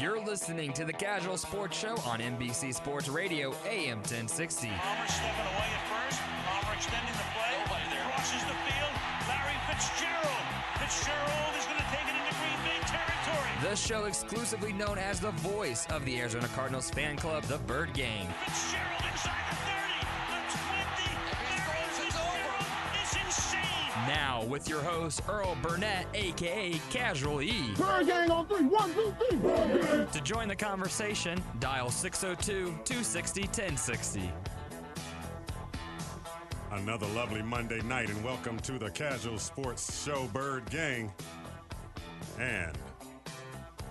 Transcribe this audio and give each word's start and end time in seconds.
You're 0.00 0.22
listening 0.22 0.74
to 0.74 0.84
the 0.84 0.92
Kazual 0.92 1.42
Sportz 1.42 1.72
Show 1.72 1.94
on 2.08 2.20
NBC 2.20 2.74
Sports 2.74 3.08
Radio, 3.08 3.54
AM 3.66 3.98
1060. 3.98 4.68
Palmer 4.68 5.06
stepping 5.08 5.30
away 5.30 5.68
at 5.72 5.84
first. 5.88 6.20
Palmer 6.44 6.74
extending 6.74 7.14
the 7.14 7.24
play. 7.32 7.46
Crosses 8.12 8.42
the 8.42 8.56
field. 8.68 8.92
Larry 9.26 9.56
Fitzgerald. 9.68 10.46
Fitzgerald 10.76 11.54
is 11.56 11.64
going 11.64 11.78
to 11.78 11.88
take 11.88 12.04
it 12.04 12.12
into 12.12 12.34
Green 12.36 12.60
Bay 12.64 12.80
territory. 12.84 13.70
The 13.70 13.76
show 13.76 14.04
exclusively 14.04 14.72
known 14.74 14.98
as 14.98 15.18
the 15.18 15.30
voice 15.30 15.86
of 15.86 16.04
the 16.04 16.18
Arizona 16.20 16.48
Cardinals 16.48 16.90
fan 16.90 17.16
club, 17.16 17.44
the 17.44 17.58
Bird 17.58 17.94
Gang. 17.94 18.26
Fitzgerald 18.44 19.05
Now, 24.46 24.52
with 24.52 24.68
your 24.68 24.80
host, 24.80 25.22
Earl 25.28 25.56
Burnett, 25.62 26.06
aka 26.14 26.72
Casual 26.90 27.42
E. 27.42 27.72
Bird 27.76 28.06
gang 28.06 28.30
on 28.30 28.46
three. 28.46 28.64
One, 28.66 28.92
two, 28.94 29.14
three. 29.28 29.38
Bird 29.38 29.82
gang. 29.82 30.06
To 30.08 30.20
join 30.20 30.48
the 30.48 30.56
conversation, 30.56 31.42
dial 31.58 31.90
602 31.90 32.66
260 32.84 33.40
1060. 33.42 34.32
Another 36.72 37.06
lovely 37.08 37.42
Monday 37.42 37.80
night, 37.82 38.08
and 38.10 38.22
welcome 38.24 38.58
to 38.60 38.78
the 38.78 38.90
Kazual 38.90 39.38
Sportz 39.38 40.04
Show 40.04 40.26
Bird 40.32 40.68
Gang. 40.70 41.12
And 42.38 42.76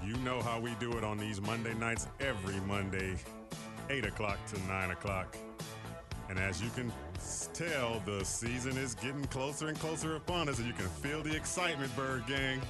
you 0.05 0.15
know 0.17 0.41
how 0.41 0.59
we 0.59 0.75
do 0.79 0.91
it 0.97 1.03
on 1.03 1.17
these 1.17 1.41
Monday 1.41 1.73
nights, 1.73 2.07
every 2.19 2.59
Monday, 2.67 3.15
8 3.89 4.05
o'clock 4.05 4.37
to 4.47 4.61
9 4.67 4.91
o'clock. 4.91 5.35
And 6.29 6.37
as 6.39 6.61
you 6.61 6.69
can 6.71 6.89
s- 6.89 6.95
tell, 7.53 8.01
the 8.05 8.23
season 8.23 8.77
is 8.77 8.95
getting 8.95 9.25
closer 9.25 9.67
and 9.67 9.79
closer 9.79 10.15
upon 10.15 10.49
us, 10.49 10.57
and 10.59 10.67
you 10.67 10.73
can 10.73 10.87
feel 10.87 11.21
the 11.21 11.35
excitement, 11.35 11.95
Bird 11.95 12.25
Gang. 12.27 12.61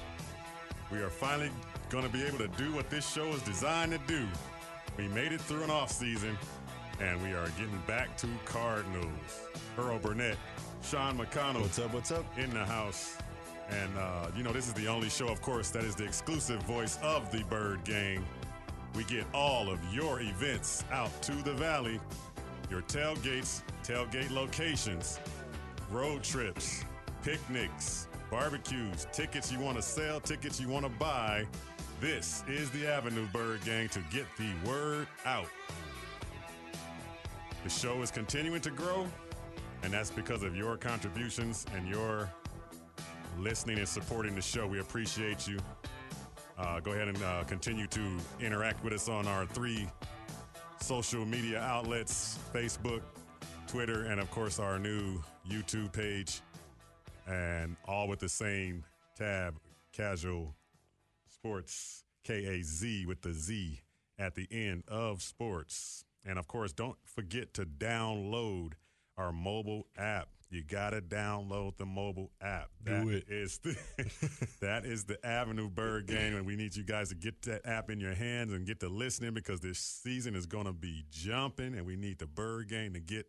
We 0.90 0.98
are 0.98 1.10
finally 1.10 1.50
going 1.90 2.04
to 2.04 2.10
be 2.10 2.22
able 2.22 2.38
to 2.38 2.48
do 2.48 2.72
what 2.72 2.88
this 2.90 3.10
show 3.10 3.26
is 3.28 3.42
designed 3.42 3.92
to 3.92 3.98
do. 4.06 4.26
We 4.96 5.08
made 5.08 5.32
it 5.32 5.40
through 5.40 5.64
an 5.64 5.70
off 5.70 5.90
season, 5.90 6.38
and 7.00 7.22
we 7.22 7.32
are 7.32 7.48
getting 7.58 7.82
back 7.86 8.16
to 8.18 8.28
Cardinals. 8.44 9.40
Earl 9.76 9.98
Burnett, 9.98 10.36
Sean 10.82 11.18
McConnell. 11.18 11.62
What's 11.62 11.78
up? 11.78 11.92
What's 11.92 12.10
up? 12.10 12.24
In 12.38 12.50
the 12.50 12.64
house. 12.64 13.18
And, 13.68 13.98
uh, 13.98 14.28
you 14.36 14.42
know, 14.44 14.52
this 14.52 14.68
is 14.68 14.74
the 14.74 14.86
only 14.86 15.08
show, 15.08 15.28
of 15.28 15.42
course, 15.42 15.70
that 15.70 15.84
is 15.84 15.96
the 15.96 16.04
exclusive 16.04 16.62
voice 16.62 16.98
of 17.02 17.30
the 17.32 17.42
Bird 17.44 17.82
Gang. 17.84 18.24
We 18.94 19.04
get 19.04 19.26
all 19.34 19.68
of 19.68 19.80
your 19.92 20.20
events 20.20 20.84
out 20.92 21.10
to 21.22 21.32
the 21.32 21.52
valley, 21.52 22.00
your 22.70 22.82
tailgates, 22.82 23.62
tailgate 23.86 24.32
locations, 24.32 25.20
road 25.92 26.20
trips, 26.24 26.84
picnics, 27.22 28.08
barbecues, 28.32 29.06
tickets 29.12 29.52
you 29.52 29.60
want 29.60 29.76
to 29.76 29.82
sell, 29.82 30.18
tickets 30.18 30.60
you 30.60 30.68
want 30.68 30.84
to 30.84 30.90
buy. 30.90 31.46
This 32.00 32.42
is 32.48 32.68
the 32.70 32.84
Avenue 32.88 33.28
Bird 33.32 33.64
Gang 33.64 33.88
to 33.90 34.00
get 34.10 34.26
the 34.38 34.50
word 34.68 35.06
out. 35.24 35.46
The 37.62 37.70
show 37.70 38.02
is 38.02 38.10
continuing 38.10 38.60
to 38.62 38.70
grow, 38.70 39.06
and 39.84 39.92
that's 39.92 40.10
because 40.10 40.42
of 40.42 40.56
your 40.56 40.76
contributions 40.76 41.64
and 41.72 41.86
your 41.88 42.28
listening 43.38 43.78
and 43.78 43.88
supporting 43.88 44.34
the 44.34 44.42
show. 44.42 44.66
We 44.66 44.80
appreciate 44.80 45.46
you. 45.46 45.60
Uh, 46.58 46.80
go 46.80 46.90
ahead 46.90 47.06
and 47.06 47.22
uh, 47.22 47.44
continue 47.44 47.86
to 47.86 48.18
interact 48.40 48.82
with 48.82 48.94
us 48.94 49.08
on 49.08 49.28
our 49.28 49.46
three 49.46 49.86
social 50.80 51.24
media 51.24 51.60
outlets 51.60 52.38
Facebook, 52.52 53.02
Twitter, 53.66 54.04
and 54.04 54.20
of 54.20 54.30
course 54.30 54.58
our 54.58 54.78
new 54.78 55.22
YouTube 55.48 55.92
page. 55.92 56.40
And 57.26 57.76
all 57.88 58.06
with 58.06 58.20
the 58.20 58.28
same 58.28 58.84
tab 59.16 59.56
Kazual 59.96 60.52
Sportz, 61.44 62.02
K 62.22 62.44
A 62.46 62.62
Z 62.62 63.06
with 63.06 63.22
the 63.22 63.32
Z 63.32 63.80
at 64.18 64.34
the 64.34 64.46
end 64.50 64.84
of 64.88 65.22
sports. 65.22 66.04
And 66.24 66.38
of 66.38 66.46
course, 66.46 66.72
don't 66.72 66.96
forget 67.04 67.54
to 67.54 67.64
download 67.64 68.72
our 69.16 69.32
mobile 69.32 69.86
app. 69.96 70.28
You 70.48 70.62
gotta 70.62 71.00
download 71.00 71.76
the 71.76 71.86
mobile 71.86 72.30
app. 72.40 72.70
Do 72.84 73.08
it. 73.08 73.24
is 73.28 73.58
the 73.58 73.76
that 74.60 74.84
is 74.84 75.04
the 75.04 75.24
Avenue 75.26 75.68
Bird 75.68 76.06
Gang, 76.06 76.34
and 76.34 76.46
we 76.46 76.54
need 76.54 76.76
you 76.76 76.84
guys 76.84 77.08
to 77.08 77.16
get 77.16 77.42
that 77.42 77.66
app 77.66 77.90
in 77.90 77.98
your 77.98 78.14
hands 78.14 78.52
and 78.52 78.64
get 78.64 78.78
to 78.80 78.88
listening 78.88 79.34
because 79.34 79.58
this 79.60 79.78
season 79.80 80.36
is 80.36 80.46
gonna 80.46 80.72
be 80.72 81.04
jumping, 81.10 81.74
and 81.74 81.84
we 81.84 81.96
need 81.96 82.18
the 82.18 82.26
Bird 82.26 82.68
Gang 82.68 82.92
to 82.92 83.00
get 83.00 83.26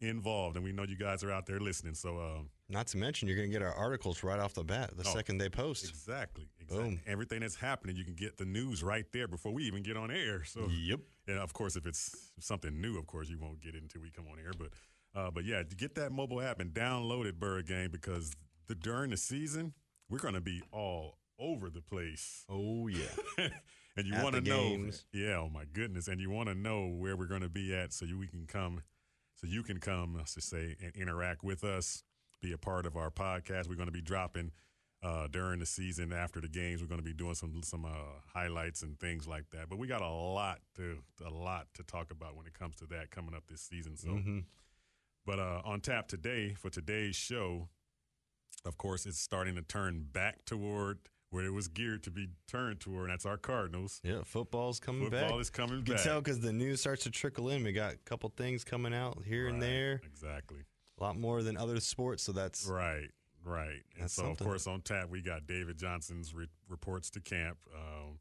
involved. 0.00 0.56
And 0.56 0.64
we 0.64 0.72
know 0.72 0.82
you 0.84 0.96
guys 0.96 1.22
are 1.24 1.30
out 1.30 1.46
there 1.46 1.60
listening. 1.60 1.94
So 1.94 2.18
um, 2.18 2.50
Not 2.68 2.86
to 2.88 2.96
mention, 2.98 3.28
you're 3.28 3.36
going 3.36 3.50
to 3.50 3.52
get 3.52 3.62
our 3.62 3.74
articles 3.74 4.22
right 4.22 4.38
off 4.38 4.54
the 4.54 4.64
bat 4.64 4.96
the 4.96 5.04
Oh, 5.08 5.12
second 5.14 5.38
they 5.38 5.48
post. 5.48 5.88
Exactly. 5.88 6.48
Exactly. 6.60 6.90
Boom. 6.90 7.00
Everything 7.06 7.40
that's 7.40 7.54
happening, 7.56 7.96
you 7.96 8.04
can 8.04 8.14
get 8.14 8.36
the 8.36 8.44
news 8.44 8.82
right 8.82 9.06
there 9.12 9.28
before 9.28 9.52
we 9.52 9.64
even 9.64 9.82
get 9.82 9.96
on 9.96 10.10
air. 10.10 10.44
So, 10.44 10.68
Yep. 10.68 11.00
and 11.28 11.38
of 11.38 11.52
course, 11.52 11.76
if 11.76 11.86
it's 11.86 12.30
something 12.40 12.80
new, 12.80 12.98
of 12.98 13.06
course, 13.06 13.28
you 13.28 13.38
won't 13.38 13.60
get 13.60 13.74
it 13.74 13.82
until 13.82 14.02
we 14.02 14.10
come 14.10 14.26
on 14.32 14.38
air. 14.38 14.52
But, 14.58 14.68
uh, 15.18 15.30
but 15.30 15.44
yeah, 15.44 15.62
get 15.76 15.94
that 15.96 16.12
mobile 16.12 16.40
app 16.40 16.60
and 16.60 16.72
download 16.72 17.26
it, 17.26 17.38
Bird 17.38 17.66
Gang, 17.66 17.88
because 17.90 18.32
the, 18.66 18.74
during 18.74 19.10
the 19.10 19.16
season, 19.16 19.74
we're 20.08 20.18
going 20.18 20.34
to 20.34 20.40
be 20.40 20.62
all 20.72 21.18
over 21.38 21.68
the 21.70 21.80
place. 21.82 22.44
Oh, 22.48 22.86
yeah. 22.88 23.06
and 23.96 24.06
you 24.06 24.14
want 24.22 24.34
to 24.36 24.40
know, 24.40 24.90
yeah, 25.12 25.36
oh 25.38 25.50
my 25.52 25.64
goodness, 25.72 26.08
and 26.08 26.20
you 26.20 26.30
want 26.30 26.48
to 26.48 26.54
know 26.54 26.86
where 26.88 27.16
we're 27.16 27.26
going 27.26 27.42
to 27.42 27.48
be 27.48 27.74
at, 27.74 27.92
so 27.92 28.04
you 28.04 28.18
we 28.18 28.26
can 28.26 28.46
come, 28.46 28.82
so 29.44 29.50
you 29.50 29.62
can 29.62 29.78
come, 29.78 30.16
just 30.24 30.48
say, 30.48 30.76
and 30.82 30.94
interact 30.96 31.42
with 31.44 31.64
us, 31.64 32.02
be 32.42 32.52
a 32.52 32.58
part 32.58 32.86
of 32.86 32.96
our 32.96 33.10
podcast. 33.10 33.68
We're 33.68 33.74
going 33.74 33.88
to 33.88 33.92
be 33.92 34.00
dropping 34.00 34.52
uh, 35.02 35.26
during 35.30 35.60
the 35.60 35.66
season 35.66 36.12
after 36.12 36.40
the 36.40 36.48
games. 36.48 36.80
We're 36.80 36.88
going 36.88 37.00
to 37.00 37.04
be 37.04 37.12
doing 37.12 37.34
some 37.34 37.62
some 37.62 37.84
uh, 37.84 37.88
highlights 38.32 38.82
and 38.82 38.98
things 38.98 39.26
like 39.28 39.44
that. 39.50 39.68
But 39.68 39.78
we 39.78 39.86
got 39.86 40.00
a 40.02 40.08
lot 40.08 40.60
to 40.76 40.98
a 41.26 41.30
lot 41.30 41.66
to 41.74 41.82
talk 41.82 42.10
about 42.10 42.36
when 42.36 42.46
it 42.46 42.58
comes 42.58 42.76
to 42.76 42.86
that 42.86 43.10
coming 43.10 43.34
up 43.34 43.44
this 43.48 43.60
season. 43.60 43.96
So, 43.96 44.08
Mm-hmm. 44.08 44.38
but 45.26 45.38
uh, 45.38 45.60
on 45.64 45.80
tap 45.80 46.08
today 46.08 46.54
for 46.54 46.70
today's 46.70 47.16
show, 47.16 47.68
of 48.64 48.78
course, 48.78 49.04
it's 49.04 49.18
starting 49.20 49.56
to 49.56 49.62
turn 49.62 50.06
back 50.10 50.44
toward 50.46 50.98
where 51.34 51.44
it 51.44 51.52
was 51.52 51.66
geared 51.68 52.02
to 52.04 52.10
be 52.12 52.28
turned 52.46 52.78
toward, 52.78 53.02
and 53.04 53.10
that's 53.10 53.26
our 53.26 53.36
Cardinals. 53.36 54.00
Yeah, 54.04 54.20
football's 54.24 54.78
coming 54.78 55.10
back. 55.10 55.22
Football 55.22 55.40
is 55.40 55.50
coming 55.50 55.80
back. 55.80 55.88
You 55.88 55.94
can 55.96 56.04
tell 56.04 56.20
because 56.20 56.38
the 56.40 56.52
news 56.52 56.80
starts 56.80 57.02
to 57.04 57.10
trickle 57.10 57.48
in. 57.50 57.64
We 57.64 57.72
got 57.72 57.94
a 57.94 57.96
couple 58.04 58.32
things 58.36 58.62
coming 58.62 58.94
out 58.94 59.18
here 59.26 59.48
and 59.48 59.60
there, 59.60 60.00
Exactly. 60.04 60.60
a 60.98 61.02
lot 61.02 61.18
more 61.18 61.42
than 61.42 61.56
other 61.56 61.80
sports. 61.80 62.22
So 62.22 62.30
that's 62.32 62.66
Right. 62.66 63.08
Right. 63.44 63.82
And 64.00 64.08
so, 64.10 64.22
something. 64.22 64.46
of 64.46 64.50
course, 64.50 64.66
on 64.68 64.80
tap, 64.82 65.08
we 65.10 65.20
got 65.22 65.46
David 65.46 65.76
Johnson's 65.76 66.32
re- 66.34 66.46
reports 66.68 67.10
to 67.10 67.20
camp. 67.20 67.58
Um, 67.74 68.20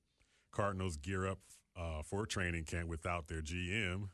Cardinals 0.52 0.98
gear 0.98 1.28
up 1.28 1.40
uh, 1.78 2.02
for 2.04 2.26
training 2.26 2.66
camp 2.66 2.90
without 2.90 3.28
their 3.28 3.42
GM. 3.42 4.10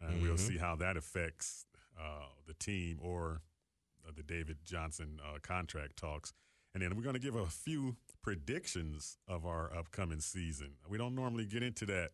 And 0.00 0.20
we'll 0.22 0.32
Mm-hmm. 0.34 0.36
see 0.36 0.56
how 0.58 0.74
that 0.76 0.96
affects 0.96 1.64
uh, 2.00 2.24
the 2.46 2.54
team 2.54 2.98
or 3.00 3.40
uh, 4.06 4.10
the 4.16 4.22
David 4.24 4.58
Johnson 4.64 5.20
uh, 5.22 5.38
contract 5.42 5.96
talks. 5.96 6.32
And 6.74 6.82
then 6.82 6.96
we're 6.96 7.02
going 7.02 7.14
to 7.14 7.20
give 7.20 7.34
a 7.34 7.46
few 7.46 7.96
predictions 8.22 9.18
of 9.28 9.44
our 9.44 9.74
upcoming 9.76 10.20
season. 10.20 10.72
We 10.88 10.96
don't 10.96 11.14
normally 11.14 11.44
get 11.44 11.62
into 11.62 11.84
that 11.86 12.12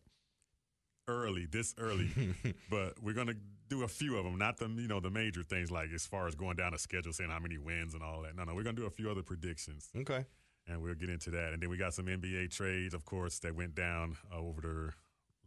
early, 1.07 1.45
this 1.45 1.73
early, 1.77 2.09
but 2.69 3.01
we're 3.01 3.13
going 3.13 3.27
to 3.27 3.37
do 3.69 3.83
a 3.83 3.87
few 3.87 4.17
of 4.17 4.23
them. 4.23 4.37
Not 4.37 4.57
the 4.57 4.67
you 4.67 4.87
know 4.87 4.99
the 4.99 5.09
major 5.09 5.43
things 5.43 5.71
like 5.71 5.89
as 5.93 6.05
far 6.05 6.27
as 6.27 6.35
going 6.35 6.57
down 6.57 6.73
a 6.73 6.77
schedule, 6.77 7.13
saying 7.13 7.29
how 7.29 7.39
many 7.39 7.57
wins 7.57 7.93
and 7.93 8.03
all 8.03 8.21
that. 8.21 8.35
No, 8.35 8.43
no, 8.43 8.53
we're 8.53 8.63
going 8.63 8.75
to 8.75 8.81
do 8.81 8.87
a 8.87 8.91
few 8.91 9.09
other 9.09 9.23
predictions, 9.23 9.89
okay. 9.95 10.25
and 10.67 10.81
we'll 10.81 10.95
get 10.95 11.09
into 11.09 11.29
that. 11.31 11.53
And 11.53 11.61
then 11.61 11.69
we 11.69 11.77
got 11.77 11.93
some 11.93 12.05
NBA 12.05 12.51
trades, 12.51 12.93
of 12.93 13.05
course, 13.05 13.39
that 13.39 13.55
went 13.55 13.75
down 13.75 14.17
uh, 14.33 14.39
over 14.39 14.61
the 14.61 14.93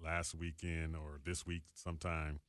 last 0.03 0.35
weekend 0.35 0.97
or 0.97 1.21
this 1.25 1.47
week 1.47 1.63
sometime. 1.75 2.41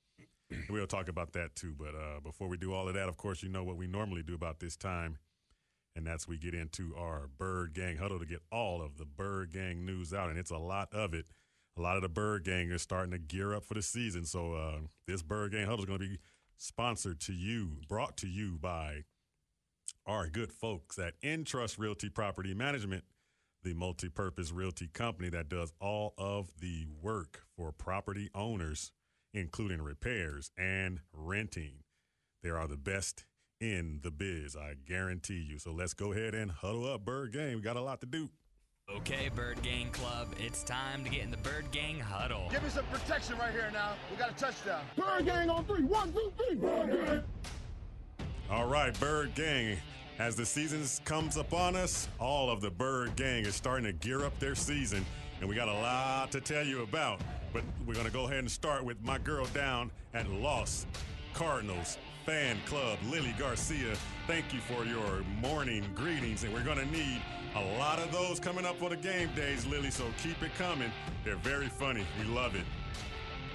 we'll 0.69 0.87
talk 0.87 1.07
about 1.07 1.33
that 1.33 1.55
too. 1.55 1.75
But 1.77 1.95
uh, 1.95 2.19
before 2.23 2.47
we 2.47 2.57
do 2.57 2.73
all 2.73 2.87
of 2.87 2.93
that, 2.95 3.09
of 3.09 3.17
course, 3.17 3.43
you 3.43 3.49
know 3.49 3.63
what 3.63 3.77
we 3.77 3.87
normally 3.87 4.23
do 4.23 4.33
about 4.33 4.59
this 4.59 4.75
time. 4.75 5.17
And 5.95 6.07
that's 6.07 6.27
we 6.27 6.37
get 6.37 6.55
into 6.55 6.95
our 6.97 7.29
Bird 7.37 7.73
Gang 7.73 7.97
huddle 7.97 8.19
to 8.19 8.25
get 8.25 8.41
all 8.51 8.81
of 8.81 8.97
the 8.97 9.05
Bird 9.05 9.53
Gang 9.53 9.85
news 9.85 10.13
out, 10.13 10.29
and 10.29 10.39
it's 10.39 10.51
a 10.51 10.57
lot 10.57 10.89
of 10.91 11.13
it. 11.13 11.25
A 11.77 11.81
lot 11.81 11.95
of 11.95 12.01
the 12.01 12.09
Bird 12.09 12.43
Gang 12.43 12.71
are 12.71 12.77
starting 12.77 13.11
to 13.11 13.17
gear 13.19 13.53
up 13.53 13.63
for 13.63 13.73
the 13.73 13.81
season. 13.81 14.25
So 14.25 14.53
uh, 14.53 14.77
this 15.07 15.21
Bird 15.21 15.51
Gang 15.51 15.65
huddle 15.65 15.79
is 15.79 15.85
going 15.85 15.99
to 15.99 16.07
be 16.07 16.19
sponsored 16.57 17.19
to 17.21 17.33
you, 17.33 17.77
brought 17.87 18.17
to 18.17 18.27
you 18.27 18.57
by 18.59 19.03
our 20.05 20.27
good 20.27 20.51
folks 20.51 20.99
at 20.99 21.13
Entrust 21.23 21.77
Realty 21.77 22.09
Property 22.09 22.53
Management, 22.53 23.03
the 23.63 23.73
multi-purpose 23.73 24.51
realty 24.51 24.87
company 24.87 25.29
that 25.29 25.49
does 25.49 25.73
all 25.79 26.13
of 26.17 26.51
the 26.59 26.85
work 27.01 27.43
for 27.55 27.71
property 27.71 28.29
owners, 28.35 28.91
including 29.33 29.81
repairs 29.81 30.51
and 30.57 30.99
renting. 31.13 31.83
They 32.41 32.49
are 32.49 32.67
the 32.67 32.77
best 32.77 33.25
in 33.59 33.99
the 34.03 34.11
biz, 34.11 34.55
I 34.55 34.75
guarantee 34.87 35.45
you. 35.49 35.57
So 35.59 35.71
let's 35.71 35.93
go 35.93 36.11
ahead 36.11 36.35
and 36.35 36.51
huddle 36.51 36.85
up, 36.91 37.05
Bird 37.05 37.33
Gang. 37.33 37.55
We 37.55 37.61
got 37.61 37.77
a 37.77 37.81
lot 37.81 38.01
to 38.01 38.07
do. 38.07 38.29
Okay, 38.97 39.29
Bird 39.33 39.61
Gang 39.61 39.89
Club, 39.91 40.35
it's 40.37 40.61
time 40.63 41.05
to 41.05 41.09
get 41.09 41.21
in 41.21 41.31
the 41.31 41.37
Bird 41.37 41.71
Gang 41.71 41.99
huddle. 41.99 42.49
Give 42.51 42.61
me 42.61 42.69
some 42.69 42.85
protection 42.91 43.37
right 43.37 43.51
here 43.53 43.69
now. 43.71 43.93
We 44.11 44.17
got 44.17 44.31
a 44.31 44.33
touchdown. 44.33 44.83
Bird 44.97 45.25
gang 45.25 45.49
on 45.49 45.63
three. 45.65 45.83
One, 45.83 46.11
two, 46.11 46.33
three. 46.37 46.55
Bird 46.55 47.05
gang. 47.05 47.23
All 48.49 48.67
right, 48.67 48.97
Bird 48.99 49.33
Gang. 49.35 49.77
As 50.19 50.35
the 50.35 50.45
season 50.45 50.83
comes 51.05 51.37
upon 51.37 51.75
us, 51.75 52.07
all 52.19 52.49
of 52.51 52.59
the 52.61 52.69
Bird 52.69 53.15
Gang 53.15 53.45
is 53.45 53.55
starting 53.55 53.85
to 53.85 53.93
gear 53.93 54.25
up 54.25 54.37
their 54.39 54.53
season. 54.53 55.05
and 55.39 55.49
we 55.49 55.55
got 55.55 55.67
a 55.69 55.73
lot 55.73 56.31
to 56.31 56.39
tell 56.41 56.63
you 56.63 56.83
about. 56.83 57.19
But 57.51 57.63
we're 57.85 57.95
going 57.95 58.05
to 58.05 58.11
go 58.11 58.25
ahead 58.25 58.39
and 58.39 58.51
start 58.51 58.83
with 58.83 59.01
my 59.01 59.17
girl 59.17 59.45
down 59.47 59.91
at 60.13 60.29
Lost 60.29 60.87
Cardinals 61.33 61.97
Fan 62.25 62.57
Club, 62.65 62.99
Lily 63.09 63.35
Garcia. 63.37 63.95
Thank 64.27 64.53
you 64.53 64.59
for 64.61 64.85
your 64.85 65.23
morning 65.41 65.85
greetings, 65.93 66.43
and 66.43 66.53
we're 66.53 66.63
going 66.63 66.77
to 66.77 66.85
need 66.85 67.21
a 67.55 67.77
lot 67.77 67.99
of 67.99 68.11
those 68.11 68.39
coming 68.39 68.65
up 68.65 68.77
for 68.77 68.89
the 68.89 68.95
game 68.95 69.29
days, 69.35 69.65
Lily, 69.65 69.91
so 69.91 70.05
keep 70.21 70.41
it 70.41 70.55
coming. 70.55 70.91
They're 71.25 71.35
very 71.35 71.67
funny. 71.67 72.05
We 72.19 72.25
love 72.25 72.55
it. 72.55 72.65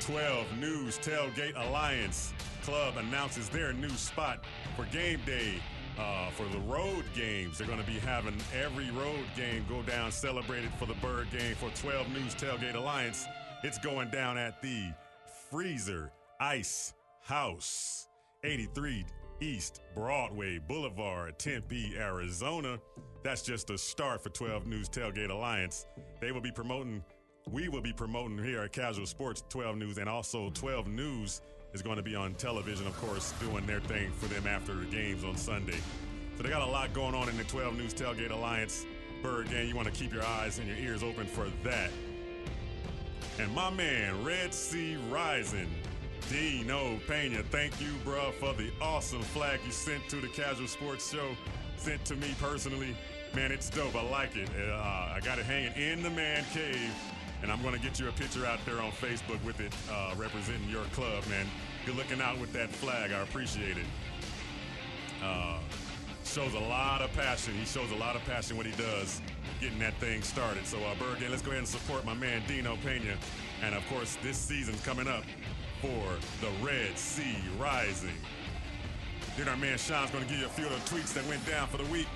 12 0.01 0.59
News 0.59 0.99
Tailgate 0.99 1.57
Alliance 1.57 2.33
Club 2.63 2.97
announces 2.99 3.49
their 3.49 3.73
new 3.73 3.89
spot 3.91 4.41
for 4.77 4.85
game 4.87 5.21
day. 5.25 5.55
Uh, 5.99 6.31
for 6.31 6.47
the 6.53 6.59
road 6.61 7.05
games, 7.15 7.59
they're 7.59 7.67
going 7.67 7.81
to 7.81 7.87
be 7.87 7.99
having 7.99 8.37
every 8.55 8.91
road 8.93 9.25
game 9.37 9.65
go 9.69 9.83
down 9.83 10.13
celebrated 10.13 10.71
for 10.79 10.87
the 10.87 10.95
Bird 10.95 11.27
Gang 11.33 11.55
for 11.57 11.71
12 11.81 12.09
News 12.11 12.35
Tailgate 12.35 12.77
Alliance. 12.77 13.27
It's 13.65 13.79
going 13.79 14.11
down 14.11 14.39
at 14.39 14.63
the 14.63 14.93
Freezer 15.51 16.13
Ice 16.39 16.95
House, 17.23 18.08
83 18.49 19.05
East 19.41 19.83
Broadway 19.95 20.59
Boulevard, 20.59 21.39
Tempe, 21.39 21.95
Arizona. 21.99 22.79
That's 23.23 23.43
just 23.43 23.69
a 23.69 23.77
start 23.77 24.23
for 24.23 24.31
12 24.31 24.67
News 24.67 24.89
Tailgate 24.89 25.29
Alliance. 25.29 25.87
They 26.19 26.33
will 26.33 26.41
be 26.41 26.51
promoting, 26.51 27.05
we 27.51 27.69
will 27.69 27.83
be 27.83 27.93
promoting 27.93 28.43
here 28.43 28.63
at 28.63 28.73
Kazual 28.73 29.13
Sportz 29.13 29.47
12 29.51 29.77
News, 29.77 29.99
and 29.99 30.09
also 30.09 30.49
12 30.55 30.89
News 30.89 31.43
is 31.75 31.83
going 31.83 31.99
to 31.99 32.03
be 32.03 32.17
on 32.17 32.35
television, 32.37 32.87
of 32.87 32.99
course, 33.03 33.35
doing 33.39 33.67
their 33.67 33.81
thing 33.81 34.11
for 34.13 34.27
them 34.27 34.47
after 34.47 34.75
the 34.75 34.87
games 34.87 35.25
on 35.25 35.37
Sunday. 35.37 35.79
So 36.39 36.43
they 36.43 36.49
got 36.49 36.63
a 36.63 36.71
lot 36.71 36.95
going 36.95 37.15
on 37.15 37.29
in 37.29 37.37
the 37.37 37.45
12 37.45 37.77
News 37.77 37.93
Tailgate 37.93 38.31
Alliance. 38.31 38.87
Bird 39.23 39.51
Gang, 39.51 39.69
you 39.69 39.77
want 39.77 39.89
to 39.89 39.95
keep 39.95 40.15
your 40.15 40.25
eyes 40.25 40.59
and 40.59 40.67
your 40.67 40.79
ears 40.79 41.03
open 41.03 41.27
for 41.27 41.49
that. 41.65 41.91
And 43.39 43.55
my 43.55 43.69
man, 43.69 44.25
Red 44.25 44.55
Sea 44.55 44.97
Rising, 45.11 45.69
Dino 46.31 46.99
Pena, 47.07 47.43
thank 47.51 47.81
you, 47.81 47.93
bro, 48.05 48.33
for 48.33 48.53
the 48.55 48.71
awesome 48.81 49.23
flag 49.23 49.61
you 49.65 49.73
sent 49.73 50.09
to 50.09 50.17
the 50.17 50.29
Kazual 50.29 50.69
Sportz 50.69 51.11
Show, 51.13 51.37
sent 51.77 52.05
to 52.07 52.17
me 52.17 52.35
personally. 52.41 52.97
Man, 53.35 53.53
it's 53.53 53.71
dope. 53.71 53.95
I 53.95 54.03
like 54.09 54.37
it. 54.37 54.49
Uh, 54.57 55.15
I 55.15 55.21
got 55.25 55.39
it 55.39 55.45
hanging 55.45 55.73
in 55.75 56.03
the 56.03 56.11
man 56.11 56.45
cave, 56.53 56.93
and 57.43 57.53
I'm 57.53 57.63
going 57.63 57.75
to 57.75 57.81
get 57.81 57.99
you 58.01 58.09
a 58.09 58.13
picture 58.13 58.47
out 58.47 58.59
there 58.67 58.81
on 58.81 58.91
Facebook 58.93 59.43
with 59.45 59.61
it 59.61 59.73
uh, 59.91 60.15
representing 60.17 60.69
your 60.69 60.85
club, 60.93 61.27
man. 61.29 61.47
Good 61.87 61.97
looking 61.97 62.21
out 62.21 62.39
with 62.39 62.53
that 62.53 62.71
flag. 62.71 63.13
I 63.13 63.21
appreciate 63.21 63.77
it. 63.77 63.87
Uh, 65.23 65.59
shows 66.25 66.55
a 66.55 66.61
lot 66.61 67.01
of 67.01 67.13
passion. 67.15 67.55
He 67.55 67.65
shows 67.65 67.91
a 67.91 67.97
lot 67.97 68.17
of 68.17 68.25
passion 68.25 68.57
what 68.57 68.67
he 68.67 68.73
does 68.73 69.21
getting 69.61 69.79
that 69.79 69.95
thing 69.95 70.23
started. 70.23 70.67
So, 70.67 70.79
uh, 70.79 70.95
Bird 70.95 71.19
let's 71.31 71.43
go 71.43 71.51
ahead 71.51 71.59
and 71.59 71.69
support 71.69 72.05
my 72.05 72.15
man 72.15 72.43
Dino 72.47 72.77
Pena. 72.85 73.17
And 73.63 73.75
of 73.75 73.87
course, 73.89 74.17
this 74.23 74.37
season's 74.37 74.81
coming 74.85 75.09
up 75.09 75.25
for 75.81 76.05
the 76.41 76.51
Red 76.65 76.99
Sea 76.99 77.37
Rising. 77.59 78.15
Then 79.37 79.49
our 79.49 79.57
man 79.57 79.79
Sean's 79.79 80.11
going 80.11 80.25
to 80.25 80.31
give 80.31 80.41
you 80.41 80.47
a 80.47 80.51
few 80.51 80.67
of 80.67 80.73
the 80.73 80.97
tweets 80.97 81.13
that 81.15 81.25
went 81.27 81.47
down 81.47 81.69
for 81.69 81.77
the 81.77 81.85
week. 81.85 82.09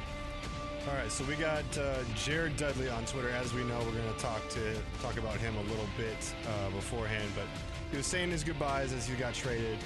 All 0.89 0.95
right, 0.97 1.13
so 1.13 1.23
we 1.25 1.37
got 1.37 1.65
uh, 1.79 1.99
Jared 2.17 2.57
Dudley 2.57 2.89
on 2.89 3.05
Twitter. 3.05 3.31
As 3.31 3.55
we 3.55 3.63
know, 3.63 3.79
we're 3.79 3.93
going 3.93 4.13
to 4.13 4.19
talk 4.19 4.49
to 4.51 4.75
talk 5.01 5.17
about 5.17 5.37
him 5.37 5.55
a 5.57 5.63
little 5.63 5.87
bit 5.97 6.35
uh, 6.49 6.71
beforehand, 6.71 7.29
but 7.37 7.47
he 7.93 7.97
was 7.97 8.07
saying 8.07 8.31
his 8.31 8.43
goodbyes 8.43 8.93
as 8.93 9.07
he 9.07 9.15
got 9.15 9.33
traded, 9.33 9.79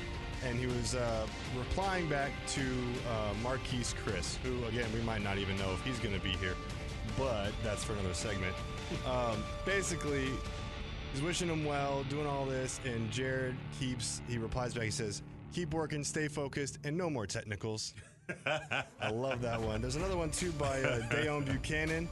and 0.42 0.58
he 0.58 0.66
was 0.66 0.94
uh, 0.94 1.26
replying 1.58 2.08
back 2.08 2.30
to 2.48 2.62
uh, 2.62 3.34
Marquese 3.44 3.94
Chriss, 3.94 4.36
who 4.36 4.64
again 4.64 4.88
we 4.94 5.02
might 5.02 5.22
not 5.22 5.36
even 5.36 5.58
know 5.58 5.70
if 5.74 5.84
he's 5.84 5.98
going 5.98 6.14
to 6.14 6.24
be 6.24 6.32
here, 6.36 6.54
but 7.18 7.50
that's 7.62 7.84
for 7.84 7.92
another 7.92 8.14
segment. 8.14 8.54
Um, 9.06 9.44
basically, 9.66 10.30
he's 11.16 11.24
wishing 11.24 11.48
him 11.48 11.64
well, 11.64 12.04
doing 12.10 12.26
all 12.26 12.44
this, 12.44 12.78
and 12.84 13.10
Jared 13.10 13.56
keeps 13.80 14.20
he 14.28 14.36
replies 14.38 14.74
back. 14.74 14.84
He 14.84 14.90
says, 14.90 15.22
"Keep 15.54 15.72
working, 15.72 16.04
stay 16.04 16.28
focused, 16.28 16.78
and 16.84 16.96
no 16.96 17.08
more 17.08 17.26
technicals." 17.26 17.94
I 18.46 19.10
love 19.10 19.40
that 19.42 19.60
one. 19.60 19.80
There's 19.80 19.96
another 19.96 20.16
one 20.16 20.30
too 20.30 20.52
by 20.52 20.82
uh, 20.82 21.00
Deone 21.08 21.46
Bucannon. 21.46 22.08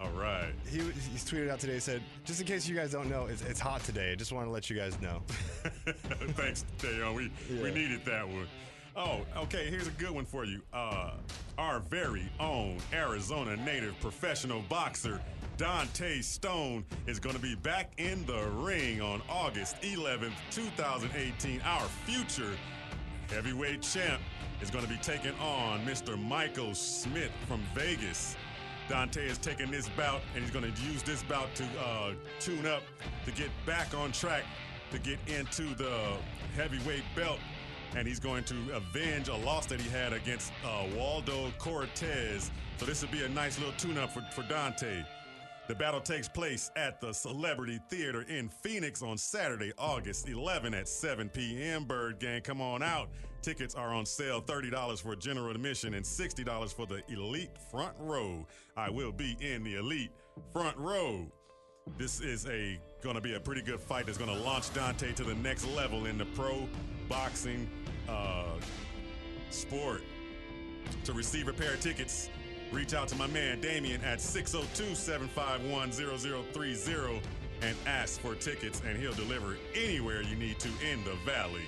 All 0.00 0.10
right. 0.10 0.52
He 0.68 0.78
he's 0.78 1.24
tweeted 1.24 1.50
out 1.50 1.60
today. 1.60 1.78
Said, 1.78 2.02
just 2.24 2.40
in 2.40 2.46
case 2.46 2.68
you 2.68 2.74
guys 2.74 2.90
don't 2.90 3.08
know, 3.08 3.26
it's, 3.26 3.42
it's 3.42 3.60
hot 3.60 3.84
today. 3.84 4.12
I 4.12 4.14
just 4.14 4.32
want 4.32 4.46
to 4.46 4.50
let 4.50 4.70
you 4.70 4.76
guys 4.76 5.00
know. 5.00 5.22
Thanks, 6.34 6.64
Deone. 6.78 7.14
We 7.14 7.30
we 7.62 7.70
needed 7.70 8.04
that 8.06 8.26
one. 8.26 8.48
Oh, 8.96 9.20
okay. 9.36 9.70
Here's 9.70 9.86
a 9.86 9.92
good 9.92 10.10
one 10.10 10.24
for 10.24 10.44
you. 10.44 10.62
Uh, 10.72 11.12
our 11.58 11.78
very 11.78 12.28
own 12.40 12.78
Arizona 12.92 13.56
native 13.56 13.98
professional 14.00 14.62
boxer 14.68 15.20
Dante 15.58 16.20
Stone 16.20 16.84
is 17.08 17.18
going 17.18 17.34
to 17.34 17.42
be 17.42 17.56
back 17.56 17.90
in 17.98 18.24
the 18.26 18.48
ring 18.50 19.00
on 19.00 19.20
August 19.28 19.74
11th, 19.82 20.32
2018. 20.52 21.60
Our 21.62 21.84
future 22.06 22.56
heavyweight 23.28 23.82
champ 23.82 24.22
is 24.62 24.70
going 24.70 24.84
to 24.84 24.90
be 24.90 24.98
taking 24.98 25.32
on 25.40 25.84
Mr. 25.84 26.16
Michael 26.16 26.76
Smith 26.76 27.32
from 27.48 27.60
Vegas. 27.74 28.36
Dante 28.88 29.26
is 29.26 29.36
taking 29.36 29.68
this 29.68 29.88
bout 29.90 30.20
and 30.36 30.44
he's 30.44 30.52
going 30.52 30.72
to 30.72 30.82
use 30.82 31.02
this 31.02 31.24
bout 31.24 31.52
to 31.56 31.64
uh, 31.84 32.12
tune 32.38 32.64
up 32.64 32.84
to 33.24 33.32
get 33.32 33.50
back 33.66 33.92
on 33.94 34.12
track 34.12 34.44
to 34.92 34.98
get 35.00 35.18
into 35.26 35.74
the 35.74 36.12
heavyweight 36.54 37.02
belt. 37.16 37.40
And 37.96 38.06
he's 38.06 38.20
going 38.20 38.44
to 38.44 38.54
avenge 38.76 39.26
a 39.26 39.34
loss 39.34 39.66
that 39.66 39.80
he 39.80 39.90
had 39.90 40.12
against 40.12 40.52
uh, 40.64 40.84
Waldo 40.96 41.52
Cortez. 41.58 42.52
So 42.76 42.86
this 42.86 43.02
would 43.02 43.10
be 43.10 43.24
a 43.24 43.28
nice 43.28 43.58
little 43.58 43.74
tune 43.74 43.98
up 43.98 44.12
for, 44.12 44.22
for 44.32 44.42
Dante. 44.48 45.02
The 45.68 45.74
battle 45.74 46.00
takes 46.00 46.30
place 46.30 46.70
at 46.76 46.98
the 46.98 47.12
Celebrity 47.12 47.78
Theater 47.90 48.22
in 48.22 48.48
Phoenix 48.48 49.02
on 49.02 49.18
Saturday, 49.18 49.70
August 49.76 50.26
11 50.26 50.72
at 50.72 50.88
7 50.88 51.28
p.m. 51.28 51.84
Bird 51.84 52.18
Gang, 52.18 52.40
come 52.40 52.62
on 52.62 52.82
out. 52.82 53.10
Tickets 53.42 53.74
are 53.74 53.92
on 53.92 54.06
sale 54.06 54.40
$30 54.40 55.02
for 55.02 55.14
general 55.14 55.50
admission 55.50 55.92
and 55.92 56.02
$60 56.02 56.72
for 56.72 56.86
the 56.86 57.02
elite 57.12 57.50
front 57.70 57.92
row. 57.98 58.46
I 58.78 58.88
will 58.88 59.12
be 59.12 59.36
in 59.40 59.62
the 59.62 59.74
elite 59.74 60.10
front 60.54 60.74
row. 60.78 61.30
This 61.98 62.22
is 62.22 62.46
a 62.46 62.80
to 63.02 63.20
be 63.20 63.34
a 63.34 63.40
pretty 63.40 63.62
good 63.62 63.78
fight 63.78 64.06
that's 64.06 64.16
to 64.34 64.42
launch 64.42 64.72
Dante 64.72 65.12
to 65.12 65.22
the 65.22 65.34
next 65.34 65.66
level 65.68 66.06
in 66.06 66.16
the 66.16 66.26
pro 66.26 66.66
boxing 67.10 67.68
uh, 68.08 68.56
sport. 69.50 70.00
To 71.04 71.12
receive 71.12 71.48
a 71.48 71.52
pair 71.52 71.74
of 71.74 71.80
tickets, 71.80 72.30
reach 72.72 72.94
out 72.94 73.08
to 73.08 73.16
my 73.16 73.26
man 73.28 73.60
Damien 73.60 74.02
at 74.02 74.20
602 74.20 74.94
751 74.94 75.92
0030 75.92 77.20
and 77.62 77.76
ask 77.86 78.20
for 78.20 78.34
tickets, 78.34 78.82
and 78.86 78.96
he'll 78.98 79.12
deliver 79.14 79.56
anywhere 79.74 80.22
you 80.22 80.36
need 80.36 80.58
to 80.60 80.68
in 80.90 81.02
the 81.04 81.14
valley. 81.26 81.66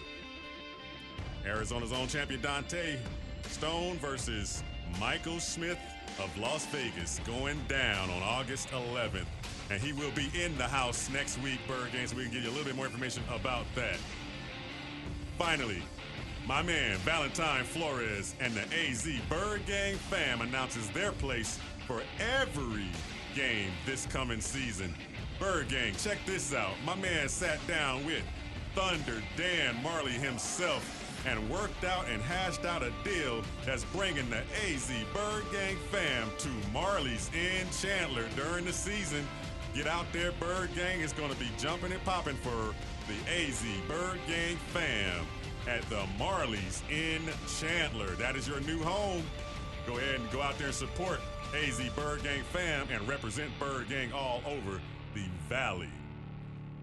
Arizona's 1.46 1.92
own 1.92 2.06
champion 2.06 2.40
Dante 2.40 2.96
Stone 3.48 3.96
versus 3.98 4.62
Michael 5.00 5.40
Smith 5.40 5.78
of 6.18 6.36
Las 6.38 6.66
Vegas 6.66 7.20
going 7.26 7.58
down 7.68 8.10
on 8.10 8.22
August 8.22 8.68
11th. 8.68 9.26
And 9.70 9.80
he 9.80 9.92
will 9.92 10.10
be 10.12 10.30
in 10.34 10.56
the 10.58 10.64
house 10.64 11.08
next 11.10 11.40
week, 11.42 11.58
Bird 11.66 11.92
Gang, 11.92 12.06
so 12.06 12.16
we 12.16 12.24
can 12.24 12.32
give 12.32 12.42
you 12.42 12.50
a 12.50 12.52
little 12.52 12.64
bit 12.64 12.76
more 12.76 12.86
information 12.86 13.22
about 13.32 13.64
that. 13.76 13.98
Finally, 15.38 15.82
my 16.46 16.62
man 16.62 16.96
Valentine 16.98 17.64
Flores 17.64 18.34
and 18.40 18.54
the 18.54 18.62
AZ 18.74 19.08
Bird 19.28 19.64
Gang 19.66 19.94
fam 19.94 20.40
announces 20.40 20.88
their 20.90 21.12
place 21.12 21.58
for 21.86 22.02
every 22.18 22.88
game 23.34 23.70
this 23.86 24.06
coming 24.06 24.40
season. 24.40 24.94
Bird 25.38 25.68
Gang, 25.68 25.94
check 25.94 26.18
this 26.26 26.54
out. 26.54 26.74
My 26.84 26.94
man 26.96 27.28
sat 27.28 27.64
down 27.66 28.04
with 28.04 28.22
Thunder 28.74 29.22
Dan 29.36 29.76
Majerle 29.82 30.08
himself 30.08 30.96
and 31.26 31.50
worked 31.50 31.84
out 31.84 32.08
and 32.08 32.22
hashed 32.22 32.64
out 32.64 32.82
a 32.82 32.92
deal 33.04 33.42
that's 33.66 33.84
bringing 33.84 34.28
the 34.30 34.42
AZ 34.66 34.90
Bird 35.12 35.44
Gang 35.52 35.76
fam 35.90 36.28
to 36.38 36.48
Majerle's 36.72 37.30
in 37.34 37.66
Chandler 37.70 38.26
during 38.36 38.64
the 38.64 38.72
season. 38.72 39.26
Get 39.74 39.86
out 39.86 40.06
there, 40.12 40.32
Bird 40.32 40.70
Gang 40.74 41.00
is 41.00 41.12
going 41.12 41.30
to 41.30 41.38
be 41.38 41.48
jumping 41.58 41.92
and 41.92 42.04
popping 42.04 42.36
for 42.36 42.74
the 43.06 43.32
AZ 43.32 43.64
Bird 43.88 44.18
Gang 44.26 44.56
fam 44.72 45.26
at 45.66 45.82
the 45.88 46.02
Majerle's 46.18 46.82
in 46.90 47.22
Chandler. 47.60 48.10
That 48.16 48.36
is 48.36 48.46
your 48.48 48.60
new 48.60 48.82
home. 48.82 49.22
Go 49.86 49.98
ahead 49.98 50.20
and 50.20 50.30
go 50.30 50.40
out 50.42 50.56
there 50.58 50.68
and 50.68 50.74
support 50.76 51.20
AZ 51.54 51.80
Bird 51.96 52.22
Gang 52.22 52.42
fam 52.52 52.86
and 52.92 53.06
represent 53.08 53.50
Bird 53.58 53.88
Gang 53.88 54.12
all 54.12 54.42
over 54.46 54.80
the 55.14 55.24
valley. 55.48 55.90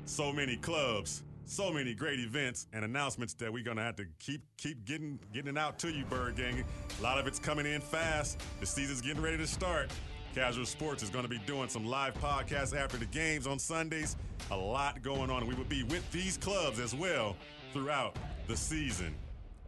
So 0.06 0.32
many 0.32 0.58
clubs, 0.58 1.24
so 1.46 1.72
many 1.72 1.94
great 1.94 2.20
events 2.20 2.68
and 2.74 2.84
announcements 2.84 3.34
that 3.36 3.52
we're 3.52 3.64
gonna 3.64 3.84
have 3.84 3.96
to 3.98 4.06
keep 4.20 4.42
keep 4.58 4.86
getting 4.86 5.20
getting 5.34 5.56
it 5.56 5.58
out 5.58 5.80
to 5.80 5.92
you, 5.92 6.06
Bird 6.06 6.36
Gang. 6.36 6.64
A 7.00 7.02
lot 7.02 7.18
of 7.18 7.28
it's 7.28 7.40
coming 7.40 7.66
in 7.66 7.82
fast. 7.82 8.42
The 8.60 8.66
season's 8.66 9.02
getting 9.02 9.22
ready 9.22 9.38
to 9.38 9.48
start. 9.48 9.92
Kazual 10.36 10.68
Sportz 10.68 11.02
is 11.02 11.10
to 11.10 11.28
be 11.28 11.40
doing 11.48 11.68
some 11.68 11.86
live 11.86 12.14
podcasts 12.16 12.78
after 12.78 12.98
the 12.98 13.06
games 13.06 13.48
on 13.48 13.58
Sundays. 13.58 14.18
A 14.52 14.56
lot 14.58 15.02
going 15.02 15.32
on. 15.32 15.48
We 15.48 15.56
will 15.56 15.64
be 15.64 15.84
with 15.84 16.10
these 16.12 16.38
clubs 16.38 16.80
as 16.80 16.94
well 16.94 17.36
throughout 17.74 18.16
the 18.48 18.56
season. 18.56 19.14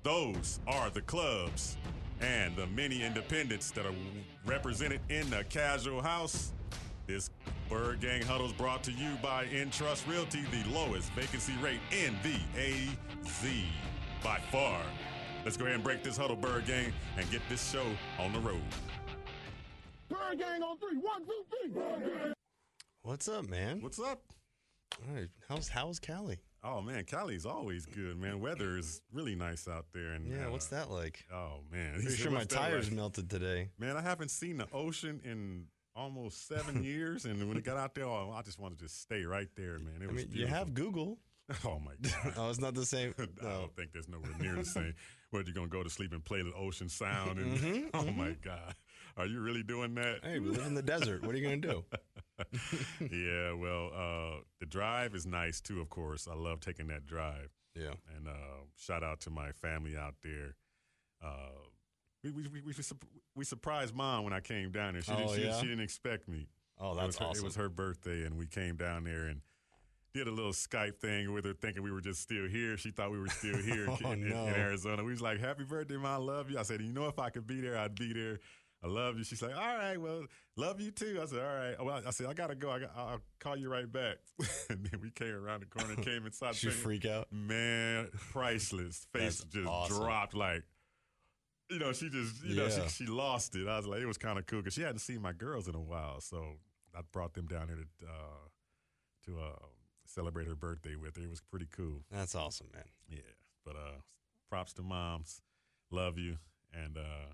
Those 0.04 0.60
are 0.66 0.90
the 0.90 1.02
clubs 1.02 1.78
and 2.22 2.56
the 2.56 2.68
many 2.68 3.04
independents 3.04 3.72
that 3.72 3.86
are 3.86 3.94
represented 4.46 5.02
in 5.10 5.30
the 5.30 5.44
Casual 5.50 6.02
House. 6.02 6.54
This 7.06 7.30
Bird 7.70 8.00
Gang 8.00 8.22
Huddle 8.22 8.48
is 8.48 8.54
brought 8.54 8.84
to 8.84 8.92
you 8.92 9.16
by 9.22 9.46
Entrust 9.46 10.08
Realty, 10.08 10.42
the 10.52 10.70
lowest 10.70 11.12
vacancy 11.12 11.54
rate 11.62 11.80
in 11.92 12.16
the 12.24 12.40
AZ 12.58 13.46
by 14.24 14.40
far. 14.52 14.82
Let's 15.44 15.58
go 15.58 15.66
ahead 15.66 15.76
and 15.76 15.84
break 15.84 16.04
this 16.04 16.18
huddle, 16.18 16.36
Bird 16.36 16.66
Gang, 16.66 16.94
and 17.18 17.30
get 17.32 17.42
this 17.50 17.72
show 17.72 17.86
on 18.18 18.34
the 18.34 18.40
road. 18.40 18.62
Bird 20.10 20.40
gang 20.40 20.64
on 20.64 20.78
three. 20.78 20.98
One, 20.98 21.26
two, 21.26 21.46
three. 21.50 21.70
Bird 21.70 22.04
gang. 22.04 22.34
What's 23.04 23.28
up, 23.28 23.48
man? 23.50 23.82
What's 23.82 24.00
up? 24.00 24.22
All 24.98 25.16
right, 25.16 25.30
How's 25.48 25.70
how's 25.70 26.00
Cali? 26.00 26.40
Oh 26.64 26.82
man, 26.82 27.06
Cali's 27.06 27.46
always 27.46 27.86
good, 27.86 28.18
man. 28.18 28.42
Weather 28.42 28.78
is 28.78 29.02
really 29.14 29.36
nice 29.36 29.68
out 29.68 29.86
there, 29.94 30.12
and 30.14 30.28
Yeah, 30.28 30.48
uh, 30.48 30.52
what's 30.52 30.68
that 30.68 30.90
like? 30.92 31.26
Oh 31.34 31.60
man, 31.72 31.94
Pretty 32.02 32.16
sure 32.18 32.32
my 32.32 32.44
tires 32.44 32.88
like? 32.88 32.96
melted 32.98 33.30
today. 33.30 33.70
Man, 33.78 33.96
I 33.96 34.02
haven't 34.02 34.30
seen 34.30 34.58
the 34.58 34.68
ocean 34.74 35.22
in 35.24 35.66
almost 35.96 36.48
seven 36.48 36.84
years, 36.84 37.26
and 37.26 37.48
when 37.48 37.58
it 37.58 37.64
got 37.64 37.78
out 37.78 37.96
there, 37.96 38.06
oh, 38.06 38.34
I 38.36 38.42
just 38.42 38.60
wanted 38.60 38.80
to 38.80 38.90
stay 38.90 39.24
right 39.24 39.48
there, 39.56 39.80
man. 39.80 40.02
It 40.02 40.10
I 40.10 40.12
was 40.12 40.26
mean, 40.28 40.30
you 40.34 40.48
have 40.48 40.74
Google. 40.74 41.18
Oh 41.66 41.80
my 41.84 41.94
god. 42.04 42.34
Oh, 42.38 42.50
it's 42.52 42.60
not 42.60 42.76
the 42.76 42.86
same. 42.86 43.12
I 43.18 43.26
don't 43.44 43.76
think 43.76 43.92
there's 43.92 44.08
nowhere 44.08 44.30
near 44.40 44.54
the 44.54 44.64
same. 44.64 44.94
What 45.32 45.48
you 45.48 45.54
gonna 45.54 45.66
go 45.66 45.82
to 45.82 45.90
sleep 45.90 46.12
and 46.14 46.24
play 46.24 46.44
the 46.44 46.54
ocean 46.54 46.90
sound? 46.90 47.40
And 47.40 47.58
Mm-hmm, 47.58 47.88
oh 47.96 48.12
my 48.12 48.36
god, 48.44 48.76
are 49.20 49.26
you 49.28 49.40
really 49.42 49.64
doing 49.64 49.94
that? 49.96 50.20
Hey, 50.24 50.40
we 50.40 50.50
live 50.50 50.66
in 50.66 50.74
the 50.76 50.82
desert. 50.82 51.24
What 51.26 51.36
are 51.36 51.38
you 51.38 51.44
gonna 51.44 51.58
do? 51.58 51.84
yeah, 53.12 53.52
well, 53.54 53.92
uh, 53.94 54.42
the 54.60 54.66
drive 54.66 55.14
is 55.16 55.26
nice 55.26 55.60
too. 55.62 55.82
Of 55.82 55.90
course, 55.90 56.28
I 56.30 56.36
love 56.36 56.60
taking 56.62 56.88
that 56.88 57.06
drive. 57.06 57.50
Yeah. 57.76 57.92
And 58.16 58.28
uh, 58.28 58.32
shout 58.78 59.04
out 59.04 59.20
to 59.22 59.30
my 59.30 59.52
family 59.52 59.96
out 59.98 60.16
there. 60.24 60.56
Uh, 61.24 61.50
we, 62.24 62.32
we, 62.32 62.48
we, 62.48 62.62
we, 62.62 62.74
we 63.36 63.44
surprised 63.46 63.94
mom 63.94 64.24
when 64.24 64.34
I 64.34 64.40
came 64.40 64.72
down 64.72 64.94
there. 64.94 65.02
She, 65.02 65.12
didn't, 65.12 65.30
Oh, 65.30 65.36
she, 65.36 65.44
yeah? 65.44 65.60
she 65.60 65.68
didn't 65.68 65.84
expect 65.84 66.28
me. 66.28 66.48
Oh, 66.80 66.92
It 66.94 66.96
that's 66.96 67.08
was 67.08 67.18
her- 67.18 67.26
awesome. 67.26 67.44
It 67.44 67.46
was 67.46 67.56
her 67.58 67.70
birthday, 67.70 68.24
and 68.26 68.38
we 68.38 68.48
came 68.48 68.76
down 68.76 69.04
there 69.04 69.26
and 69.28 69.42
did 70.14 70.28
a 70.28 70.32
little 70.32 70.52
Skype 70.54 70.98
thing 71.00 71.32
with 71.34 71.46
her, 71.46 71.54
thinking 71.54 71.84
we 71.84 71.92
were 71.92 72.02
just 72.02 72.22
still 72.22 72.48
here. 72.48 72.78
She 72.78 72.90
thought 72.92 73.12
we 73.12 73.20
were 73.20 73.28
still 73.28 73.58
here 73.62 73.86
in, 73.86 73.98
Oh, 74.04 74.12
in- 74.12 74.30
no. 74.30 74.48
in 74.48 74.54
Arizona. 74.56 75.04
We 75.04 75.12
was 75.12 75.22
like, 75.22 75.40
"Happy 75.40 75.64
birthday, 75.66 75.98
mom! 75.98 76.06
I 76.06 76.16
love 76.18 76.50
you." 76.50 76.58
I 76.58 76.64
said, 76.64 76.82
"You 76.82 76.92
know, 76.92 77.08
if 77.08 77.20
I 77.20 77.30
could 77.30 77.46
be 77.46 77.62
there, 77.62 77.78
I'd 77.78 77.96
be 77.96 78.12
there." 78.14 78.40
I 78.84 78.88
love 78.88 79.18
you. 79.18 79.24
She's 79.24 79.42
like, 79.42 79.56
"All 79.56 79.78
right, 79.78 79.98
well, 79.98 80.24
love 80.56 80.80
you 80.80 80.92
too." 80.92 81.20
I 81.22 81.26
said, 81.26 81.40
"All 81.40 81.56
right." 81.56 81.76
Well, 81.84 82.02
I 82.06 82.12
said, 82.12 82.28
"I 82.28 82.34
gotta 82.34 82.56
go. 82.56 82.72
I 82.72 82.80
got, 82.80 82.92
I'll 82.96 83.22
call 83.40 83.58
you 83.58 83.70
right 83.70 83.92
back." 83.92 84.18
and 84.70 84.86
then 84.86 85.02
we 85.02 85.12
came 85.12 85.34
around 85.34 85.62
the 85.62 85.66
corner, 85.66 85.94
and 85.94 86.04
came 86.04 86.26
inside. 86.26 86.62
You 86.64 86.72
freak 86.72 87.06
out? 87.06 87.28
Man, 87.32 88.10
priceless. 88.32 89.06
Face 89.12 89.40
That's 89.40 89.44
just 89.44 89.68
awesome. 89.68 89.98
dropped 89.98 90.34
like. 90.34 90.64
You 91.70 91.78
know, 91.78 91.94
she 91.94 92.10
just, 92.10 92.44
you 92.44 92.56
know, 92.56 92.68
she, 92.68 92.82
she 92.88 93.06
lost 93.06 93.56
it. 93.56 93.68
I 93.68 93.78
was 93.78 93.86
like, 93.86 94.00
it 94.00 94.08
was 94.08 94.18
kind 94.18 94.40
of 94.40 94.48
cool 94.48 94.60
because 94.60 94.74
she 94.74 94.82
hadn't 94.82 95.00
seen 95.00 95.22
my 95.22 95.34
girls 95.34 95.68
in 95.68 95.76
a 95.76 95.80
while. 95.80 96.20
So 96.20 96.44
I 96.98 97.02
brought 97.12 97.36
them 97.36 97.46
down 97.46 97.68
here 97.68 97.78
to 97.78 98.06
uh, 98.08 98.48
to 99.26 99.40
uh, 99.40 99.66
celebrate 100.08 100.48
her 100.48 100.56
birthday 100.56 100.96
with 100.96 101.18
her. 101.18 101.24
It 101.24 101.30
was 101.30 101.42
pretty 101.42 101.68
cool. 101.72 102.02
That's 102.12 102.34
awesome, 102.34 102.68
man. 102.74 102.86
Yeah. 103.08 103.20
But 103.66 103.76
uh, 103.76 104.02
props 104.50 104.74
to 104.74 104.82
moms. 104.82 105.42
Love 105.92 106.18
you. 106.18 106.38
And 106.74 106.98
uh, 106.98 107.34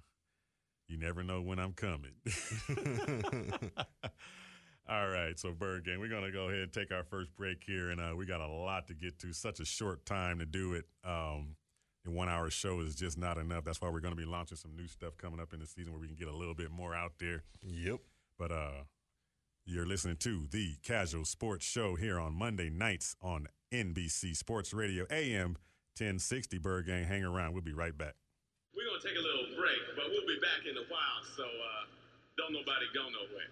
you 0.88 0.98
never 0.98 1.24
know 1.24 1.42
when 1.42 1.60
I'm 1.60 1.74
coming. 1.74 2.14
All 4.88 5.10
right. 5.10 5.38
So, 5.40 5.52
Bird 5.52 5.86
Gang, 5.86 6.00
we're 6.00 6.10
going 6.10 6.26
to 6.26 6.32
go 6.32 6.50
ahead 6.50 6.60
and 6.60 6.74
take 6.74 6.92
our 6.92 7.04
first 7.04 7.36
break 7.36 7.64
here. 7.66 7.90
And 7.90 8.00
uh, 8.00 8.16
we 8.16 8.26
got 8.26 8.42
a 8.42 8.48
lot 8.48 8.88
to 8.88 8.94
get 8.94 9.18
to. 9.20 9.34
Such 9.34 9.60
a 9.60 9.66
short 9.66 10.06
time 10.06 10.40
to 10.40 10.46
do 10.46 10.74
it. 10.74 10.86
Um, 11.04 11.56
a 12.06 12.12
one 12.12 12.30
hour 12.30 12.52
show 12.52 12.82
is 12.82 12.94
just 12.94 13.18
not 13.18 13.40
enough. 13.40 13.64
That's 13.64 13.82
why 13.82 13.90
we're 13.90 14.00
going 14.00 14.16
to 14.16 14.20
be 14.20 14.26
launching 14.26 14.58
some 14.58 14.76
new 14.76 14.88
stuff 14.88 15.18
coming 15.18 15.40
up 15.40 15.54
in 15.54 15.60
the 15.60 15.66
season 15.66 15.92
where 15.92 16.02
we 16.02 16.08
can 16.08 16.16
get 16.16 16.28
a 16.28 16.36
little 16.36 16.54
bit 16.54 16.70
more 16.70 16.94
out 16.94 17.14
there. 17.20 17.44
Yep. 17.64 18.00
But 18.38 18.52
uh, 18.52 18.84
you're 19.66 19.88
listening 19.88 20.18
to 20.18 20.46
the 20.52 20.76
Kazual 20.86 21.26
Sportz 21.26 21.64
Show 21.64 21.96
here 21.96 22.20
on 22.20 22.34
Monday 22.38 22.70
nights 22.70 23.16
on 23.24 23.48
NBC 23.74 24.36
Sports 24.36 24.72
Radio, 24.74 25.06
AM 25.10 25.58
1060. 25.98 26.60
Bird 26.60 26.86
Gang, 26.86 27.06
hang 27.06 27.24
around. 27.24 27.54
We'll 27.54 27.64
be 27.64 27.74
right 27.74 27.98
back. 27.98 28.14
We're 28.96 29.02
gonna 29.02 29.16
take 29.16 29.20
a 29.20 29.28
little 29.28 29.58
break, 29.58 29.80
but 29.96 30.06
we'll 30.10 30.28
be 30.28 30.40
back 30.40 30.66
in 30.70 30.78
a 30.78 30.86
while, 30.90 31.22
so 31.36 31.44
uh, 31.44 31.86
don't 32.38 32.54
nobody 32.54 32.86
go 32.94 33.04
nowhere. 33.04 33.50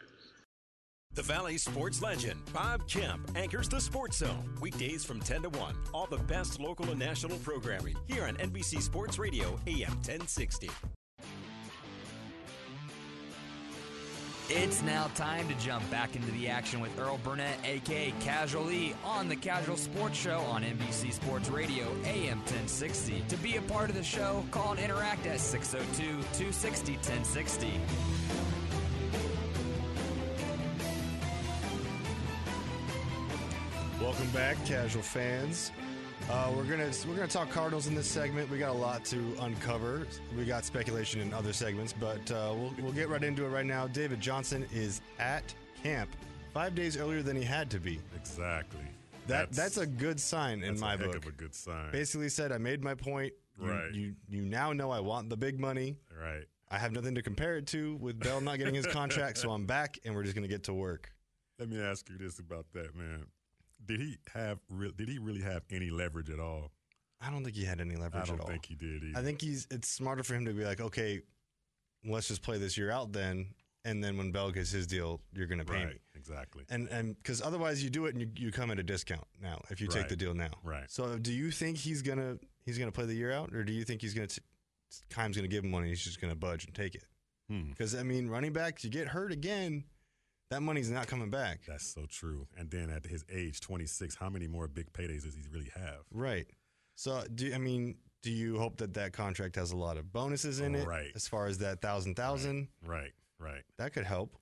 The 1.15 1.21
Valley 1.21 1.57
sports 1.57 2.01
legend, 2.01 2.39
Bob 2.53 2.87
Kemp, 2.87 3.29
anchors 3.35 3.67
the 3.67 3.79
Sports 3.79 4.17
Zone. 4.17 4.55
Weekdays 4.61 5.03
from 5.03 5.19
10 5.19 5.43
to 5.43 5.49
1. 5.49 5.75
All 5.93 6.07
the 6.07 6.17
best 6.17 6.59
local 6.59 6.89
and 6.89 6.99
national 6.99 7.37
programming 7.39 7.95
here 8.07 8.25
on 8.25 8.35
NBC 8.37 8.81
Sports 8.81 9.19
Radio, 9.19 9.59
AM 9.67 9.93
1060. 9.95 10.69
It's 14.49 14.81
now 14.81 15.09
time 15.15 15.47
to 15.47 15.55
jump 15.55 15.89
back 15.89 16.17
into 16.17 16.29
the 16.33 16.49
action 16.49 16.81
with 16.81 16.99
Earl 16.99 17.17
Burnett, 17.23 17.57
aka 17.63 18.13
Casual 18.19 18.69
E, 18.71 18.93
on 19.05 19.29
the 19.29 19.37
Kazual 19.37 19.77
Sportz 19.79 20.15
Show 20.15 20.39
on 20.39 20.63
NBC 20.63 21.13
Sports 21.13 21.49
Radio, 21.49 21.85
AM 22.03 22.39
1060. 22.39 23.23
To 23.29 23.37
be 23.37 23.55
a 23.55 23.61
part 23.61 23.89
of 23.89 23.95
the 23.95 24.03
show, 24.03 24.43
call 24.51 24.71
and 24.71 24.81
interact 24.81 25.25
at 25.27 25.39
602 25.39 26.03
260 26.03 26.93
1060. 26.93 27.79
Welcome 34.01 34.29
back, 34.31 34.57
casual 34.65 35.03
fans. 35.03 35.71
Uh, 36.29 36.51
we're 36.55 36.63
gonna 36.63 36.89
we're 37.07 37.15
gonna 37.15 37.27
talk 37.27 37.49
Cardinals 37.49 37.87
in 37.87 37.93
this 37.95 38.07
segment. 38.07 38.49
We 38.49 38.57
got 38.57 38.69
a 38.71 38.77
lot 38.77 39.03
to 39.05 39.17
uncover. 39.41 40.07
We 40.37 40.45
got 40.45 40.65
speculation 40.65 41.19
in 41.21 41.33
other 41.33 41.53
segments, 41.53 41.93
but 41.93 42.31
uh, 42.31 42.53
we'll 42.55 42.73
we'll 42.81 42.91
get 42.93 43.09
right 43.09 43.23
into 43.23 43.45
it 43.45 43.49
right 43.49 43.65
now. 43.65 43.87
David 43.87 44.19
Johnson 44.21 44.65
is 44.73 45.01
at 45.19 45.53
camp 45.83 46.09
five 46.53 46.75
days 46.75 46.97
earlier 46.97 47.21
than 47.21 47.35
he 47.35 47.43
had 47.43 47.69
to 47.71 47.79
be. 47.79 47.99
Exactly. 48.15 48.79
That 49.27 49.51
that's, 49.51 49.77
a 49.77 49.85
good 49.85 50.19
sign 50.19 50.63
in 50.63 50.69
that's 50.69 50.81
my 50.81 50.95
a 50.95 50.97
heck 50.97 51.07
book. 51.07 51.15
of 51.17 51.25
a 51.27 51.31
good 51.31 51.53
sign. 51.55 51.91
Basically 51.91 52.29
said 52.29 52.51
I 52.51 52.57
made 52.57 52.83
my 52.83 52.95
point. 52.95 53.33
You- 53.33 53.69
Right. 53.69 53.93
You 53.93 54.15
you 54.29 54.41
now 54.41 54.73
know 54.73 54.89
I 54.89 54.99
want 54.99 55.29
the 55.29 55.37
big 55.37 55.59
money. 55.59 55.95
right. 56.19 56.43
I 56.71 56.79
have 56.79 56.91
nothing 56.91 57.13
to 57.13 57.21
compare 57.21 57.55
it 57.57 57.67
to 57.67 57.97
with 57.97 58.17
Bell 58.19 58.41
not 58.41 58.57
getting 58.57 58.73
his 58.73 58.87
contract, 58.87 59.37
so 59.37 59.51
I'm 59.51 59.67
back 59.67 59.99
and 60.03 60.15
we're 60.15 60.23
just 60.23 60.33
gonna 60.33 60.47
get 60.47 60.63
to 60.63 60.73
work. 60.73 61.11
Let 61.59 61.69
me 61.69 61.79
ask 61.79 62.09
you 62.09 62.17
this 62.17 62.39
about 62.39 62.65
that, 62.73 62.95
man. 62.95 63.27
Did 63.85 63.99
he 63.99 64.17
have 64.33 64.59
re- 64.69 64.93
did 64.95 65.09
he 65.09 65.19
really 65.19 65.41
have 65.41 65.63
any 65.69 65.89
leverage 65.89 66.29
at 66.29 66.39
all? 66.39 66.71
I 67.21 67.29
don't 67.31 67.43
think 67.43 67.55
he 67.55 67.65
had 67.65 67.79
any 67.79 67.95
leverage 67.95 68.23
at 68.23 68.29
all. 68.29 68.35
I 68.35 68.37
don't 68.37 68.47
think 68.47 68.65
he 68.65 68.75
did 68.75 69.03
either. 69.03 69.19
I 69.19 69.23
think 69.23 69.41
he's 69.41 69.67
it's 69.71 69.87
smarter 69.87 70.23
for 70.23 70.35
him 70.35 70.45
to 70.45 70.53
be 70.53 70.63
like, 70.63 70.81
okay, 70.81 71.21
let's 72.05 72.27
just 72.27 72.41
play 72.41 72.57
this 72.57 72.77
year 72.77 72.91
out 72.91 73.13
then, 73.13 73.47
and 73.85 74.03
then 74.03 74.17
when 74.17 74.31
Bell 74.31 74.51
gets 74.51 74.71
his 74.71 74.87
deal, 74.87 75.21
you're 75.33 75.47
going 75.47 75.59
to 75.59 75.65
pay 75.65 75.85
right. 75.85 75.87
me. 75.87 75.99
Exactly. 76.15 76.63
And 76.69 76.87
and 76.89 77.17
because 77.17 77.41
otherwise 77.41 77.83
you 77.83 77.89
do 77.89 78.05
it 78.05 78.15
and 78.15 78.21
you, 78.21 78.29
you 78.35 78.51
come 78.51 78.71
at 78.71 78.79
a 78.79 78.83
discount 78.83 79.25
now 79.41 79.61
if 79.69 79.81
you 79.81 79.87
take 79.87 80.07
the 80.07 80.15
deal 80.15 80.33
now. 80.33 80.51
Right. 80.63 80.89
So 80.89 81.17
do 81.17 81.33
you 81.33 81.51
think 81.51 81.77
he's 81.77 82.01
gonna 82.01 82.37
he's 82.65 82.77
gonna 82.77 82.91
play 82.91 83.05
the 83.05 83.13
year 83.13 83.31
out, 83.31 83.53
or 83.53 83.63
do 83.63 83.73
you 83.73 83.83
think 83.83 84.01
he's 84.01 84.13
gonna 84.13 84.27
t- 84.27 84.41
Keim's 85.13 85.35
gonna 85.35 85.49
give 85.49 85.63
him 85.65 85.71
money? 85.71 85.89
He's 85.89 86.03
just 86.03 86.21
gonna 86.21 86.35
budge 86.35 86.65
and 86.65 86.73
take 86.73 86.95
it. 86.95 87.03
Hmm. 87.49 87.69
Because 87.69 87.93
I 87.93 88.03
mean, 88.03 88.29
running 88.29 88.53
backs, 88.53 88.85
you 88.85 88.89
get 88.89 89.09
hurt 89.09 89.33
again, 89.33 89.83
that 90.49 90.61
money's 90.61 90.89
not 90.89 91.07
coming 91.07 91.29
back. 91.29 91.61
That's 91.67 91.85
so 91.93 92.05
true. 92.09 92.47
And 92.57 92.69
then 92.69 92.89
at 92.89 93.05
his 93.05 93.25
age, 93.31 93.59
26, 93.61 94.15
how 94.15 94.29
many 94.29 94.47
more 94.47 94.67
big 94.67 94.91
paydays 94.93 95.23
does 95.23 95.35
he 95.35 95.43
really 95.51 95.71
have? 95.75 96.01
Right. 96.11 96.47
So 96.95 97.23
do 97.33 97.51
I 97.53 97.57
mean? 97.57 97.95
Do 98.21 98.31
you 98.31 98.57
hope 98.57 98.77
that 98.77 98.93
that 98.93 99.11
contract 99.11 99.55
has 99.57 99.71
a 99.71 99.75
lot 99.75 99.97
of 99.97 100.13
bonuses 100.13 100.59
in 100.61 100.75
it? 100.75 100.87
Right. 100.87 101.11
As 101.15 101.27
far 101.27 101.47
as 101.47 101.57
that 101.57 101.81
thousand 101.81 102.15
thousand, 102.15 102.69
Right. 102.85 103.11
Right. 103.39 103.63
that 103.77 103.91
could 103.93 104.05
help. 104.05 104.37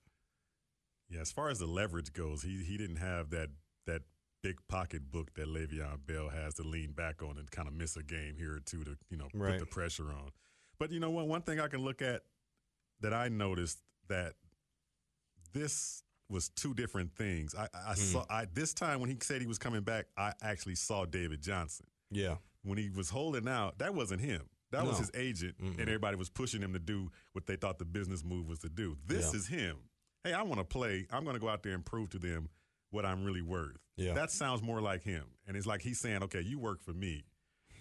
Yeah, 1.08 1.20
as 1.20 1.32
far 1.32 1.48
as 1.50 1.58
the 1.58 1.66
leverage 1.66 2.12
goes, 2.12 2.42
he 2.42 2.62
he 2.62 2.76
didn't 2.76 2.96
have 2.96 3.30
that 3.30 3.48
that 3.86 4.02
big 4.42 4.58
pocketbook 4.68 5.32
that 5.34 5.46
Le'Veon 5.48 6.06
Bell 6.06 6.28
has 6.28 6.54
to 6.54 6.62
lean 6.62 6.92
back 6.92 7.22
on 7.22 7.38
and 7.38 7.50
kind 7.50 7.66
of 7.68 7.74
miss 7.74 7.96
a 7.96 8.02
game 8.02 8.36
here 8.36 8.54
or 8.54 8.60
two 8.60 8.84
to 8.84 8.96
you 9.10 9.16
know 9.16 9.28
Right. 9.34 9.52
put 9.52 9.60
the 9.60 9.66
pressure 9.66 10.10
on. 10.10 10.30
But 10.78 10.90
you 10.92 11.00
know 11.00 11.10
what? 11.10 11.26
One 11.26 11.42
thing 11.42 11.58
I 11.58 11.68
can 11.68 11.80
look 11.80 12.02
at 12.02 12.22
that 13.00 13.12
I 13.14 13.28
noticed 13.28 13.78
that 14.08 14.34
this 15.52 16.02
was 16.28 16.48
two 16.50 16.74
different 16.74 17.14
things. 17.14 17.54
I, 17.54 17.68
I 17.74 17.92
hmm. 17.92 18.00
saw 18.00 18.24
I 18.30 18.46
this 18.52 18.72
time 18.72 19.00
when 19.00 19.10
he 19.10 19.16
said 19.20 19.40
he 19.40 19.46
was 19.46 19.58
coming 19.58 19.82
back, 19.82 20.06
I 20.16 20.32
actually 20.42 20.76
saw 20.76 21.04
David 21.04 21.42
Johnson 21.42 21.86
Yeah. 22.10 22.36
when 22.62 22.78
he 22.78 22.90
was 22.90 23.10
holding 23.10 23.46
out. 23.48 23.78
That 23.78 23.94
wasn't 23.94 24.20
him. 24.20 24.48
That 24.70 24.86
was 24.86 24.98
his 24.98 25.10
agent, 25.12 25.56
and 25.58 25.78
everybody 25.78 26.16
was 26.16 26.30
pushing 26.30 26.62
him 26.62 26.72
to 26.72 26.78
do 26.78 27.10
what 27.32 27.46
they 27.46 27.56
thought 27.56 27.78
the 27.78 27.84
business 27.84 28.24
move 28.24 28.48
was 28.48 28.60
to 28.60 28.70
do. 28.70 28.96
This 29.06 29.30
Yeah. 29.32 29.38
is 29.38 29.46
him. 29.46 29.76
Hey, 30.24 30.32
I 30.32 30.40
want 30.42 30.60
to 30.60 30.64
play. 30.64 31.06
I'm 31.10 31.24
going 31.24 31.34
to 31.34 31.40
go 31.40 31.50
out 31.50 31.62
there 31.62 31.74
and 31.74 31.84
prove 31.84 32.08
to 32.10 32.18
them 32.18 32.48
what 32.90 33.04
I'm 33.04 33.22
really 33.22 33.42
worth. 33.42 33.76
Yeah. 33.96 34.14
That 34.14 34.30
sounds 34.30 34.62
more 34.62 34.80
like 34.80 35.02
him. 35.02 35.24
And 35.46 35.58
it's 35.58 35.66
like 35.66 35.82
he's 35.82 36.00
saying, 36.00 36.22
okay, 36.22 36.40
you 36.40 36.58
work 36.58 36.82
for 36.82 36.92
me. 36.92 37.24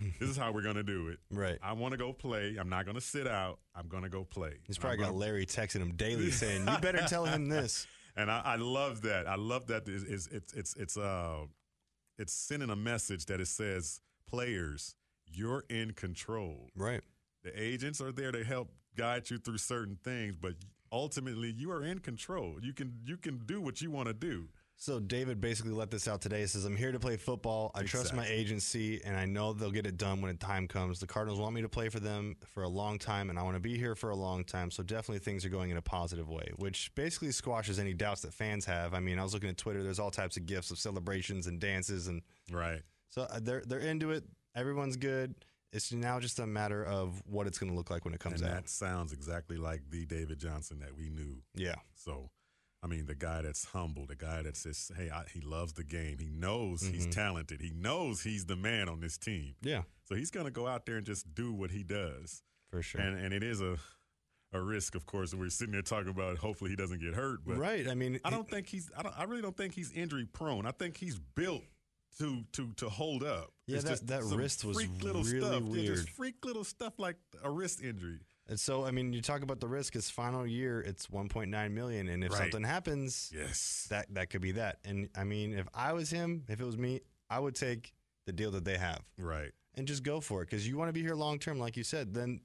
this 0.20 0.29
is 0.29 0.38
how 0.38 0.51
we're 0.51 0.62
going 0.62 0.75
to 0.75 0.84
do 0.84 1.10
it. 1.10 1.20
Right. 1.31 1.58
I 1.63 1.74
want 1.74 1.91
to 1.93 1.98
go 1.98 2.13
play. 2.13 2.58
I'm 2.60 2.70
not 2.70 2.86
going 2.86 2.96
to 2.96 3.01
sit 3.01 3.27
out. 3.27 3.60
I'm 3.75 3.88
going 3.88 4.03
to 4.03 4.10
go 4.10 4.24
play. 4.24 4.53
He's 4.67 4.77
probably 4.77 4.96
I'm 4.96 5.00
got 5.01 5.08
gonna- 5.08 5.17
Larry 5.20 5.46
texting 5.46 5.81
him 5.81 5.93
daily 5.96 6.31
saying, 6.31 6.67
"You 6.67 6.77
better 6.79 7.05
tell 7.08 7.25
him 7.25 7.50
this." 7.50 7.88
and 8.15 8.29
I, 8.31 8.41
I 8.43 8.55
love 8.55 9.01
that. 9.03 9.27
I 9.27 9.36
love 9.36 9.67
that. 9.67 9.88
It's 9.88 10.03
it's 10.03 10.27
it's 10.27 10.53
it's 10.53 10.75
it's, 10.75 10.98
uh, 10.98 11.46
it's 12.17 12.34
sending 12.34 12.70
a 12.70 12.75
message 12.75 13.25
that 13.27 13.39
it 13.39 13.48
says, 13.48 14.01
players, 14.27 14.96
you're 15.25 15.63
in 15.70 15.93
control. 15.93 16.70
Right. 16.75 17.01
The 17.43 17.51
agents 17.60 18.01
are 18.01 18.12
there 18.12 18.31
to 18.31 18.43
help 18.43 18.70
guide 18.96 19.29
you 19.29 19.38
through 19.38 19.58
certain 19.58 19.98
things, 20.03 20.36
but 20.36 20.53
ultimately 20.91 21.51
you 21.51 21.72
are 21.72 21.84
in 21.84 22.00
control. 22.00 22.58
You 22.62 22.74
can 22.74 23.00
you 23.05 23.17
can 23.17 23.41
do 23.46 23.62
what 23.62 23.81
you 23.81 23.91
want 23.91 24.08
to 24.08 24.13
do. 24.13 24.50
So 24.82 25.00
David 25.00 25.40
basically 25.40 25.74
let 25.74 25.92
this 25.92 26.08
out 26.08 26.22
today. 26.22 26.40
He 26.42 26.48
says, 26.48 26.66
"I'm 26.66 26.76
here 26.76 26.92
to 26.92 27.00
play 27.00 27.16
football. 27.16 27.70
I 27.76 27.84
trust 27.84 28.16
my 28.16 28.26
agency, 28.26 29.00
and 29.04 29.16
I 29.16 29.26
know 29.26 29.54
they'll 29.54 29.70
get 29.70 29.86
it 29.86 29.96
done 29.96 30.22
when 30.22 30.32
the 30.32 30.44
time 30.44 30.68
comes. 30.68 31.00
The 31.00 31.06
Cardinals 31.06 31.40
want 31.40 31.54
me 31.54 31.62
to 31.62 31.70
play 31.70 31.88
for 31.90 32.00
them 32.00 32.36
for 32.48 32.64
a 32.64 32.68
long 32.68 32.98
time, 32.98 33.30
and 33.30 33.38
I 33.38 33.44
want 33.44 33.54
to 33.56 33.60
be 33.60 33.78
here 33.78 33.94
for 33.94 34.10
a 34.10 34.16
long 34.16 34.44
time. 34.44 34.72
So 34.72 34.82
definitely 34.82 35.20
things 35.20 35.46
are 35.46 35.50
going 35.50 35.70
in 35.70 35.78
a 35.78 35.84
positive 35.84 36.28
way, 36.30 36.50
which 36.56 36.90
basically 36.96 37.32
squashes 37.32 37.78
any 37.78 37.94
doubts 37.94 38.22
that 38.24 38.34
fans 38.34 38.66
have. 38.66 38.96
I 38.96 39.00
mean, 39.02 39.20
I 39.20 39.24
was 39.24 39.36
looking 39.36 39.50
at 39.50 39.58
Twitter. 39.60 39.84
There's 39.84 40.00
all 40.00 40.10
types 40.10 40.36
of 40.36 40.48
gifs 40.48 40.72
of 40.72 40.80
celebrations 40.80 41.46
and 41.46 41.60
dances, 41.60 42.08
and 42.08 42.24
Right. 42.52 42.82
so 43.10 43.22
uh, 43.30 43.40
they're 43.40 43.62
they're 43.64 43.78
into 43.82 44.10
it. 44.10 44.24
Everyone's 44.56 44.98
good. 44.98 45.36
It's 45.72 45.92
now 45.94 46.20
just 46.20 46.40
a 46.40 46.48
matter 46.48 46.84
of 46.84 47.22
what 47.28 47.46
it's 47.46 47.60
going 47.60 47.72
to 47.72 47.78
look 47.78 47.92
like 47.92 48.04
when 48.04 48.16
it 48.16 48.20
comes 48.20 48.42
And 48.42 48.50
out. 48.50 48.56
that 48.64 48.68
sounds 48.70 49.14
exactly 49.14 49.58
like 49.58 49.84
the 49.92 50.08
David 50.08 50.40
Johnson 50.40 50.80
that 50.80 50.98
we 50.98 51.10
knew. 51.12 51.44
Yeah, 51.54 51.76
So, 51.94 52.32
I 52.84 52.88
mean, 52.88 53.06
the 53.06 53.16
guy 53.16 53.44
that's 53.44 53.66
humble, 53.66 54.06
the 54.08 54.16
guy 54.16 54.42
that's 54.42 54.64
just, 54.64 54.92
hey, 54.96 55.10
I, 55.12 55.24
he 55.32 55.40
loves 55.42 55.74
the 55.74 55.84
game. 55.84 56.18
He 56.20 56.30
knows 56.30 56.82
he's 56.82 57.04
Mm-hmm. 57.04 57.12
talented. 57.12 57.62
He 57.62 57.72
knows 57.76 58.24
he's 58.24 58.46
the 58.46 58.56
man 58.56 58.90
on 58.90 59.00
this 59.02 59.18
team. 59.20 59.54
yeah, 59.62 59.84
So 60.06 60.16
he's 60.16 60.32
going 60.32 60.46
to 60.46 60.52
go 60.52 60.68
out 60.68 60.86
there 60.88 60.98
and 60.98 61.06
just 61.06 61.34
do 61.36 61.54
what 61.54 61.70
he 61.72 61.84
does. 61.84 62.42
for 62.72 62.82
sure. 62.82 63.00
And 63.02 63.20
and 63.20 63.34
it 63.34 63.44
is 63.44 63.62
a 63.62 63.78
a 64.54 64.60
risk, 64.62 64.96
of 64.96 65.06
course. 65.06 65.32
And 65.32 65.40
we're 65.40 65.50
sitting 65.50 65.72
there 65.74 65.82
talking 65.84 66.10
about 66.10 66.38
hopefully 66.40 66.72
he 66.72 66.76
doesn't 66.76 67.00
get 67.02 67.14
hurt. 67.14 67.40
But 67.46 67.58
right. 67.58 67.88
I 67.88 67.94
mean, 67.94 68.20
I 68.26 68.30
don't 68.32 68.50
think 68.50 68.68
he's. 68.68 68.90
I 68.98 69.04
don't. 69.04 69.18
I 69.18 69.24
really 69.24 69.42
don't 69.44 69.56
think 69.56 69.74
he's 69.76 69.92
injury 69.94 70.26
prone. 70.26 70.66
I 70.66 70.72
think 70.72 70.98
he's 70.98 71.18
built 71.20 71.62
to 72.18 72.44
to 72.54 72.74
to 72.78 72.90
hold 72.90 73.24
up. 73.24 73.52
Yeah, 73.68 73.76
It's 73.76 73.84
that- 73.86 73.90
just 73.92 74.08
that 74.08 74.24
wrist 74.24 74.66
was 74.66 74.76
freak 74.78 75.04
little 75.04 75.24
really 75.24 75.40
stuff. 75.40 75.64
Yeah, 75.70 75.86
just 75.96 76.10
freak 76.10 76.44
little 76.44 76.64
stuff 76.66 77.00
like 77.00 77.16
a 77.44 77.50
wrist 77.50 77.82
injury. 77.82 78.20
And 78.51 78.60
so, 78.60 78.84
I 78.86 78.91
mean, 78.91 79.13
you 79.13 79.22
talk 79.22 79.43
about 79.43 79.62
the 79.62 79.67
risk. 79.70 79.93
His 79.93 80.10
final 80.10 80.46
year, 80.46 80.81
it's 80.81 81.08
1.9 81.08 81.72
million, 81.74 82.10
and 82.10 82.22
if 82.22 82.31
Right. 82.34 82.39
something 82.39 82.63
happens, 82.63 83.31
Yes. 83.34 83.88
that 83.89 84.13
that 84.13 84.29
could 84.29 84.41
be 84.41 84.51
that. 84.51 84.79
And 84.84 85.10
I 85.15 85.24
mean, 85.24 85.53
if 85.53 85.67
I 85.74 85.93
was 85.93 86.10
him, 86.10 86.43
if 86.50 86.60
it 86.60 86.65
was 86.65 86.77
me, 86.77 87.00
I 87.29 87.39
would 87.39 87.55
take 87.55 87.93
the 88.25 88.34
deal 88.34 88.51
that 88.51 88.65
they 88.65 88.77
have 88.77 89.05
right. 89.17 89.53
and 89.75 89.88
just 89.88 90.03
go 90.03 90.20
for 90.20 90.41
it 90.41 90.48
because 90.48 90.67
you 90.67 90.77
want 90.77 90.89
to 90.89 90.93
be 90.93 91.01
here 91.01 91.15
long 91.15 91.39
term, 91.39 91.60
like 91.60 91.77
you 91.77 91.86
said. 91.86 92.13
Then 92.13 92.41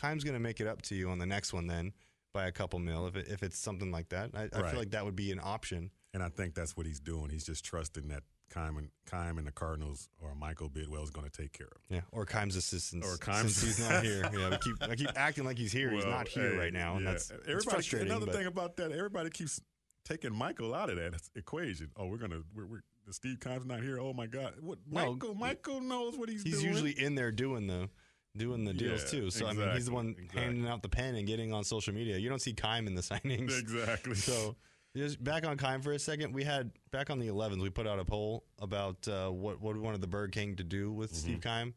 Keim's 0.00 0.24
going 0.24 0.32
to 0.34 0.40
make 0.40 0.60
it 0.62 0.66
up 0.66 0.80
to 0.82 0.94
you 0.94 1.10
on 1.10 1.18
the 1.18 1.26
next 1.26 1.52
one, 1.52 1.66
then 1.66 1.92
by 2.32 2.46
a 2.46 2.52
couple 2.52 2.78
mil, 2.78 3.06
if 3.06 3.14
it, 3.14 3.28
if 3.28 3.42
it's 3.42 3.58
something 3.58 3.90
like 3.92 4.08
that. 4.08 4.30
I, 4.32 4.48
I 4.50 4.60
Right. 4.62 4.70
feel 4.70 4.78
like 4.78 4.92
that 4.92 5.04
would 5.04 5.14
be 5.14 5.30
an 5.30 5.40
option. 5.42 5.90
And 6.14 6.22
I 6.22 6.30
think 6.30 6.54
that's 6.54 6.74
what 6.74 6.86
he's 6.86 7.00
doing. 7.00 7.28
He's 7.28 7.44
just 7.44 7.66
trusting 7.66 8.08
that 8.08 8.22
Keim 8.54 8.76
and, 8.76 8.88
Keim 9.10 9.38
and 9.38 9.46
the 9.46 9.52
Cardinals 9.52 10.08
or 10.22 10.34
Michael 10.34 10.70
Bidwill 10.70 11.02
is 11.02 11.10
going 11.10 11.28
to 11.28 11.42
take 11.42 11.52
care 11.52 11.66
of. 11.66 11.80
Yeah, 11.88 12.02
or 12.12 12.24
Keim's 12.24 12.54
assistants. 12.56 13.06
Or 13.06 13.32
since 13.34 13.62
he's 13.62 13.80
not 13.88 14.04
here. 14.04 14.22
Yeah, 14.32 14.50
we 14.50 14.58
keep 14.58 14.76
I 14.82 14.94
keep 14.94 15.10
acting 15.16 15.44
like 15.44 15.58
he's 15.58 15.72
here. 15.72 15.90
he's 15.90 16.04
not 16.04 16.28
here 16.28 16.52
hey, 16.52 16.56
right 16.58 16.72
now, 16.72 16.96
and 16.96 17.04
yeah. 17.04 17.12
that's 17.12 17.30
it's 17.30 17.40
everybody. 17.48 17.64
frustrating. 17.70 18.08
Another 18.08 18.26
but- 18.26 18.34
thing 18.34 18.46
about 18.46 18.76
that, 18.76 18.92
everybody 18.92 19.30
keeps 19.30 19.60
taking 20.04 20.34
Michael 20.34 20.74
out 20.74 20.90
of 20.90 20.96
that 20.96 21.14
equation. 21.34 21.90
Oh, 21.96 22.06
we're 22.06 22.18
gonna. 22.18 22.42
We're, 22.54 22.66
we're 22.66 22.82
Steve 23.10 23.38
Keim's 23.40 23.66
not 23.66 23.80
here. 23.82 23.98
Oh 24.00 24.12
my 24.14 24.26
God! 24.26 24.54
What 24.60 24.78
No, 24.90 25.12
Michael? 25.12 25.34
Michael 25.34 25.80
knows 25.80 26.16
what 26.16 26.28
he's, 26.28 26.42
doing. 26.42 26.54
he's 26.54 26.62
doing. 26.62 26.72
usually 26.72 27.04
in 27.04 27.14
there 27.14 27.30
doing 27.32 27.66
the 27.66 27.88
doing 28.36 28.64
the 28.64 28.72
deals 28.72 29.02
Yeah, 29.12 29.20
too. 29.20 29.30
So 29.30 29.46
I 29.46 29.52
mean, 29.52 29.68
he's 29.74 29.86
the 29.86 29.92
one 29.92 30.14
exactly. 30.18 30.40
handing 30.42 30.66
out 30.66 30.82
the 30.82 30.88
pen 30.88 31.14
and 31.14 31.26
getting 31.26 31.52
on 31.52 31.64
social 31.64 31.92
media. 31.94 32.16
You 32.18 32.28
don't 32.28 32.40
see 32.40 32.52
Keim 32.54 32.86
in 32.86 32.94
the 32.94 33.02
signings. 33.02 33.58
exactly. 33.58 34.14
So 34.14 34.56
just 34.96 35.22
back 35.22 35.46
on 35.46 35.56
Keim 35.56 35.80
for 35.82 35.92
a 35.92 35.98
second. 35.98 36.32
We 36.34 36.44
had 36.44 36.70
back 36.90 37.10
on 37.10 37.18
the 37.18 37.28
11th. 37.28 37.60
We 37.60 37.70
put 37.70 37.86
out 37.86 37.98
a 37.98 38.04
poll 38.04 38.44
about 38.60 39.06
uh, 39.08 39.28
what 39.30 39.60
what 39.60 39.74
we 39.74 39.80
wanted 39.80 40.00
the 40.00 40.06
Bird 40.06 40.32
King 40.32 40.56
to 40.56 40.64
do 40.64 40.92
with 40.92 41.14
Steve 41.14 41.40
Mm-hmm. 41.40 41.48
Keim. 41.48 41.74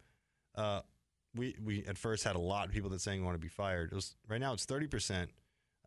Uh, 0.55 0.81
we 1.35 1.55
we 1.63 1.85
at 1.85 1.97
first 1.97 2.23
had 2.23 2.35
a 2.35 2.39
lot 2.39 2.67
of 2.67 2.71
people 2.73 2.89
that 2.91 3.01
saying 3.01 3.23
want 3.23 3.35
to 3.35 3.39
be 3.39 3.47
fired. 3.47 3.91
It 3.91 3.95
was 3.95 4.15
right 4.27 4.39
now 4.39 4.53
it's 4.53 4.65
30 4.65 4.87
percent. 4.87 5.31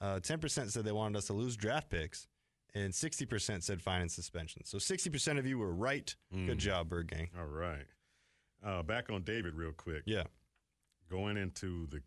Uh, 0.00 0.18
10 0.20 0.38
percent 0.38 0.70
said 0.72 0.84
they 0.84 0.92
wanted 0.92 1.18
us 1.18 1.26
to 1.26 1.32
lose 1.32 1.56
draft 1.56 1.90
picks, 1.90 2.26
and 2.74 2.94
60 2.94 3.26
percent 3.26 3.64
said 3.64 3.82
fine 3.82 4.00
and 4.00 4.10
suspension. 4.10 4.64
So 4.64 4.78
60 4.78 5.10
percent 5.10 5.38
of 5.38 5.46
you 5.46 5.58
were 5.58 5.72
right. 5.72 6.14
Mm. 6.34 6.46
Good 6.46 6.58
job, 6.58 6.88
Bird 6.88 7.10
Gang. 7.10 7.28
All 7.38 7.46
right. 7.46 7.86
Uh, 8.64 8.82
back 8.82 9.10
on 9.10 9.22
David 9.22 9.54
real 9.54 9.72
quick. 9.72 10.02
Yeah. 10.06 10.24
Going 11.10 11.36
into 11.36 11.86
the 11.86 12.02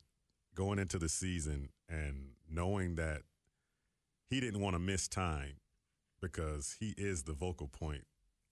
going 0.56 0.80
into 0.80 0.98
the 1.00 1.10
season 1.10 1.70
and 1.90 2.30
knowing 2.50 2.96
that 2.96 3.24
he 4.30 4.40
didn't 4.40 4.62
want 4.62 4.76
to 4.76 4.80
miss 4.80 5.08
time 5.08 5.56
because 6.22 6.76
he 6.80 6.94
is 6.98 7.24
the 7.24 7.34
vocal 7.34 7.68
point. 7.68 8.06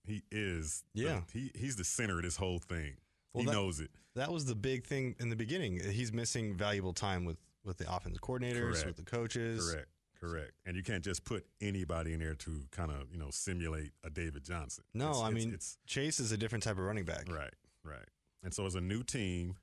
He 0.03 0.23
is 0.31 0.84
the- 0.93 1.01
Yeah. 1.03 1.21
he 1.31 1.51
he's 1.55 1.75
the 1.75 1.84
center 1.84 2.17
of 2.17 2.23
this 2.23 2.38
whole 2.38 2.60
thing. 2.60 2.97
Well, 3.34 3.43
he 3.43 3.45
that- 3.47 3.53
knows 3.53 3.79
it. 3.79 3.91
That 4.15 4.31
was 4.31 4.45
the 4.45 4.55
big 4.55 4.86
thing 4.86 5.15
in 5.19 5.29
the 5.29 5.36
beginning. 5.36 5.79
He's 5.79 6.12
missing 6.12 6.55
valuable 6.55 6.93
time 6.93 7.23
with 7.25 7.38
with 7.63 7.77
the 7.77 7.93
offense 7.93 8.17
coordinators, 8.17 8.71
Correct. 8.81 8.86
with 8.88 8.95
the 8.97 9.03
coaches. 9.03 9.69
Correct. 9.71 9.88
Correct. 10.19 10.51
And 10.65 10.75
you 10.75 10.81
can't 10.84 11.03
just 11.03 11.23
put 11.23 11.45
anybody 11.62 12.13
in 12.13 12.19
there 12.19 12.34
to 12.36 12.67
kind 12.71 12.91
of, 12.91 13.12
you 13.12 13.17
know, 13.19 13.29
simulate 13.31 13.91
a 14.03 14.10
David 14.10 14.43
Johnson. 14.43 14.84
No, 14.95 15.10
It's- 15.12 15.21
I 15.23 15.27
it's- 15.29 15.45
mean 15.45 15.53
it's 15.53 15.77
Chase 15.86 16.19
is 16.19 16.31
a 16.31 16.38
different 16.38 16.63
type 16.63 16.77
of 16.77 16.84
running 16.84 17.05
back. 17.05 17.27
Right, 17.29 17.53
right. 17.84 18.07
And 18.43 18.51
so 18.53 18.65
as 18.65 18.73
a 18.75 18.81
new 18.81 19.03
team, 19.03 19.57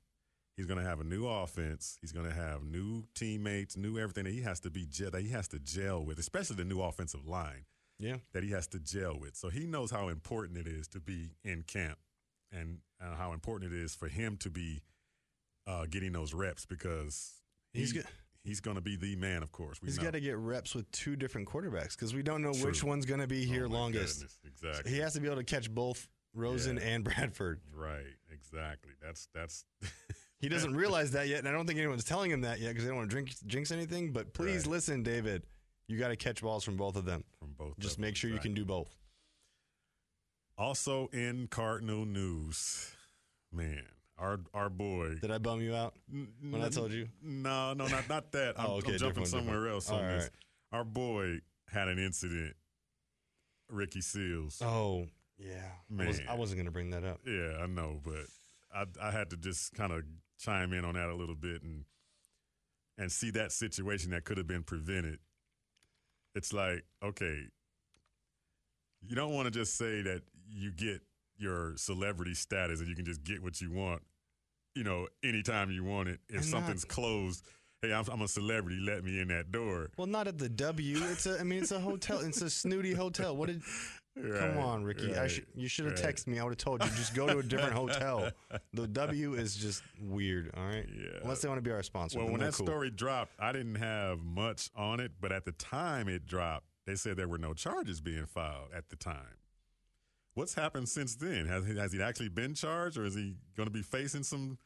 he's 0.59 0.67
going 0.67 0.79
to 0.79 0.85
have 0.85 1.01
a 1.01 1.05
new 1.05 1.27
offense. 1.27 1.97
He's 2.03 2.13
going 2.13 2.27
to 2.29 2.35
have 2.35 2.63
new 2.63 3.05
teammates, 3.15 3.77
new 3.79 3.97
everything 3.99 4.25
that 4.25 4.33
he 4.35 4.43
has 4.43 4.61
to 4.61 4.71
be 4.71 4.85
that 5.11 5.23
he 5.23 5.31
has 5.31 5.49
to 5.49 5.59
gel 5.59 6.05
with, 6.05 6.19
especially 6.19 6.57
the 6.57 6.65
new 6.67 6.83
offensive 6.83 7.27
line 7.27 7.65
Yeah. 7.99 8.17
that 8.35 8.43
he 8.43 8.51
has 8.51 8.67
to 8.69 8.79
gel 8.79 9.19
with. 9.19 9.37
So 9.37 9.49
he 9.49 9.67
knows 9.67 9.91
how 9.91 10.09
important 10.09 10.59
it 10.59 10.67
is 10.69 10.87
to 10.89 11.01
be 11.01 11.31
in 11.45 11.63
camp 11.63 11.99
and 12.53 12.79
uh, 13.01 13.15
how 13.17 13.33
important 13.33 13.73
it 13.73 13.79
is 13.79 13.95
for 13.95 14.09
him 14.09 14.37
to 14.39 14.51
be 14.51 14.83
uh, 15.67 15.87
getting 15.89 16.13
those 16.13 16.35
reps 16.35 16.67
because 16.67 17.33
He's 17.73 17.93
he- 17.93 18.01
he's 18.43 18.61
going 18.61 18.77
to 18.77 18.81
be 18.81 18.97
the 18.97 19.15
man, 19.17 19.43
of 19.43 19.53
course. 19.53 19.81
We 19.83 19.87
He's 19.89 19.99
got 19.99 20.13
to 20.15 20.21
get 20.21 20.37
reps 20.39 20.75
with 20.75 20.91
two 20.91 21.15
different 21.17 21.47
quarterbacks 21.49 21.91
because 21.95 22.15
we 22.15 22.23
don't 22.23 22.43
know 22.43 22.53
which 22.55 22.83
one's 22.83 23.05
going 23.07 23.21
to 23.21 23.27
be 23.27 23.45
here 23.45 23.67
Oh, 23.67 23.69
longest. 23.69 24.21
goodness, 24.21 24.39
Exactly. 24.47 24.91
He 24.93 24.99
has 24.99 25.13
to 25.15 25.21
be 25.21 25.27
able 25.27 25.37
to 25.37 25.45
catch 25.45 25.71
both 25.73 26.09
Rosen 26.35 26.77
Yeah. 26.77 26.83
and 26.85 27.05
Bradford. 27.05 27.61
Right, 27.75 28.15
exactly. 28.33 28.93
That's 29.03 29.29
that's 29.35 29.65
He 30.41 30.49
doesn't 30.49 30.75
realize 30.75 31.11
that 31.13 31.27
yet, 31.29 31.41
and 31.41 31.49
I 31.49 31.53
don't 31.53 31.67
think 31.67 31.79
anyone's 31.79 32.05
telling 32.05 32.31
him 32.31 32.43
that 32.43 32.61
yet 32.61 32.69
because 32.69 32.85
they 32.85 32.89
don't 32.91 32.99
want 32.99 33.11
to 33.11 33.15
drink, 33.15 33.35
jinx 33.47 33.71
anything. 33.73 34.13
But 34.13 34.33
please 34.35 34.63
Right. 34.63 34.73
listen, 34.73 35.03
David. 35.03 35.43
You 35.89 35.99
got 35.99 36.09
to 36.09 36.17
catch 36.17 36.43
balls 36.43 36.63
from 36.65 36.77
both 36.77 36.97
of 36.97 37.05
them. 37.05 37.25
from 37.39 37.55
both. 37.55 37.79
Just 37.79 37.99
make 37.99 38.15
sure 38.15 38.29
you 38.31 38.37
exactly. 38.37 38.51
can 38.51 38.55
do 38.55 38.65
both. 38.67 38.95
Also 40.57 41.07
in 41.13 41.47
Cardinal 41.49 42.05
news, 42.05 42.91
man, 43.53 43.85
our 44.19 44.41
our 44.53 44.69
boy. 44.69 45.15
Did 45.21 45.31
I 45.31 45.39
bum 45.39 45.61
you 45.61 45.75
out 45.75 45.95
when 46.09 46.61
I 46.63 46.69
told 46.69 46.93
you? 46.93 47.09
No, 47.23 47.75
no, 47.75 47.87
not 47.87 48.09
not 48.09 48.33
that. 48.33 48.55
Oh, 48.59 48.63
I'm, 48.63 48.71
Oh, 48.71 48.73
okay, 48.79 48.93
I'm 48.93 48.99
jumping 48.99 49.23
different, 49.25 49.29
somewhere 49.29 49.55
different. 49.57 49.75
else 49.75 49.91
on 49.91 50.05
All 50.05 50.11
this. 50.11 50.31
Our 50.73 50.85
boy 50.85 51.41
had 51.69 51.89
an 51.89 51.99
incident. 51.99 52.55
Ricky 53.71 54.01
Seals. 54.01 54.61
Oh, 54.63 55.07
yeah. 55.39 55.71
I, 56.01 56.07
was, 56.07 56.19
Man. 56.19 56.29
I 56.29 56.35
wasn't 56.35 56.57
going 56.59 56.67
to 56.67 56.73
bring 56.73 56.91
that 56.91 57.05
up. 57.05 57.21
Yeah, 57.27 57.59
I 57.63 57.67
know, 57.67 58.01
but 58.03 58.27
I 58.75 58.85
I 59.09 59.11
had 59.13 59.31
to 59.31 59.37
just 59.37 59.75
kind 59.75 59.93
of 59.93 60.03
chime 60.39 60.73
in 60.73 60.85
on 60.85 60.95
that 60.95 61.09
a 61.09 61.15
little 61.15 61.35
bit 61.35 61.63
and 61.63 61.85
and 62.97 63.13
see 63.13 63.31
that 63.31 63.53
situation 63.53 64.11
that 64.11 64.25
could 64.25 64.39
have 64.39 64.47
been 64.49 64.65
prevented. 64.65 65.19
It's 66.35 66.53
like, 66.53 66.85
okay, 67.03 67.43
you 69.07 69.15
don't 69.15 69.33
want 69.35 69.47
to 69.47 69.51
just 69.51 69.77
say 69.77 70.03
that 70.03 70.23
you 70.51 70.73
get 70.73 71.01
your 71.39 71.75
celebrity 71.77 72.35
status 72.35 72.81
and 72.81 72.89
you 72.89 72.97
can 72.97 73.05
just 73.05 73.23
get 73.23 73.43
what 73.43 73.61
you 73.61 73.71
want, 73.71 74.03
you 74.75 74.83
know, 74.83 75.07
anytime 75.23 75.71
you 75.71 75.85
want 75.85 76.09
it. 76.09 76.21
If 76.29 76.35
I'm 76.35 76.37
not- 76.37 76.45
something's 76.45 76.85
closed, 76.85 77.45
hey, 77.83 77.93
I'm, 77.93 78.05
I'm 78.11 78.23
a 78.23 78.29
celebrity, 78.29 78.81
let 78.81 79.05
me 79.05 79.21
in 79.21 79.29
that 79.29 79.53
door. 79.53 79.91
Well, 79.97 80.09
not 80.09 80.27
at 80.27 80.39
the 80.39 80.49
W. 80.49 80.99
It's 81.11 81.27
a. 81.27 81.39
I 81.39 81.45
mean, 81.45 81.61
it's 81.63 81.71
a 81.71 81.79
hotel. 81.79 82.19
It's 82.21 82.43
a 82.43 82.51
snooty 82.51 82.93
hotel. 82.95 83.37
What 83.37 83.47
did? 83.47 83.63
Come 84.39 84.59
on, 84.59 84.85
Ricky. 84.85 85.15
I 85.15 85.23
right, 85.23 85.31
should. 85.31 85.47
You 85.55 85.69
should 85.69 85.87
have 85.87 86.03
right. 86.03 86.15
texted 86.15 86.27
me. 86.27 86.39
I 86.39 86.45
would 86.45 86.51
have 86.51 86.59
told 86.59 86.85
you. 86.85 86.91
Just 86.91 87.15
go 87.15 87.27
to 87.27 87.39
a 87.39 87.43
different 87.43 87.73
hotel. 87.75 88.31
The 88.73 88.87
W 88.87 89.35
is 89.35 89.57
just 89.57 89.83
weird. 90.01 90.51
All 90.57 90.65
right. 90.65 90.87
Yeah. 90.89 91.21
Unless 91.23 91.43
they 91.43 91.49
want 91.49 91.59
to 91.59 91.63
be 91.63 91.71
our 91.71 91.83
sponsor. 91.83 92.19
Well, 92.19 92.31
when 92.31 92.41
that 92.41 92.55
cool. 92.55 92.67
story 92.67 92.91
dropped, 92.91 93.33
I 93.39 93.53
didn't 93.53 93.77
have 93.77 94.21
much 94.23 94.71
on 94.75 95.01
it, 95.01 95.13
but 95.21 95.33
at 95.33 95.45
the 95.45 95.53
time 95.53 96.09
it 96.09 96.27
dropped, 96.27 96.67
they 96.87 96.95
said 96.95 97.17
there 97.17 97.29
were 97.29 97.39
no 97.39 97.55
charges 97.55 98.01
being 98.01 98.27
filed 98.27 98.69
at 98.75 98.89
the 98.91 98.97
time. 98.97 99.37
What's 100.35 100.55
happened 100.55 100.89
since 100.89 101.17
then? 101.17 101.47
Has 101.47 101.67
he, 101.67 101.77
has 101.77 101.93
he 101.93 102.01
actually 102.01 102.29
been 102.29 102.55
charged, 102.55 102.97
or 102.97 103.05
is 103.05 103.15
he 103.15 103.35
going 103.57 103.67
to 103.67 103.73
be 103.73 103.83
facing 103.83 104.23
some 104.23 104.59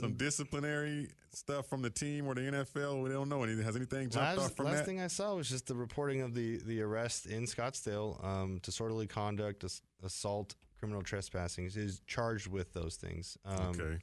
some 0.00 0.12
Mm. 0.14 0.18
disciplinary 0.18 1.08
stuff 1.32 1.66
from 1.66 1.82
the 1.82 1.90
team 1.90 2.26
or 2.26 2.34
the 2.34 2.42
NFL? 2.42 3.02
We 3.02 3.10
don't 3.10 3.28
know. 3.28 3.42
Any, 3.42 3.60
has 3.62 3.76
anything 3.76 4.10
jumped 4.10 4.38
Last, 4.38 4.38
off 4.38 4.56
from 4.56 4.66
last 4.66 4.72
that? 4.72 4.78
Last 4.80 4.86
thing 4.86 5.00
I 5.00 5.06
saw 5.08 5.34
was 5.34 5.48
just 5.48 5.66
the 5.66 5.74
reporting 5.74 6.20
of 6.22 6.34
the 6.34 6.58
the 6.58 6.80
arrest 6.82 7.26
in 7.26 7.44
Scottsdale, 7.44 8.22
um, 8.24 8.58
disorderly 8.62 9.06
conduct, 9.06 9.64
ass- 9.64 9.82
assault, 10.02 10.54
criminal 10.78 11.02
trespassing. 11.02 11.68
He's 11.68 12.00
charged 12.06 12.46
with 12.46 12.72
those 12.72 12.96
things. 12.96 13.36
Um, 13.44 13.58
okay. 13.70 13.98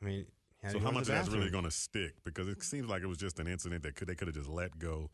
I 0.00 0.04
mean, 0.04 0.26
he 0.60 0.66
had 0.66 0.72
So 0.72 0.78
how 0.80 0.90
much 0.90 1.06
that's 1.06 1.28
really 1.28 1.50
going 1.50 1.64
to 1.64 1.70
stick? 1.70 2.14
Because 2.24 2.48
it 2.48 2.62
seems 2.62 2.88
like 2.88 3.02
it 3.02 3.06
was 3.06 3.18
just 3.18 3.38
an 3.40 3.46
incident 3.46 3.82
that 3.84 3.94
could 3.96 4.08
they 4.08 4.14
could 4.14 4.28
have 4.28 4.36
just 4.36 4.48
let 4.50 4.78
go, 4.78 5.10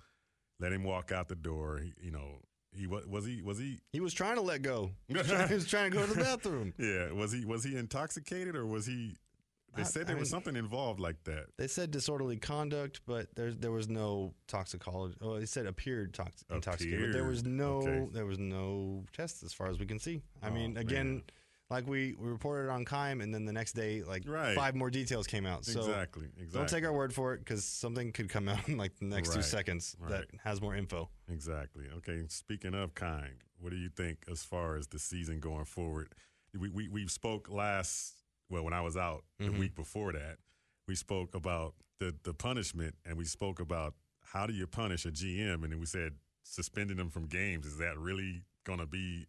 let 0.58 0.72
him 0.72 0.82
walk 0.84 1.12
out 1.12 1.28
the 1.28 1.36
door. 1.36 1.78
He, 1.78 1.92
you 2.06 2.10
know, 2.10 2.40
he 2.72 2.86
was 2.86 3.06
was 3.06 3.24
he 3.24 3.42
was 3.42 3.58
he 3.58 3.78
He 3.92 4.00
was 4.00 4.12
trying 4.12 4.34
to 4.36 4.42
let 4.42 4.62
go. 4.62 4.90
he 5.06 5.14
was 5.14 5.26
trying 5.68 5.90
to 5.92 5.96
go 5.96 6.04
to 6.06 6.12
the 6.14 6.20
bathroom. 6.22 6.74
Yeah, 6.78 7.12
was 7.12 7.30
he 7.32 7.44
was 7.44 7.62
he 7.64 7.76
intoxicated 7.76 8.56
or 8.56 8.66
was 8.66 8.84
he 8.86 9.16
They 9.76 9.82
I- 9.82 9.84
said 9.84 10.02
I 10.02 10.04
there 10.06 10.16
was 10.16 10.28
mean- 10.28 10.30
something 10.42 10.56
involved 10.56 10.98
like 10.98 11.22
that. 11.24 11.46
They 11.56 11.68
said 11.68 11.90
disorderly 11.90 12.36
conduct, 12.38 13.00
but 13.06 13.34
there 13.36 13.52
there 13.52 13.70
was 13.72 13.88
no 13.88 14.34
toxicology. 14.48 15.16
Oh, 15.20 15.38
they 15.38 15.46
said 15.46 15.66
appeared 15.66 16.14
tox- 16.14 16.44
intoxicated. 16.50 17.00
But 17.06 17.12
there 17.12 17.24
was 17.28 17.44
no 17.44 17.76
Okay. 17.82 18.08
there 18.12 18.26
was 18.26 18.38
no 18.38 19.04
tests 19.12 19.42
as 19.42 19.52
far 19.52 19.68
as 19.68 19.78
we 19.78 19.86
can 19.86 19.98
see. 19.98 20.22
I 20.42 20.48
Oh, 20.48 20.52
mean, 20.52 20.76
again, 20.76 21.08
man. 21.16 21.22
like 21.70 21.86
we, 21.86 22.14
we 22.18 22.28
reported 22.28 22.70
on 22.70 22.84
Keim, 22.86 23.20
and 23.20 23.32
then 23.32 23.44
the 23.44 23.52
next 23.52 23.74
day, 23.74 24.02
like 24.02 24.22
Right. 24.26 24.56
five 24.56 24.74
more 24.74 24.90
details 24.90 25.26
came 25.26 25.44
out. 25.46 25.64
So 25.66 25.80
exactly. 25.80 26.26
Exactly. 26.38 26.46
don't 26.58 26.68
take 26.68 26.84
our 26.84 26.92
word 26.92 27.12
for 27.14 27.34
it 27.34 27.38
because 27.40 27.64
something 27.64 28.10
could 28.12 28.30
come 28.30 28.48
out 28.48 28.66
in 28.68 28.78
like 28.78 28.96
the 28.96 29.04
next 29.04 29.30
two 29.30 29.36
Right. 29.36 29.44
seconds 29.44 29.96
that 30.08 30.24
has 30.44 30.60
more 30.60 30.74
info. 30.74 31.10
Exactly. 31.28 31.84
Okay. 31.98 32.24
Speaking 32.28 32.74
of 32.74 32.94
kind, 32.94 33.44
what 33.60 33.70
do 33.70 33.76
you 33.76 33.90
think 33.90 34.24
as 34.30 34.44
far 34.44 34.76
as 34.76 34.88
the 34.88 34.98
season 34.98 35.40
going 35.40 35.66
forward? 35.66 36.14
We 36.58 36.70
we, 36.70 36.88
we 36.88 37.06
spoke 37.06 37.50
last 37.50 38.14
well 38.50 38.62
when 38.64 38.72
I 38.72 38.80
was 38.80 38.96
out 38.96 39.24
the 39.38 39.46
Mhm. 39.46 39.58
week 39.58 39.74
before 39.74 40.12
that. 40.12 40.38
We 40.86 40.94
spoke 40.94 41.34
about 41.34 41.74
the 41.98 42.14
the 42.22 42.34
punishment 42.34 42.96
and 43.04 43.16
we 43.16 43.24
spoke 43.24 43.60
about 43.60 43.94
how 44.22 44.46
do 44.46 44.52
you 44.52 44.66
punish 44.66 45.04
a 45.04 45.10
GM 45.10 45.62
and 45.64 45.72
then 45.72 45.80
we 45.80 45.86
said 45.86 46.14
suspending 46.42 46.96
them 46.96 47.10
from 47.10 47.26
games 47.26 47.66
is 47.66 47.78
that 47.78 47.98
really 47.98 48.44
going 48.64 48.78
to 48.78 48.86
be 48.86 49.26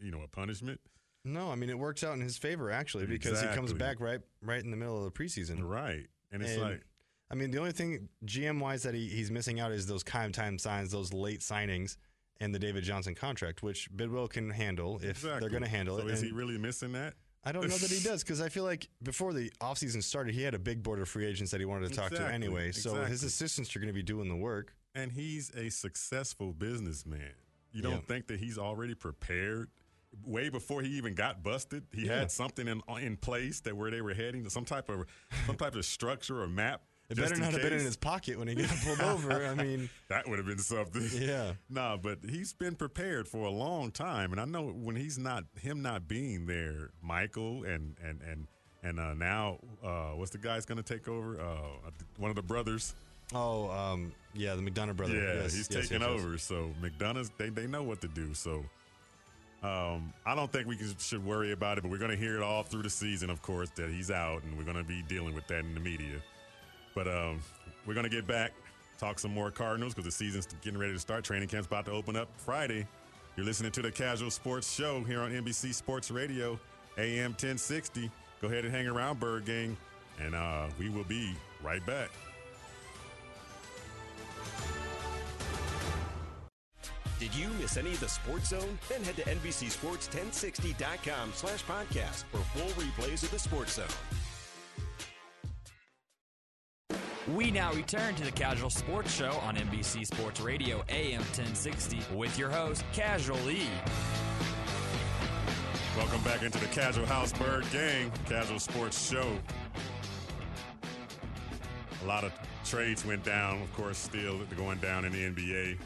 you 0.00 0.10
know 0.10 0.22
a 0.22 0.28
punishment? 0.28 0.80
No, 1.24 1.50
I 1.50 1.54
mean 1.56 1.70
it 1.70 1.78
works 1.78 2.04
out 2.04 2.14
in 2.14 2.20
his 2.20 2.38
favor 2.38 2.70
actually 2.70 3.06
because 3.06 3.40
he 3.40 3.46
comes 3.48 3.72
back 3.72 4.00
right 4.00 4.20
right 4.42 4.62
in 4.62 4.70
the 4.70 4.76
middle 4.76 4.98
of 4.98 5.04
the 5.04 5.10
preseason. 5.10 5.62
Right. 5.62 6.06
And 6.30 6.42
it's 6.42 6.52
And, 6.52 6.62
like 6.62 6.84
I 7.28 7.34
mean, 7.34 7.50
the 7.50 7.58
only 7.58 7.72
thing 7.72 8.08
GM 8.24 8.60
wise 8.60 8.84
that 8.84 8.94
he, 8.94 9.08
he's 9.08 9.32
missing 9.32 9.58
out 9.58 9.72
is 9.72 9.86
those 9.88 10.04
time 10.04 10.30
time 10.30 10.58
signs, 10.60 10.92
those 10.92 11.12
late 11.12 11.40
signings, 11.40 11.96
and 12.38 12.54
the 12.54 12.58
David 12.60 12.84
Johnson 12.84 13.16
contract, 13.16 13.64
which 13.64 13.90
Bidwill 13.90 14.30
can 14.30 14.48
handle 14.50 15.00
if 15.02 15.22
they're 15.22 15.40
going 15.48 15.64
to 15.64 15.68
handle 15.68 15.98
it. 15.98 16.02
so 16.02 16.06
it. 16.08 16.12
is 16.14 16.20
he 16.20 16.30
really 16.30 16.56
missing 16.56 16.92
that? 16.92 17.14
I 17.46 17.52
don't 17.52 17.68
know 17.68 17.76
that 17.76 17.90
he 17.90 18.00
does 18.08 18.22
because 18.24 18.40
I 18.40 18.48
feel 18.48 18.64
like 18.64 18.88
before 19.02 19.32
the 19.32 19.50
offseason 19.60 20.02
started, 20.02 20.34
he 20.34 20.42
had 20.42 20.54
a 20.54 20.58
big 20.58 20.82
board 20.82 21.00
of 21.00 21.08
free 21.08 21.24
agents 21.24 21.52
that 21.52 21.60
he 21.60 21.64
wanted 21.64 21.88
to 21.90 21.94
talk 21.94 22.10
to 22.10 22.26
anyway. 22.26 22.72
So 22.72 23.04
his 23.04 23.22
assistants 23.22 23.74
are 23.74 23.78
going 23.78 23.86
to 23.88 23.94
be 23.94 24.02
doing 24.02 24.28
the 24.28 24.36
work. 24.36 24.74
and 24.94 25.12
he's 25.12 25.50
a 25.54 25.68
successful 25.70 26.52
businessman. 26.54 27.32
You 27.70 27.82
don't 27.82 27.92
Yeah. 27.92 27.98
think 28.00 28.26
that 28.28 28.40
he's 28.40 28.56
already 28.58 28.94
prepared? 28.94 29.68
Way 30.24 30.48
before 30.48 30.80
he 30.80 30.88
even 30.96 31.14
got 31.14 31.42
busted, 31.42 31.84
he 31.92 32.06
Yeah. 32.06 32.20
had 32.20 32.30
something 32.32 32.66
in 32.66 32.80
in 33.00 33.16
place 33.18 33.60
that 33.60 33.76
where 33.76 33.90
they 33.90 34.00
were 34.00 34.14
heading, 34.14 34.48
some 34.48 34.64
type 34.64 34.88
of 34.88 35.04
some 35.46 35.56
type 35.56 35.74
of 35.76 35.84
structure 35.84 36.40
or 36.42 36.48
map. 36.48 36.82
It 37.08 37.16
better 37.16 37.36
not 37.36 37.52
have 37.52 37.62
been 37.62 37.72
in 37.72 37.84
his 37.84 37.96
pocket 37.96 38.38
when 38.38 38.48
he 38.48 38.54
got 38.54 38.68
pulled 38.84 39.00
over. 39.12 39.46
I 39.46 39.54
mean, 39.54 39.88
That 40.08 40.28
would 40.28 40.38
have 40.38 40.46
been 40.46 40.58
something. 40.58 41.08
yeah. 41.20 41.52
nah, 41.70 41.96
but 41.96 42.18
he's 42.28 42.52
been 42.52 42.74
prepared 42.74 43.28
for 43.28 43.46
a 43.46 43.50
long 43.50 43.90
time, 43.92 44.32
and 44.32 44.40
I 44.40 44.44
know 44.44 44.64
when 44.66 44.96
he's 44.96 45.18
not 45.18 45.44
him 45.60 45.82
not 45.82 46.08
being 46.08 46.46
there, 46.46 46.90
Michael 47.02 47.64
and 47.64 47.96
and 48.02 48.20
and 48.22 48.46
and 48.82 49.00
uh, 49.00 49.14
now 49.14 49.58
uh, 49.84 50.10
what's 50.10 50.30
the 50.32 50.38
guy's 50.38 50.66
going 50.66 50.82
to 50.82 50.94
take 50.94 51.08
over? 51.08 51.40
Uh, 51.40 51.90
one 52.18 52.30
of 52.30 52.36
the 52.36 52.42
brothers. 52.42 52.94
Oh, 53.34 53.70
um, 53.70 54.12
yeah, 54.34 54.54
the 54.54 54.62
McDonough 54.62 54.96
brother. 54.96 55.14
Yeah, 55.16 55.42
Yes, 55.42 55.54
he's 55.54 55.68
yes, 55.70 55.88
taking 55.88 56.02
yes. 56.02 56.10
over. 56.10 56.38
So 56.38 56.70
McDonough's 56.80 57.30
they, 57.38 57.48
they 57.50 57.66
know 57.66 57.82
what 57.82 58.00
to 58.02 58.08
do. 58.08 58.34
So 58.34 58.64
um, 59.62 60.12
I 60.24 60.34
don't 60.36 60.52
think 60.52 60.68
we 60.68 60.76
can, 60.76 60.96
should 60.98 61.24
worry 61.24 61.52
about 61.52 61.78
it, 61.78 61.82
but 61.82 61.90
we're 61.90 61.98
going 61.98 62.10
to 62.12 62.16
hear 62.16 62.36
it 62.36 62.42
all 62.42 62.62
through 62.62 62.82
the 62.82 62.90
season, 62.90 63.30
of 63.30 63.42
course, 63.42 63.70
that 63.70 63.90
he's 63.90 64.10
out, 64.12 64.42
and 64.44 64.56
we're 64.56 64.64
going 64.64 64.76
to 64.76 64.84
be 64.84 65.02
dealing 65.08 65.34
with 65.34 65.46
that 65.48 65.60
in 65.60 65.74
the 65.74 65.80
media. 65.80 66.22
But 66.96 67.06
um, 67.06 67.40
we're 67.86 67.94
going 67.94 68.04
to 68.04 68.10
get 68.10 68.26
back, 68.26 68.52
talk 68.98 69.18
some 69.18 69.32
more 69.32 69.50
Cardinals 69.50 69.92
because 69.92 70.06
the 70.06 70.10
season's 70.10 70.48
getting 70.62 70.80
ready 70.80 70.94
to 70.94 70.98
start. 70.98 71.24
Training 71.24 71.48
camp's 71.48 71.66
about 71.66 71.84
to 71.84 71.92
open 71.92 72.16
up 72.16 72.28
Friday. 72.38 72.86
You're 73.36 73.44
listening 73.44 73.70
to 73.72 73.82
the 73.82 73.92
Kazual 73.92 74.36
Sportz 74.36 74.74
Show 74.74 75.04
here 75.04 75.20
on 75.20 75.30
NBC 75.30 75.74
Sports 75.74 76.10
Radio, 76.10 76.58
AM 76.96 77.32
1060. 77.32 78.10
Go 78.40 78.48
ahead 78.48 78.64
and 78.64 78.74
hang 78.74 78.86
around, 78.86 79.20
Bird 79.20 79.44
Gang, 79.44 79.76
and 80.24 80.34
uh, 80.34 80.68
we 80.78 80.88
will 80.88 81.04
be 81.04 81.34
right 81.62 81.84
back. 81.84 82.08
Did 87.20 87.34
you 87.34 87.48
miss 87.60 87.76
any 87.76 87.90
of 87.90 88.00
the 88.00 88.08
Sports 88.08 88.48
Zone? 88.50 88.78
Then 88.88 89.02
head 89.02 89.16
to 89.16 89.22
NBCSports1060.com 89.22 91.32
slash 91.34 91.64
podcast 91.64 92.24
for 92.30 92.38
full 92.38 92.70
replays 92.82 93.22
of 93.22 93.30
the 93.30 93.38
Sports 93.38 93.74
Zone. 93.74 93.84
We 97.34 97.50
now 97.50 97.72
return 97.72 98.14
to 98.14 98.24
the 98.24 98.30
Kazual 98.30 98.72
Sportz 98.72 99.08
Show 99.08 99.32
on 99.40 99.56
NBC 99.56 100.06
Sports 100.06 100.40
Radio 100.40 100.84
AM 100.88 101.22
1060 101.22 102.00
with 102.14 102.38
your 102.38 102.48
host, 102.48 102.84
Casual 102.92 103.38
Lee. 103.38 103.66
Welcome 105.96 106.22
back 106.22 106.44
into 106.44 106.60
the 106.60 106.66
Casual 106.66 107.04
House 107.04 107.32
Bird 107.32 107.64
Gang, 107.72 108.12
Kazual 108.26 108.64
Sportz 108.64 109.10
Show. 109.10 109.36
A 112.04 112.06
lot 112.06 112.22
of 112.22 112.32
trades 112.64 113.04
went 113.04 113.24
down, 113.24 113.60
of 113.60 113.74
course, 113.74 113.98
still 113.98 114.38
going 114.56 114.78
down 114.78 115.04
in 115.04 115.10
the 115.10 115.24
NBA. 115.24 115.78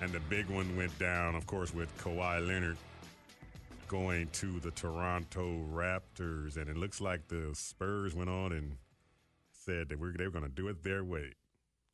And 0.00 0.10
the 0.10 0.20
big 0.20 0.48
one 0.48 0.74
went 0.74 0.98
down, 0.98 1.34
of 1.34 1.46
course, 1.46 1.74
with 1.74 1.94
Kawhi 1.98 2.46
Leonard 2.46 2.78
going 3.88 4.28
to 4.28 4.58
the 4.60 4.70
Toronto 4.70 5.66
Raptors. 5.70 6.56
And 6.56 6.70
it 6.70 6.78
looks 6.78 7.02
like 7.02 7.28
the 7.28 7.50
Spurs 7.52 8.14
went 8.14 8.30
on 8.30 8.52
and 8.52 8.76
said 9.68 9.88
that 9.88 9.98
we're, 9.98 10.12
they 10.12 10.24
were 10.24 10.30
going 10.30 10.44
to 10.44 10.50
do 10.50 10.68
it 10.68 10.82
their 10.82 11.04
way. 11.04 11.34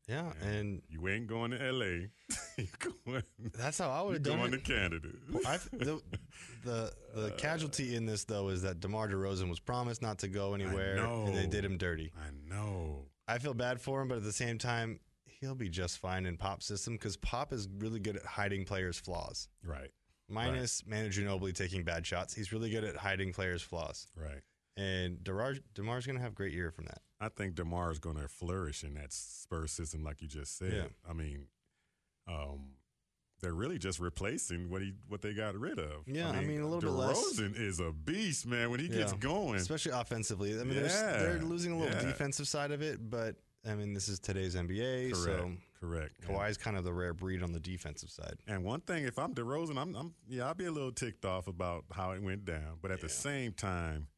Yeah, 0.09 0.33
and 0.43 0.83
You 0.91 1.09
ain't 1.09 1.27
going 1.27 1.53
to 1.53 1.73
LA. 1.73 2.09
You're 2.59 2.93
going, 3.07 3.23
that's 3.57 3.79
how 3.79 3.91
I 3.91 4.03
would 4.03 4.15
have 4.15 4.23
done 4.23 4.39
going 4.39 4.53
it. 4.55 4.65
to 4.65 4.73
Canada. 4.73 5.09
I, 5.47 5.57
the 5.73 6.03
the 6.63 6.93
the 7.15 7.27
uh, 7.27 7.31
casualty 7.39 7.97
in 7.97 8.05
this 8.05 8.25
though 8.25 8.49
is 8.51 8.61
that 8.63 8.81
DeMar 8.81 9.09
DeRozan 9.09 9.49
was 9.49 9.61
promised 9.61 10.03
not 10.03 10.19
to 10.19 10.29
go 10.29 10.53
anywhere, 10.53 10.97
and 10.99 11.35
they 11.35 11.47
did 11.47 11.65
him 11.65 11.79
dirty. 11.79 12.13
I 12.19 12.31
know. 12.49 13.07
I 13.27 13.39
feel 13.39 13.55
bad 13.55 13.81
for 13.81 14.03
him, 14.03 14.09
but 14.09 14.19
at 14.19 14.25
the 14.25 14.33
same 14.33 14.59
time, 14.59 15.01
he'll 15.25 15.55
be 15.55 15.71
just 15.71 15.99
fine 15.99 16.27
in 16.27 16.37
Pop's 16.37 16.67
system 16.67 16.95
because 16.95 17.17
Pop 17.17 17.55
is 17.55 17.67
really 17.79 17.99
good 17.99 18.17
at 18.17 18.27
hiding 18.27 18.67
players' 18.67 18.99
flaws. 18.99 19.49
Right, 19.65 19.91
Minus 20.29 20.85
Manu 20.87 21.09
Ginobili 21.09 21.55
taking 21.55 21.83
bad 21.83 22.07
shots, 22.07 22.35
he's 22.35 22.53
really 22.53 22.69
good 22.69 22.85
at 22.85 22.97
hiding 22.97 23.33
players' 23.33 23.63
flaws. 23.63 24.07
right. 24.15 24.43
And 24.77 25.23
DeMar, 25.23 25.55
DeMar's 25.75 26.05
going 26.05 26.17
to 26.17 26.23
have 26.23 26.33
a 26.33 26.35
great 26.35 26.53
year 26.53 26.73
from 26.73 26.87
that. 26.87 26.99
I 27.25 27.29
think 27.29 27.55
DeMar 27.55 27.91
is 27.91 27.99
going 27.99 28.17
to 28.17 28.29
flourish 28.29 28.85
in 28.85 28.95
that 28.95 29.13
Spurs 29.13 29.73
system, 29.73 30.05
like 30.05 30.21
you 30.21 30.29
just 30.29 30.59
said. 30.59 30.73
Yeah. 30.73 31.11
I 31.11 31.15
mean, 31.15 31.47
um, 32.29 32.75
they're 33.41 33.55
really 33.55 33.79
just 33.79 33.99
replacing 33.99 34.71
what 34.71 34.83
he 34.83 34.93
what 35.09 35.23
they 35.23 35.33
got 35.33 35.55
rid 35.59 35.79
of. 35.79 36.07
Yeah, 36.07 36.31
I 36.31 36.45
mean, 36.45 36.61
a 36.61 36.67
little 36.67 36.81
bit 36.81 36.91
less. 36.91 37.39
DeRozan 37.39 37.59
is 37.59 37.81
a 37.81 37.93
beast, 37.93 38.47
man. 38.47 38.71
When 38.71 38.81
he 38.81 38.89
gets 38.89 39.13
going, 39.15 39.57
Especially 39.57 39.93
offensively. 39.93 40.53
I 40.59 40.65
mean, 40.65 40.77
they're, 40.77 40.87
Yeah, 40.87 41.19
they're 41.19 41.39
losing 41.43 41.73
a 41.73 41.79
little 41.79 41.95
yeah. 41.95 42.03
defensive 42.03 42.49
side 42.49 42.71
of 42.71 42.83
it, 42.83 43.11
but 43.11 43.37
I 43.67 43.75
mean, 43.75 43.95
this 43.95 44.09
is 44.09 44.19
today's 44.19 44.55
NBA, 44.55 45.13
correct, 45.13 45.17
so 45.17 45.53
correct. 45.81 46.21
Kawhi's 46.27 46.59
kind 46.59 46.77
of 46.77 46.85
the 46.85 46.93
rare 46.93 47.15
breed 47.15 47.43
on 47.43 47.53
the 47.53 47.61
defensive 47.61 48.11
side. 48.11 48.35
And 48.47 48.65
one 48.65 48.81
thing, 48.81 49.05
if 49.05 49.19
I'm 49.19 49.35
DeRozan, 49.35 49.79
I'm, 49.79 49.95
I'm 49.95 50.15
yeah, 50.29 50.47
I'll 50.47 50.55
be 50.55 50.67
a 50.67 50.73
little 50.73 50.93
ticked 50.93 51.25
off 51.25 51.47
about 51.47 51.85
how 51.93 52.13
it 52.13 52.23
went 52.23 52.45
down. 52.45 52.79
But 52.83 52.91
at 52.91 53.01
the 53.01 53.09
same 53.09 53.53
time, 53.53 54.09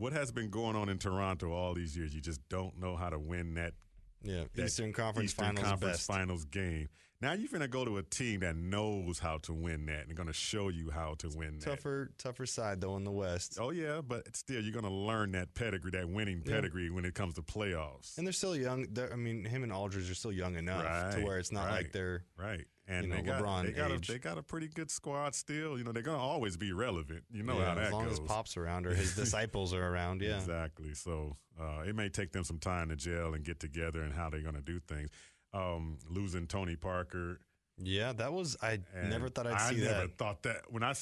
what 0.00 0.12
has 0.12 0.32
been 0.32 0.50
going 0.50 0.74
on 0.76 0.88
in 0.88 0.98
Toronto 0.98 1.52
all 1.52 1.74
these 1.74 1.96
years, 1.96 2.14
you 2.14 2.20
just 2.20 2.40
don't 2.48 2.78
know 2.80 2.96
how 2.96 3.10
to 3.10 3.18
win 3.18 3.54
that 3.54 3.74
Yeah, 4.22 4.44
that 4.54 4.64
Eastern 4.66 4.92
Conference 4.92 5.30
Eastern 5.30 5.46
Finals 5.46 5.66
Conference 5.68 5.96
best. 5.98 6.06
Finals 6.06 6.44
game. 6.46 6.88
Now 7.22 7.34
you're 7.34 7.50
going 7.50 7.60
to 7.60 7.68
go 7.68 7.84
to 7.84 7.98
a 7.98 8.02
team 8.02 8.40
that 8.40 8.56
knows 8.56 9.18
how 9.18 9.36
to 9.42 9.52
win 9.52 9.84
that 9.86 10.06
and 10.06 10.16
going 10.16 10.26
to 10.28 10.32
show 10.32 10.70
you 10.70 10.88
how 10.88 11.16
to 11.18 11.28
win 11.28 11.58
that. 11.58 11.66
Tougher, 11.66 12.12
tougher 12.16 12.46
side 12.46 12.80
though 12.80 12.96
in 12.96 13.04
the 13.04 13.10
West. 13.12 13.58
Oh 13.60 13.68
yeah, 13.70 14.00
but 14.00 14.34
still 14.34 14.62
you're 14.62 14.72
going 14.72 14.86
to 14.86 14.90
learn 14.90 15.32
that 15.32 15.52
pedigree, 15.52 15.90
that 15.90 16.08
winning 16.08 16.42
Yeah. 16.46 16.54
pedigree 16.54 16.88
when 16.88 17.04
it 17.04 17.12
comes 17.14 17.34
to 17.34 17.42
playoffs. 17.42 18.16
And 18.16 18.26
they're 18.26 18.32
still 18.32 18.56
young. 18.56 18.86
They're, 18.90 19.12
I 19.12 19.16
mean, 19.16 19.44
him 19.44 19.62
and 19.64 19.70
Aldridge 19.72 20.10
are 20.10 20.14
still 20.14 20.32
young 20.32 20.56
enough 20.56 21.14
to 21.14 21.20
where 21.22 21.38
it's 21.38 21.52
not 21.52 21.68
like 21.68 21.92
they're. 21.92 22.24
right. 22.38 22.64
And 22.90 23.06
you 23.06 23.12
they 23.12 23.22
know, 23.22 23.32
got 23.32 23.42
LeBron 23.42 23.66
they 23.66 23.72
got, 23.72 23.90
a, 23.92 23.98
they 23.98 24.18
got 24.18 24.36
a 24.36 24.42
pretty 24.42 24.66
good 24.66 24.90
squad 24.90 25.34
still. 25.36 25.78
You 25.78 25.84
know, 25.84 25.92
they're 25.92 26.02
going 26.02 26.16
to 26.18 26.22
always 26.22 26.56
be 26.56 26.72
relevant. 26.72 27.22
You 27.30 27.44
know 27.44 27.56
yeah, 27.58 27.66
how 27.66 27.74
that 27.76 27.84
as 27.84 27.92
long 27.92 28.04
goes. 28.04 28.14
as 28.14 28.20
Pop's 28.20 28.56
around 28.56 28.86
or 28.86 28.94
his 28.94 29.14
disciples 29.14 29.72
are 29.72 29.86
around. 29.86 30.22
Yeah. 30.22 30.36
Exactly. 30.36 30.94
So 30.94 31.36
uh, 31.60 31.82
it 31.86 31.94
may 31.94 32.08
take 32.08 32.32
them 32.32 32.42
some 32.42 32.58
time 32.58 32.88
to 32.88 32.96
gel 32.96 33.34
and 33.34 33.44
get 33.44 33.60
together 33.60 34.02
and 34.02 34.12
how 34.12 34.28
they're 34.28 34.40
going 34.40 34.56
to 34.56 34.60
do 34.60 34.80
things. 34.80 35.10
Um, 35.54 35.98
losing 36.08 36.46
Tony 36.48 36.74
Parker, 36.76 37.38
Yeah, 37.78 38.12
that 38.14 38.32
was. 38.32 38.56
I 38.60 38.80
never 39.08 39.28
thought 39.28 39.46
I'd 39.46 39.52
I 39.54 39.70
see 39.70 39.80
that. 39.80 39.94
I 39.94 39.98
never 40.00 40.12
thought 40.18 40.42
that 40.42 40.62
when 40.70 40.82
I 40.82 40.92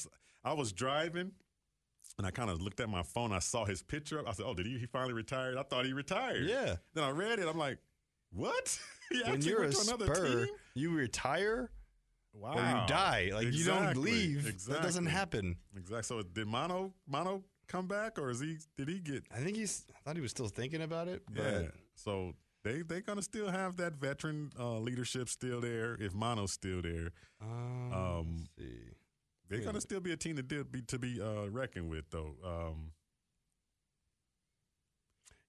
I 0.43 0.53
was 0.53 0.71
driving 0.71 1.31
and 2.17 2.27
I 2.27 2.31
kind 2.31 2.49
of 2.49 2.61
looked 2.61 2.79
at 2.79 2.89
my 2.89 3.01
phone. 3.03 3.31
I 3.31 3.39
saw 3.39 3.65
his 3.65 3.81
picture. 3.81 4.21
I 4.27 4.33
said, 4.33 4.45
"Oh, 4.47 4.53
did 4.53 4.65
he? 4.65 4.77
He 4.77 4.85
finally 4.85 5.13
retired? 5.13 5.57
I 5.57 5.63
thought 5.63 5.85
he 5.85 5.93
retired." 5.93 6.47
Yeah. 6.47 6.75
Then 6.93 7.03
I 7.03 7.09
read 7.11 7.39
it. 7.39 7.47
I'm 7.47 7.57
like, 7.57 7.79
"What? 8.31 8.77
When 9.25 9.41
you're 9.41 9.57
a 9.57 9.61
went 9.61 9.73
to 9.75 9.81
another 9.87 10.13
Spur, 10.13 10.45
team? 10.45 10.55
you 10.75 10.91
retire 10.91 11.71
Wow. 12.33 12.53
or 12.53 12.81
you 12.81 12.87
die. 12.87 13.31
Like 13.33 13.45
you 13.53 13.63
don't 13.65 13.77
Exactly. 13.83 14.11
leave. 14.11 14.65
That 14.67 14.81
doesn't 14.81 15.07
happen. 15.07 15.57
Exactly. 15.75 16.03
So 16.03 16.21
did 16.21 16.47
Manu 16.47 16.91
Manu 17.07 17.41
come 17.67 17.87
back, 17.87 18.17
or 18.19 18.29
is 18.29 18.39
he? 18.39 18.57
Did 18.77 18.87
he 18.87 18.99
get? 18.99 19.23
I 19.33 19.39
think 19.39 19.57
he's. 19.57 19.85
I 19.95 19.99
thought 20.01 20.15
he 20.15 20.21
was 20.21 20.31
still 20.31 20.47
thinking 20.47 20.81
about 20.81 21.07
it. 21.07 21.23
But 21.31 21.43
Yeah. 21.43 21.67
So 21.95 22.33
they 22.63 22.81
they 22.83 23.01
gonna 23.01 23.21
still 23.21 23.49
have 23.49 23.77
that 23.77 23.93
veteran 23.95 24.51
uh, 24.59 24.79
leadership 24.79 25.27
still 25.29 25.59
there. 25.61 25.95
If 25.99 26.13
Manu's 26.13 26.51
still 26.53 26.81
there, 26.81 27.09
Um, 27.41 27.93
Um, 27.93 28.37
let's 28.37 28.49
see. 28.57 28.79
they're 29.47 29.59
Yeah. 29.59 29.65
gonna 29.65 29.81
still 29.81 29.99
be 30.01 30.11
a 30.11 30.17
team 30.17 30.35
to 30.37 30.43
be 30.43 30.81
to 30.83 30.99
be 30.99 31.19
uh, 31.21 31.47
reckoned 31.49 31.89
with, 31.89 32.09
though. 32.11 32.35
Um, 32.43 32.93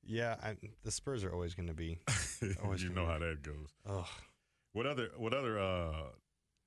Yeah, 0.02 0.36
I, 0.42 0.56
the 0.82 0.90
Spurs 0.90 1.22
are 1.24 1.32
always 1.32 1.54
going 1.54 1.68
to 1.68 1.74
be. 1.74 1.98
Always 2.64 2.82
you 2.82 2.88
know 2.88 3.02
be- 3.04 3.12
how 3.12 3.18
that 3.18 3.42
goes. 3.42 3.68
Ugh. 3.86 4.06
What 4.72 4.86
other 4.86 5.10
what 5.16 5.34
other 5.34 5.58
uh, 5.58 5.92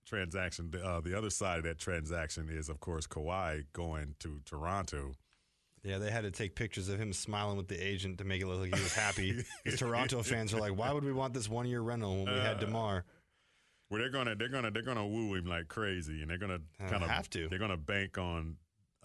transaction? 0.05 0.71
Uh, 0.83 1.01
the 1.01 1.17
other 1.17 1.29
side 1.29 1.57
of 1.59 1.63
that 1.65 1.79
transaction 1.79 2.49
is, 2.49 2.69
of 2.69 2.79
course, 2.79 3.07
Kawhi 3.07 3.65
going 3.73 4.15
to 4.19 4.41
Toronto. 4.45 5.13
Yeah, 5.83 5.97
they 5.97 6.11
had 6.11 6.21
to 6.23 6.31
take 6.31 6.55
pictures 6.55 6.87
of 6.87 6.97
him 6.99 7.11
smiling 7.11 7.57
with 7.57 7.67
the 7.67 7.75
agent 7.77 8.17
to 8.19 8.23
make 8.23 8.41
it 8.41 8.47
look 8.47 8.59
like 8.61 8.73
he 8.75 8.81
was 8.81 8.93
happy. 8.93 9.43
'Cause 9.65 9.79
Toronto 9.79 10.23
fans 10.23 10.53
are 10.53 10.59
like, 10.59 10.75
"Why 10.77 10.93
would 10.93 11.03
we 11.03 11.11
want 11.11 11.33
this 11.33 11.49
one 11.49 11.65
year 11.67 11.81
rental 11.81 12.23
when 12.23 12.33
we 12.33 12.39
had 12.39 12.57
Uh, 12.57 12.59
Demar?" 12.61 13.05
Where 13.89 14.01
they're 14.01 14.09
gonna 14.09 14.35
they're 14.35 14.47
gonna 14.49 14.71
they're 14.71 14.81
gonna 14.81 15.05
woo 15.05 15.35
him 15.35 15.45
like 15.45 15.67
crazy, 15.67 16.21
and 16.21 16.29
they're 16.29 16.37
gonna 16.37 16.61
Uh, 16.79 16.89
kind 16.89 17.03
of 17.03 17.09
have 17.09 17.29
to. 17.31 17.49
They're 17.49 17.59
gonna 17.59 17.77
bank 17.77 18.17
on 18.17 18.55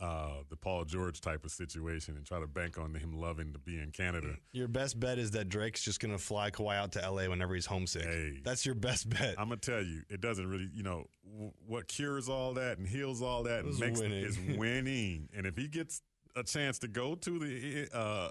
uh, 0.00 0.42
the 0.48 0.56
Paul 0.56 0.84
George 0.84 1.20
type 1.20 1.44
of 1.44 1.50
situation 1.50 2.16
and 2.16 2.24
try 2.24 2.38
to 2.38 2.46
bank 2.46 2.78
on 2.78 2.94
him 2.94 3.12
loving 3.18 3.52
to 3.52 3.58
be 3.58 3.78
in 3.80 3.90
Canada. 3.90 4.36
Your 4.52 4.68
best 4.68 4.98
bet 5.00 5.18
is 5.18 5.32
that 5.32 5.48
Drake's 5.48 5.82
just 5.82 5.98
going 6.00 6.12
to 6.12 6.22
fly 6.22 6.50
Kawhi 6.50 6.76
out 6.76 6.92
to 6.92 7.00
LA 7.10 7.28
whenever 7.28 7.54
he's 7.54 7.66
homesick. 7.66 8.04
Hey. 8.04 8.40
That's 8.44 8.64
your 8.64 8.74
best 8.76 9.08
bet. 9.10 9.34
I'm 9.38 9.48
gonna 9.48 9.56
tell 9.56 9.82
you, 9.82 10.02
it 10.08 10.20
doesn't 10.20 10.48
really, 10.48 10.68
you 10.72 10.82
know, 10.84 11.06
w- 11.30 11.52
what 11.66 11.88
cures 11.88 12.28
all 12.28 12.54
that 12.54 12.78
and 12.78 12.86
heals 12.86 13.22
all 13.22 13.42
that 13.44 13.64
and 13.64 13.78
makes 13.78 14.00
winning. 14.00 14.24
is 14.24 14.38
winning. 14.56 15.28
and 15.36 15.46
if 15.46 15.56
he 15.56 15.66
gets 15.68 16.02
a 16.36 16.42
chance 16.44 16.78
to 16.80 16.88
go 16.88 17.14
to 17.16 17.38
the 17.38 17.88
uh, 17.92 18.30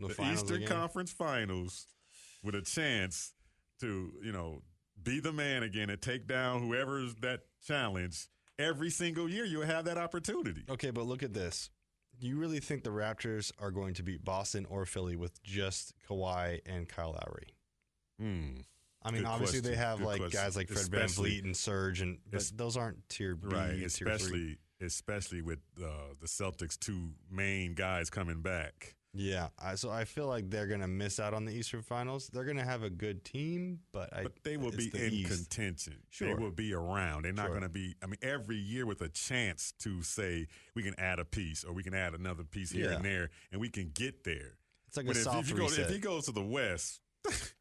The 0.00 0.08
the, 0.14 0.32
Eastern 0.32 0.56
again? 0.56 0.68
Conference 0.68 1.12
Finals 1.12 1.86
with 2.42 2.54
a 2.56 2.62
chance 2.62 3.32
to, 3.80 4.12
you 4.22 4.32
know, 4.32 4.62
be 5.02 5.20
the 5.20 5.32
man 5.32 5.62
again 5.62 5.90
and 5.90 6.00
take 6.00 6.26
down 6.26 6.60
whoever's 6.62 7.14
that 7.16 7.40
challenge. 7.66 8.26
Every 8.58 8.90
single 8.90 9.28
year, 9.28 9.44
you'll 9.44 9.66
have 9.66 9.84
that 9.86 9.98
opportunity. 9.98 10.64
Okay, 10.70 10.90
but 10.90 11.06
look 11.06 11.22
at 11.22 11.34
this. 11.34 11.70
Do 12.20 12.28
you 12.28 12.36
really 12.38 12.60
think 12.60 12.84
the 12.84 12.90
Raptors 12.90 13.50
are 13.58 13.72
going 13.72 13.94
to 13.94 14.02
beat 14.04 14.24
Boston 14.24 14.66
or 14.70 14.86
Philly 14.86 15.16
with 15.16 15.42
just 15.42 15.94
Kawhi 16.08 16.60
and 16.64 16.88
Kyle 16.88 17.10
Lowry? 17.12 17.48
Hmm. 18.20 18.60
I 19.02 19.10
mean, 19.10 19.22
Good 19.22 19.28
obviously 19.28 19.60
they 19.60 19.74
have 19.74 19.98
Good 19.98 20.06
like 20.06 20.20
question. 20.20 20.40
guys 20.40 20.56
like 20.56 20.68
Fred 20.68 20.86
Van 20.86 21.02
Especially- 21.04 21.30
Vliet 21.30 21.44
and 21.44 21.56
Serge, 21.56 22.00
and 22.00 22.18
but 22.30 22.50
those 22.54 22.76
aren't 22.76 23.06
tier 23.08 23.34
B, 23.34 23.48
right, 23.48 23.70
tier 23.70 23.88
three. 23.88 24.06
especially 24.06 24.58
especially 24.80 25.42
with 25.42 25.58
uh, 25.82 25.88
the 26.20 26.26
Celtics' 26.26 26.78
two 26.78 27.10
main 27.30 27.74
guys 27.74 28.08
coming 28.10 28.40
back. 28.42 28.94
Yeah, 29.16 29.48
I, 29.62 29.76
so 29.76 29.90
I 29.90 30.04
feel 30.04 30.26
like 30.26 30.50
they're 30.50 30.66
gonna 30.66 30.88
miss 30.88 31.20
out 31.20 31.34
on 31.34 31.44
the 31.44 31.52
Eastern 31.52 31.82
Finals. 31.82 32.26
They're 32.32 32.44
gonna 32.44 32.64
have 32.64 32.82
a 32.82 32.90
good 32.90 33.24
team, 33.24 33.78
but 33.92 34.12
I 34.12 34.24
But 34.24 34.42
they 34.42 34.56
will 34.56 34.72
be 34.72 34.88
the 34.90 35.06
in 35.06 35.12
East. 35.12 35.30
contention. 35.30 36.02
They 36.18 36.34
will 36.34 36.50
be 36.50 36.74
around. 36.74 37.22
They're 37.24 37.32
not 37.32 37.44
Sure. 37.44 37.50
going 37.50 37.62
to 37.62 37.68
be. 37.68 37.94
I 38.02 38.06
mean, 38.06 38.18
every 38.22 38.56
year 38.56 38.86
with 38.86 39.00
a 39.02 39.08
chance 39.08 39.72
to 39.80 40.02
say 40.02 40.48
we 40.74 40.82
can 40.82 40.98
add 40.98 41.20
a 41.20 41.24
piece 41.24 41.62
or 41.64 41.72
we 41.72 41.84
can 41.84 41.94
add 41.94 42.14
another 42.14 42.42
piece 42.42 42.72
here 42.72 42.90
Yeah. 42.90 42.96
and 42.96 43.04
there, 43.04 43.30
and 43.52 43.60
we 43.60 43.68
can 43.70 43.90
get 43.90 44.24
there. 44.24 44.58
It's 44.88 44.96
like 44.96 45.06
But 45.06 45.14
a 45.14 45.18
if, 45.20 45.24
soft 45.24 45.38
if, 45.44 45.50
you 45.50 45.56
go, 45.56 45.66
if 45.66 45.88
he 45.90 45.98
goes 45.98 46.24
to 46.26 46.32
the 46.32 46.42
West, 46.42 47.00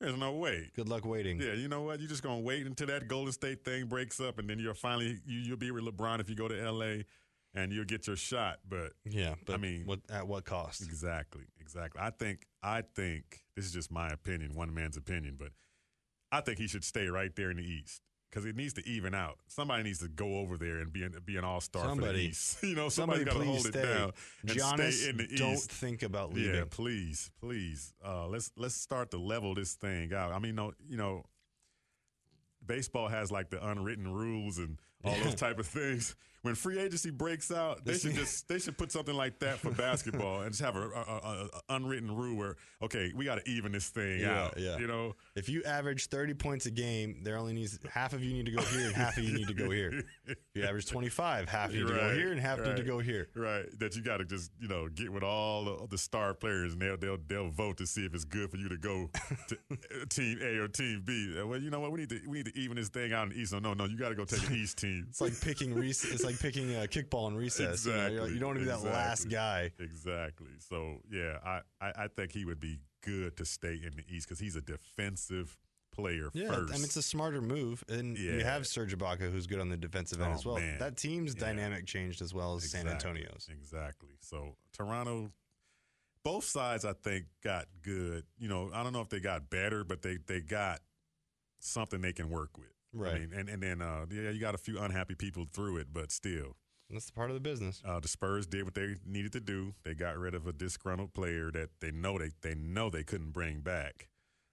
there's 0.00 0.16
no 0.16 0.32
way. 0.32 0.70
Good 0.74 0.88
luck 0.88 1.04
waiting. 1.04 1.40
Yeah, 1.40 1.52
you 1.54 1.68
know 1.68 1.82
what? 1.82 2.00
You're 2.00 2.08
just 2.08 2.22
gonna 2.22 2.40
wait 2.40 2.66
until 2.66 2.86
that 2.88 3.08
Golden 3.08 3.32
State 3.32 3.64
thing 3.64 3.86
breaks 3.86 4.20
up, 4.20 4.38
and 4.38 4.48
then 4.50 4.58
you're 4.58 4.74
finally 4.74 5.18
you, 5.26 5.38
you'll 5.40 5.56
be 5.56 5.70
with 5.70 5.84
LeBron 5.84 6.20
if 6.20 6.28
you 6.28 6.36
go 6.36 6.48
to 6.48 6.60
L.A. 6.62 7.04
and 7.54 7.72
you'll 7.72 7.84
get 7.84 8.06
your 8.06 8.16
shot. 8.16 8.58
But 8.68 8.92
Yeah, 9.04 9.34
but 9.46 9.54
I 9.54 9.56
mean- 9.58 9.86
what, 9.86 10.00
at 10.10 10.26
what 10.28 10.44
cost? 10.44 10.82
Exactly, 10.82 11.44
exactly. 11.60 12.00
I 12.00 12.10
think 12.10 12.46
I 12.62 12.82
think 12.82 13.40
this 13.56 13.64
is 13.64 13.72
just 13.72 13.90
my 13.90 14.08
opinion, 14.10 14.54
one 14.54 14.72
man's 14.74 14.96
opinion, 14.96 15.36
but 15.38 15.50
I 16.32 16.40
think 16.40 16.58
he 16.58 16.66
should 16.68 16.84
stay 16.84 17.06
right 17.08 17.34
there 17.34 17.50
in 17.50 17.56
the 17.56 17.64
East 17.64 18.02
because 18.30 18.44
it 18.44 18.54
needs 18.54 18.74
to 18.74 18.88
even 18.88 19.12
out. 19.14 19.38
Somebody 19.48 19.82
needs 19.82 19.98
to 19.98 20.08
go 20.08 20.36
over 20.38 20.56
there 20.56 20.78
and 20.78 20.92
be 20.92 21.02
an, 21.02 21.16
be 21.24 21.36
an 21.36 21.42
all 21.44 21.60
star 21.60 21.92
for 21.96 22.00
the 22.00 22.14
East. 22.16 22.58
You 22.62 22.76
know, 22.76 22.88
Somebody 22.88 23.24
got 23.24 23.34
to 23.38 23.44
hold 23.44 23.60
stay. 23.60 23.80
it 23.80 23.82
down 23.82 24.12
and 24.42 24.50
Giannis, 24.50 24.92
stay 24.92 25.10
in 25.10 25.16
the 25.16 25.24
East. 25.24 25.36
don't 25.38 25.52
East. 25.54 25.72
think 25.72 26.02
about 26.04 26.32
leaving. 26.32 26.54
Yeah, 26.54 26.64
please, 26.70 27.32
please. 27.40 27.92
Uh, 28.06 28.28
let's 28.28 28.52
let's 28.56 28.76
start 28.76 29.10
to 29.10 29.18
level 29.18 29.54
this 29.54 29.74
thing 29.74 30.12
out. 30.14 30.30
I 30.32 30.38
mean, 30.38 30.54
no, 30.54 30.72
you 30.88 30.96
know, 30.96 31.24
baseball 32.64 33.08
has 33.08 33.32
like 33.32 33.50
the 33.50 33.64
unwritten 33.66 34.06
rules 34.12 34.58
and 34.58 34.78
all 35.04 35.16
those 35.24 35.34
type 35.46 35.58
of 35.58 35.66
things. 35.66 36.14
When 36.42 36.54
free 36.54 36.78
agency 36.78 37.10
breaks 37.10 37.50
out, 37.52 37.84
they 37.84 37.98
should 37.98 38.14
just 38.14 38.48
they 38.48 38.58
should 38.58 38.78
put 38.78 38.90
something 38.90 39.14
like 39.14 39.38
that 39.40 39.58
for 39.58 39.70
basketball 39.70 40.40
and 40.40 40.50
just 40.52 40.62
have 40.62 40.74
a, 40.74 40.80
a, 40.80 40.84
a, 40.84 41.48
a 41.52 41.60
unwritten 41.76 42.14
rule 42.14 42.36
where 42.36 42.56
okay, 42.82 43.12
we 43.14 43.26
got 43.26 43.44
to 43.44 43.50
even 43.50 43.72
this 43.72 43.88
thing 43.90 44.20
Yeah, 44.20 44.44
out. 44.44 44.54
yeah. 44.58 44.78
You 44.78 44.86
know, 44.86 45.16
If 45.36 45.48
you 45.50 45.62
average 45.64 46.06
30 46.08 46.32
points 46.34 46.64
a 46.66 46.70
game, 46.70 47.20
there 47.24 47.36
only 47.36 47.52
needs 47.52 47.78
half 47.92 48.14
of 48.14 48.24
you 48.24 48.32
need 48.32 48.46
to 48.46 48.52
go 48.52 48.62
here 48.62 48.86
and 48.86 48.94
half 48.96 49.18
of 49.18 49.24
you 49.24 49.34
need 49.36 49.48
to 49.48 49.54
go 49.54 49.68
here. 49.70 50.02
If 50.26 50.36
you 50.54 50.62
average 50.64 50.86
25, 50.86 51.48
half 51.48 51.72
need 51.72 51.80
to 51.80 51.92
go 51.92 52.14
here 52.14 52.32
and 52.32 52.40
half 52.40 52.58
need 52.60 52.76
to 52.76 52.82
go 52.84 53.00
here. 53.00 53.28
Right, 53.34 53.66
that 53.78 53.94
you 53.96 54.02
got 54.02 54.16
to 54.18 54.24
just 54.24 54.50
you 54.60 54.68
know 54.68 54.88
get 54.88 55.12
with 55.12 55.22
all 55.22 55.64
the, 55.64 55.86
the 55.90 55.98
star 55.98 56.32
players 56.34 56.72
and 56.72 56.80
they'll 56.80 56.96
they'll 56.96 57.18
they'll 57.26 57.50
vote 57.50 57.76
to 57.78 57.86
see 57.86 58.06
if 58.06 58.14
it's 58.14 58.24
good 58.24 58.50
for 58.50 58.56
you 58.56 58.68
to 58.70 58.76
go 58.78 59.10
to 59.48 59.58
uh, 59.72 59.76
team 60.08 60.38
A 60.42 60.56
or 60.58 60.68
team 60.68 61.02
B. 61.04 61.34
Well, 61.44 61.60
you 61.60 61.68
know 61.70 61.80
what, 61.80 61.92
we 61.92 62.00
need 62.00 62.08
to 62.10 62.20
we 62.26 62.38
need 62.38 62.46
to 62.46 62.58
even 62.58 62.76
this 62.76 62.88
thing 62.88 63.12
out 63.12 63.24
in 63.24 63.28
the 63.30 63.40
East. 63.40 63.52
No, 63.52 63.58
no, 63.58 63.74
no, 63.74 63.84
you 63.84 63.98
got 63.98 64.08
to 64.08 64.14
go 64.14 64.24
take 64.24 64.48
an 64.48 64.54
East 64.56 64.78
team. 64.78 65.06
It's 65.10 65.20
like 65.20 65.38
picking 65.40 65.74
rec- 65.74 65.88
it's 65.88 66.24
like 66.24 66.29
picking 66.36 66.74
a 66.74 66.80
kickball 66.86 67.28
in 67.28 67.36
recess. 67.36 67.86
You, 67.86 67.92
know, 67.92 68.22
like, 68.22 68.30
you 68.32 68.38
don't 68.38 68.48
want 68.48 68.58
to 68.58 68.64
be 68.64 68.70
that 68.70 68.82
last 68.82 69.28
guy. 69.28 69.70
Exactly. 69.78 70.50
So 70.58 70.96
yeah, 71.10 71.38
I, 71.44 71.60
I 71.80 71.92
I 72.04 72.08
think 72.08 72.32
he 72.32 72.44
would 72.44 72.60
be 72.60 72.78
good 73.02 73.36
to 73.38 73.44
stay 73.44 73.74
in 73.84 73.92
the 73.96 74.04
East 74.14 74.28
because 74.28 74.38
he's 74.38 74.56
a 74.56 74.60
defensive 74.60 75.56
player 75.92 76.30
Yeah, 76.34 76.48
first. 76.52 76.74
and 76.74 76.84
it's 76.84 76.96
a 76.96 77.02
smarter 77.02 77.40
move. 77.40 77.82
And 77.88 78.16
yeah. 78.16 78.32
you 78.34 78.44
have 78.44 78.66
Serge 78.66 78.96
Ibaka, 78.96 79.30
who's 79.32 79.46
good 79.48 79.58
on 79.60 79.68
the 79.70 79.76
defensive 79.76 80.20
end 80.20 80.32
Oh, 80.32 80.34
as 80.36 80.46
well. 80.46 80.56
man. 80.56 80.78
That 80.78 80.96
team's 80.96 81.34
Yeah. 81.34 81.46
dynamic 81.46 81.86
changed 81.86 82.22
as 82.22 82.32
well 82.32 82.54
as 82.54 82.70
San 82.70 82.86
Antonio's. 82.86 83.48
Exactly. 83.50 84.10
So 84.20 84.54
Toronto, 84.72 85.32
both 86.22 86.44
sides 86.44 86.84
I 86.84 86.92
think 86.92 87.24
got 87.42 87.66
good. 87.82 88.24
You 88.38 88.48
know, 88.48 88.70
I 88.72 88.82
don't 88.82 88.92
know 88.92 89.00
if 89.00 89.08
they 89.08 89.20
got 89.20 89.50
better, 89.50 89.82
but 89.84 90.02
they 90.02 90.18
they 90.26 90.40
got 90.40 90.80
something 91.58 92.00
they 92.00 92.12
can 92.12 92.30
work 92.30 92.56
with. 92.56 92.68
I 92.94 92.98
Right. 92.98 93.20
mean, 93.20 93.32
and 93.32 93.48
and 93.48 93.62
then 93.62 93.82
uh, 93.82 94.06
yeah, 94.10 94.30
you 94.30 94.40
got 94.40 94.54
a 94.54 94.58
few 94.58 94.78
unhappy 94.80 95.14
people 95.14 95.46
through 95.52 95.76
it, 95.78 95.88
but 95.92 96.10
still, 96.10 96.56
That's 96.90 97.06
the 97.06 97.12
part 97.12 97.30
of 97.30 97.34
the 97.34 97.40
business. 97.40 97.80
uh, 97.84 98.00
the 98.00 98.08
Spurs 98.08 98.46
did 98.46 98.64
what 98.64 98.74
they 98.74 98.96
needed 99.06 99.32
to 99.34 99.40
do. 99.40 99.74
They 99.84 99.94
got 99.94 100.18
rid 100.18 100.34
of 100.34 100.46
a 100.46 100.52
disgruntled 100.52 101.12
player 101.14 101.50
that 101.52 101.70
they 101.80 101.90
know 101.92 102.18
they 102.18 102.30
they 102.40 102.54
know 102.54 102.90
they 102.90 103.04
couldn't 103.04 103.30
bring 103.32 103.60
back. 103.60 104.08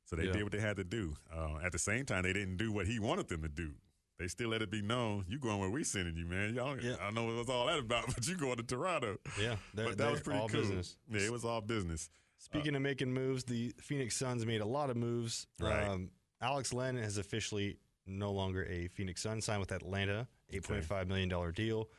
So 0.06 0.16
they 0.16 0.26
Yeah. 0.28 0.34
did 0.34 0.44
what 0.44 0.52
they 0.52 0.60
had 0.60 0.78
to 0.78 0.84
do. 0.84 1.16
Uh, 1.34 1.58
at 1.64 1.72
the 1.72 1.80
same 1.80 2.06
time, 2.06 2.24
they 2.24 2.32
didn't 2.34 2.58
do 2.58 2.72
what 2.72 2.88
he 2.88 2.98
wanted 3.00 3.28
them 3.28 3.42
to 3.42 3.50
do. 3.50 3.74
They 4.20 4.28
still 4.28 4.50
let 4.50 4.62
it 4.62 4.72
be 4.72 4.82
known 4.82 5.26
you 5.28 5.38
going 5.40 5.60
where 5.60 5.70
we 5.70 5.84
sending 5.84 6.16
you, 6.16 6.26
man. 6.26 6.56
Y'all, 6.56 6.80
Yeah. 6.80 6.96
I 7.02 7.06
don't 7.06 7.16
know 7.16 7.26
what 7.26 7.36
was 7.36 7.50
all 7.50 7.66
that 7.68 7.78
about, 7.80 8.06
but 8.16 8.28
you 8.28 8.36
going 8.38 8.56
to 8.58 8.64
Toronto. 8.64 9.18
Yeah, 9.40 9.58
but 9.76 9.98
that 9.98 10.10
was 10.12 10.22
pretty 10.22 10.40
all 10.40 10.48
cool. 10.48 10.62
business. 10.62 10.96
Yeah, 11.10 11.22
it 11.22 11.32
was 11.32 11.44
all 11.44 11.62
business. 11.62 12.10
Speaking 12.40 12.76
of 12.76 12.82
making 12.84 13.12
moves, 13.14 13.44
the 13.46 13.74
Phoenix 13.82 14.16
Suns 14.16 14.46
made 14.46 14.62
a 14.62 14.66
lot 14.66 14.90
of 14.92 14.96
moves. 14.98 15.48
Right. 15.60 15.88
Um, 15.88 16.12
Alex 16.40 16.72
Len 16.72 16.96
has 16.98 17.18
officially 17.18 17.78
no 18.08 18.32
longer 18.32 18.66
a 18.66 18.88
Phoenix 18.88 19.22
Sun, 19.22 19.42
signed 19.42 19.60
with 19.60 19.72
Atlanta, 19.72 20.28
$8.5 20.54 21.08
million 21.08 21.52
deal. 21.52 21.90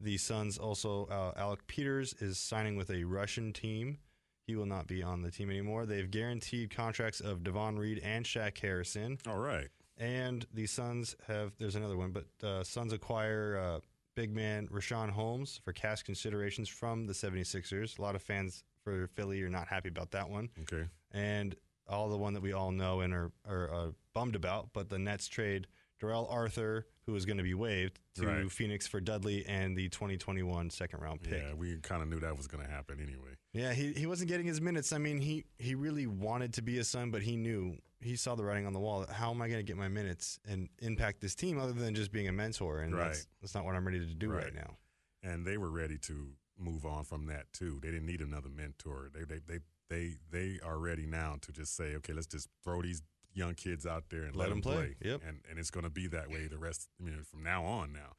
The 0.00 0.16
Suns 0.16 0.58
also, 0.58 1.06
uh, 1.06 1.38
Alec 1.38 1.66
Peters 1.66 2.14
is 2.20 2.38
signing 2.38 2.76
with 2.76 2.90
a 2.90 3.04
Russian 3.04 3.52
team. 3.52 3.98
He 4.46 4.54
will 4.54 4.66
not 4.66 4.86
be 4.86 5.02
on 5.02 5.22
the 5.22 5.30
team 5.30 5.50
anymore. 5.50 5.86
They've 5.86 6.10
guaranteed 6.10 6.70
contracts 6.74 7.20
of 7.20 7.42
Devon 7.42 7.78
Reed 7.78 8.00
and 8.02 8.24
Shaq 8.24 8.56
Harrison. 8.58 9.18
All 9.26 9.38
right. 9.38 9.68
And 9.98 10.46
the 10.54 10.66
Suns 10.66 11.16
have, 11.26 11.52
there's 11.58 11.74
another 11.74 11.96
one, 11.96 12.12
but 12.12 12.46
uh, 12.46 12.62
Suns 12.62 12.92
acquire 12.92 13.60
uh, 13.60 13.80
big 14.14 14.34
man 14.34 14.68
Rashawn 14.68 15.10
Holmes 15.10 15.60
for 15.64 15.72
cash 15.72 16.02
considerations 16.02 16.68
from 16.68 17.06
the 17.06 17.12
76ers. 17.12 17.98
A 17.98 18.02
lot 18.02 18.14
of 18.14 18.22
fans 18.22 18.64
for 18.82 19.08
Philly 19.08 19.42
are 19.42 19.50
not 19.50 19.68
happy 19.68 19.88
about 19.88 20.12
that 20.12 20.30
one. 20.30 20.48
Okay. 20.62 20.86
And 21.12 21.54
all 21.88 22.08
the 22.08 22.16
one 22.18 22.34
that 22.34 22.42
we 22.42 22.52
all 22.52 22.70
know 22.70 23.00
and 23.00 23.14
are, 23.14 23.30
are 23.48 23.72
uh, 23.72 23.90
bummed 24.14 24.34
about, 24.36 24.70
but 24.72 24.88
the 24.88 24.98
Nets 24.98 25.28
trade 25.28 25.66
Darrell 26.00 26.28
Arthur, 26.30 26.86
who 27.06 27.16
is 27.16 27.24
going 27.26 27.38
to 27.38 27.42
be 27.42 27.54
waived, 27.54 27.98
to 28.14 28.26
Right. 28.26 28.52
Phoenix 28.52 28.86
for 28.86 29.00
Dudley 29.00 29.44
and 29.46 29.76
the 29.76 29.88
2021 29.88 30.70
second 30.70 31.00
round 31.00 31.22
pick. 31.22 31.42
Yeah, 31.42 31.54
we 31.54 31.76
kind 31.78 32.02
of 32.02 32.08
knew 32.08 32.20
that 32.20 32.36
was 32.36 32.46
going 32.46 32.64
to 32.64 32.70
happen 32.70 33.00
anyway. 33.00 33.30
Yeah, 33.52 33.72
he, 33.72 33.92
he 33.94 34.06
wasn't 34.06 34.28
getting 34.28 34.46
his 34.46 34.60
minutes. 34.60 34.92
I 34.92 34.98
mean, 34.98 35.18
he, 35.20 35.44
he 35.58 35.74
really 35.74 36.06
wanted 36.06 36.54
to 36.54 36.62
be 36.62 36.78
a 36.78 36.84
son, 36.84 37.10
but 37.10 37.22
he 37.22 37.36
knew 37.36 37.76
he 38.00 38.14
saw 38.14 38.36
the 38.36 38.44
writing 38.44 38.64
on 38.66 38.72
the 38.74 38.78
wall. 38.78 39.06
How 39.10 39.30
am 39.32 39.42
I 39.42 39.48
going 39.48 39.58
to 39.58 39.64
get 39.64 39.76
my 39.76 39.88
minutes 39.88 40.38
and 40.48 40.68
impact 40.78 41.20
this 41.20 41.34
team 41.34 41.58
other 41.58 41.72
than 41.72 41.96
just 41.96 42.12
being 42.12 42.28
a 42.28 42.32
mentor? 42.32 42.80
And 42.82 42.94
Right. 42.94 43.06
that's, 43.08 43.26
that's 43.40 43.54
not 43.56 43.64
what 43.64 43.74
I'm 43.74 43.84
ready 43.84 43.98
to 43.98 44.14
do 44.14 44.30
right, 44.30 44.44
Right. 44.44 44.54
now. 44.54 44.76
And 45.24 45.44
they 45.44 45.56
were 45.58 45.70
ready 45.70 45.98
to 46.02 46.28
move 46.56 46.86
on 46.86 47.02
from 47.02 47.26
that 47.26 47.52
too. 47.52 47.80
They 47.82 47.88
didn't 47.90 48.06
need 48.06 48.20
another 48.20 48.48
mentor. 48.50 49.10
They 49.12 49.24
they 49.24 49.40
they 49.46 49.58
they 49.88 50.16
they 50.30 50.58
are 50.64 50.78
ready 50.78 51.06
now 51.06 51.36
to 51.42 51.52
just 51.52 51.76
say, 51.76 51.94
okay, 51.96 52.12
let's 52.12 52.26
just 52.26 52.48
throw 52.64 52.82
these 52.82 53.02
young 53.34 53.54
kids 53.54 53.86
out 53.86 54.04
there 54.10 54.22
and 54.24 54.34
Let 54.34 54.44
let, 54.48 54.50
'em 54.52 54.60
them 54.60 54.62
play. 54.62 54.94
play. 55.00 55.10
Yep. 55.10 55.22
And 55.26 55.40
and 55.50 55.58
it's 55.58 55.70
going 55.70 55.84
to 55.84 55.90
be 55.90 56.06
that 56.08 56.30
way 56.30 56.46
the 56.48 56.58
rest. 56.58 56.88
I 57.00 57.04
mean, 57.04 57.22
from 57.30 57.42
now 57.42 57.64
on 57.64 57.92
now. 57.92 58.14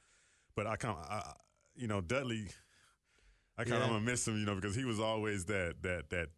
But 0.56 0.68
I 0.68 0.76
kind 0.76 0.98
of, 0.98 1.34
you 1.76 1.88
know, 1.88 2.02
Dudley. 2.02 2.48
I 3.58 3.64
kind 3.66 3.76
of 3.76 3.82
Yeah. 3.82 3.88
gonna 3.90 4.02
miss 4.06 4.28
him, 4.28 4.38
you 4.40 4.46
know, 4.46 4.56
because 4.56 4.76
he 4.76 4.86
was 4.86 5.00
always 5.00 5.46
that 5.46 5.82
that 5.84 6.10
that 6.12 6.30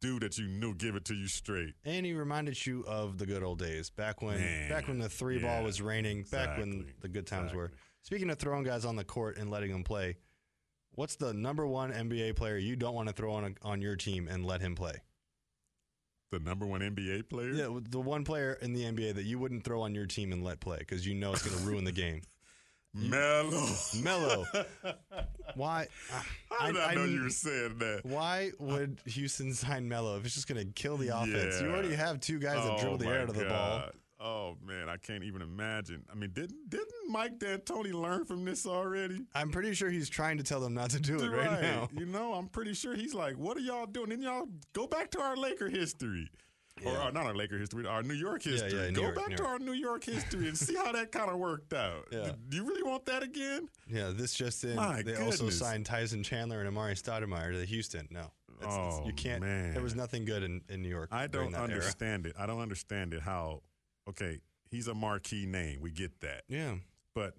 dude 0.00 0.22
that 0.22 0.36
you 0.38 0.46
knew 0.48 0.74
give 0.74 0.94
it 0.96 1.04
to 1.06 1.14
you 1.14 1.26
straight. 1.28 1.74
And 1.84 2.04
he 2.06 2.12
reminded 2.12 2.64
you 2.66 2.84
of 2.86 3.18
the 3.18 3.26
good 3.26 3.42
old 3.42 3.58
days 3.58 3.90
back 3.90 4.20
when 4.22 4.38
Man, 4.38 4.68
back 4.68 4.88
when 4.88 4.98
the 4.98 5.08
three 5.08 5.38
ball 5.38 5.62
was 5.64 5.80
raining, 5.80 6.24
back 6.30 6.58
when 6.58 6.92
the 7.00 7.08
good 7.08 7.26
times 7.26 7.52
were. 7.52 7.70
Speaking 8.02 8.30
of 8.30 8.38
throwing 8.38 8.64
guys 8.64 8.84
on 8.84 8.96
the 8.96 9.04
court 9.04 9.38
and 9.38 9.48
letting 9.50 9.70
them 9.70 9.84
play, 9.84 10.16
what's 10.94 11.16
the 11.16 11.32
number 11.32 11.66
one 11.66 11.92
NBA 11.92 12.36
player 12.36 12.56
you 12.56 12.76
don't 12.76 12.94
want 12.94 13.08
to 13.08 13.14
throw 13.14 13.32
on 13.32 13.44
a, 13.44 13.66
on 13.66 13.82
your 13.82 13.96
team 13.96 14.28
and 14.28 14.44
let 14.46 14.60
him 14.60 14.74
play? 14.74 15.00
the 16.32 16.40
number 16.40 16.66
one 16.66 16.80
NBA 16.80 17.28
player. 17.28 17.50
Yeah, 17.50 17.78
the 17.88 18.00
one 18.00 18.24
player 18.24 18.58
in 18.60 18.72
the 18.72 18.84
NBA 18.84 19.14
that 19.14 19.24
you 19.24 19.38
wouldn't 19.38 19.64
throw 19.64 19.82
on 19.82 19.94
your 19.94 20.06
team 20.06 20.32
and 20.32 20.42
let 20.42 20.60
play 20.60 20.78
because 20.78 21.06
you 21.06 21.14
know 21.14 21.32
it's 21.32 21.46
going 21.46 21.56
to 21.56 21.64
ruin 21.64 21.84
the 21.84 21.92
game. 21.92 22.22
Melo. 22.94 23.66
Melo. 24.02 24.44
Why? 25.54 25.86
How 26.50 26.66
did 26.66 26.80
I, 26.80 26.94
know 26.94 27.04
you 27.04 27.22
were 27.22 27.30
saying 27.30 27.78
that? 27.78 28.00
Why 28.02 28.50
would 28.58 28.98
Houston 29.06 29.54
sign 29.54 29.88
Melo 29.88 30.18
if 30.18 30.26
it's 30.26 30.34
just 30.34 30.48
going 30.48 30.66
to 30.66 30.72
kill 30.72 30.96
the 30.96 31.08
offense? 31.16 31.60
You 31.60 31.68
already 31.68 31.94
have 31.94 32.20
two 32.20 32.38
guys 32.38 32.56
that 32.56 32.72
Oh, 32.72 32.78
dribble 32.78 32.98
the 32.98 33.06
air 33.08 33.20
out 33.22 33.28
of 33.28 33.36
the 33.36 33.44
ball. 33.44 33.84
Oh 33.86 33.90
Oh 34.24 34.56
man, 34.64 34.88
I 34.88 34.96
can't 34.98 35.24
even 35.24 35.42
imagine. 35.42 36.04
I 36.10 36.14
mean, 36.14 36.30
didn't 36.32 36.68
didn't 36.70 36.88
Mike 37.08 37.38
D'Antoni 37.38 37.92
learn 37.92 38.24
from 38.24 38.44
this 38.44 38.66
already? 38.66 39.24
I'm 39.34 39.50
pretty 39.50 39.74
sure 39.74 39.90
he's 39.90 40.08
trying 40.08 40.38
to 40.38 40.44
tell 40.44 40.60
them 40.60 40.74
not 40.74 40.90
to 40.90 41.00
do 41.00 41.18
it 41.18 41.28
right, 41.28 41.60
now. 41.60 41.88
You 41.92 42.06
know, 42.06 42.34
I'm 42.34 42.48
pretty 42.48 42.74
sure 42.74 42.94
he's 42.94 43.14
like, 43.14 43.36
"What 43.36 43.56
are 43.56 43.60
y'all 43.60 43.86
doing?" 43.86 44.10
Then 44.10 44.22
y'all 44.22 44.46
go 44.74 44.86
back 44.86 45.10
to 45.12 45.20
our 45.20 45.36
Laker 45.36 45.68
history, 45.68 46.30
or, 46.84 46.92
Yeah. 46.92 47.08
or 47.08 47.12
not 47.12 47.26
our 47.26 47.34
Laker 47.34 47.58
history, 47.58 47.84
our 47.86 48.04
New 48.04 48.14
York 48.14 48.42
history. 48.44 48.72
yeah, 48.72 48.86
New 48.90 48.92
go 48.94 49.02
York, 49.02 49.16
back 49.16 49.28
New 49.30 49.36
to 49.38 49.42
York. 49.42 49.52
our 49.52 49.58
New 49.58 49.72
York 49.72 50.04
history 50.04 50.46
and 50.46 50.56
see 50.56 50.76
how 50.76 50.92
that 50.92 51.10
kind 51.10 51.28
of 51.30 51.38
worked 51.38 51.72
out. 51.72 52.06
Yeah. 52.12 52.32
Do 52.48 52.56
you 52.56 52.64
really 52.64 52.82
want 52.84 53.04
that 53.06 53.24
again? 53.24 53.68
Yeah, 53.88 54.12
this 54.14 54.34
just 54.34 54.62
in. 54.62 54.76
My 54.76 55.02
they 55.02 55.16
also 55.16 55.50
signed 55.50 55.84
Tyson 55.86 56.22
Chandler 56.22 56.60
and 56.62 56.68
Amar'e 56.76 56.92
Stoudemire 56.92 57.52
to 57.52 57.64
Houston. 57.64 58.06
No, 58.10 58.20
It's- 58.60 58.72
it's- 58.72 58.98
Oh, 59.02 59.06
you 59.06 59.12
can't. 59.14 59.40
man. 59.42 59.72
There 59.74 59.82
was 59.82 59.96
nothing 59.96 60.24
good 60.24 60.44
in, 60.44 60.60
in 60.68 60.80
New 60.82 60.88
York. 60.88 61.08
I 61.10 61.26
don't 61.26 61.50
that 61.50 61.56
era. 61.58 61.64
understand 61.64 62.26
it. 62.26 62.34
I 62.38 62.46
don't 62.46 62.60
understand 62.60 63.14
it. 63.14 63.22
How? 63.22 63.62
Okay, 64.08 64.40
he's 64.70 64.88
a 64.88 64.94
marquee 64.94 65.46
name. 65.46 65.80
We 65.80 65.90
get 65.90 66.20
that, 66.20 66.42
Yeah, 66.48 66.76
but 67.14 67.34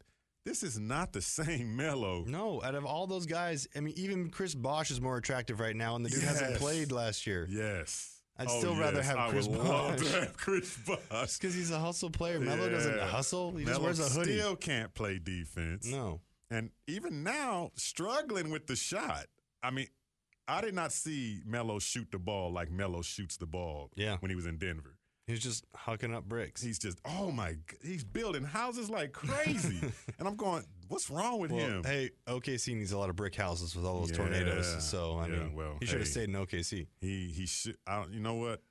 this 0.45 0.63
is 0.63 0.79
not 0.79 1.13
the 1.13 1.21
same 1.39 1.75
Melo. 1.75 2.23
no. 2.27 2.61
Out 2.63 2.75
of 2.75 2.85
all 2.85 3.07
those 3.07 3.25
guys, 3.25 3.67
I 3.75 3.79
mean, 3.81 3.93
even 3.97 4.29
Chris 4.29 4.55
Bosh 4.55 4.91
is 4.91 5.01
more 5.01 5.17
attractive 5.17 5.59
right 5.59 5.75
now, 5.75 5.95
and 5.95 6.05
the 6.05 6.09
dude 6.09 6.23
hasn't 6.23 6.55
played 6.57 6.91
last 6.91 7.25
year. 7.27 7.47
Yes. 7.49 8.09
I'd 8.37 8.47
Oh, 8.49 8.59
still 8.59 8.75
rather 8.75 8.97
yes. 8.97 9.05
have 9.07 9.17
I 9.17 9.29
Chris 9.29 9.47
would 9.47 9.59
love 9.59 9.97
to 10.03 10.19
have 10.19 10.35
Chris 10.37 10.75
Bosh. 10.87 10.97
because 11.37 11.53
he's 11.53 11.69
a 11.69 11.77
hustle 11.77 12.09
player. 12.09 12.39
Melo 12.39 12.67
doesn't 12.67 12.99
hustle. 12.99 13.51
He 13.51 13.59
just 13.63 13.71
Melo 13.73 13.83
wears 13.83 13.99
a 13.99 14.09
hoodie. 14.09 14.39
Still 14.39 14.55
can't 14.55 14.91
play 14.95 15.19
defense. 15.19 15.85
No. 15.85 16.19
And 16.49 16.71
even 16.87 17.21
now, 17.23 17.71
struggling 17.75 18.49
with 18.49 18.65
the 18.67 18.75
shot. 18.75 19.25
I 19.61 19.69
mean, 19.69 19.87
I 20.47 20.61
did 20.61 20.73
not 20.73 20.91
see 20.91 21.41
Melo 21.45 21.77
shoot 21.79 22.07
the 22.11 22.17
ball 22.19 22.51
like 22.51 22.71
Melo 22.71 23.01
shoots 23.03 23.37
the 23.37 23.45
ball 23.45 23.91
Yeah. 23.95 24.17
when 24.19 24.29
he 24.29 24.35
was 24.35 24.45
in 24.47 24.57
Denver. 24.57 24.97
He's 25.25 25.39
just 25.39 25.65
hucking 25.73 26.13
up 26.13 26.25
bricks. 26.25 26.61
He's 26.61 26.77
just, 26.77 26.99
oh 27.05 27.31
my, 27.31 27.55
he's 27.81 28.03
building 28.03 28.43
houses 28.43 28.89
like 28.89 29.13
crazy. 29.13 29.79
and 30.19 30.27
I'm 30.27 30.35
going, 30.35 30.65
what's 30.89 31.09
wrong 31.09 31.39
with 31.39 31.51
well, 31.51 31.65
him? 31.65 31.83
hey, 31.85 32.09
OKC 32.27 32.75
needs 32.75 32.91
a 32.91 32.97
lot 32.97 33.09
of 33.09 33.15
brick 33.15 33.33
houses 33.35 33.73
with 33.75 33.85
all 33.85 34.01
those 34.01 34.11
Yeah. 34.11 34.17
tornadoes. 34.17 34.83
So 34.83 35.15
I 35.17 35.27
Yeah, 35.27 35.35
mean, 35.39 35.53
well, 35.55 35.77
he 35.79 35.85
should 35.85 35.99
have 35.99 36.07
hey. 36.07 36.11
stayed 36.11 36.29
in 36.29 36.35
OKC. 36.35 36.87
He 36.99 37.31
he 37.33 37.45
should. 37.45 37.77
I 37.87 37.99
don't, 38.01 38.11
you 38.13 38.19
know 38.19 38.35
what? 38.35 38.61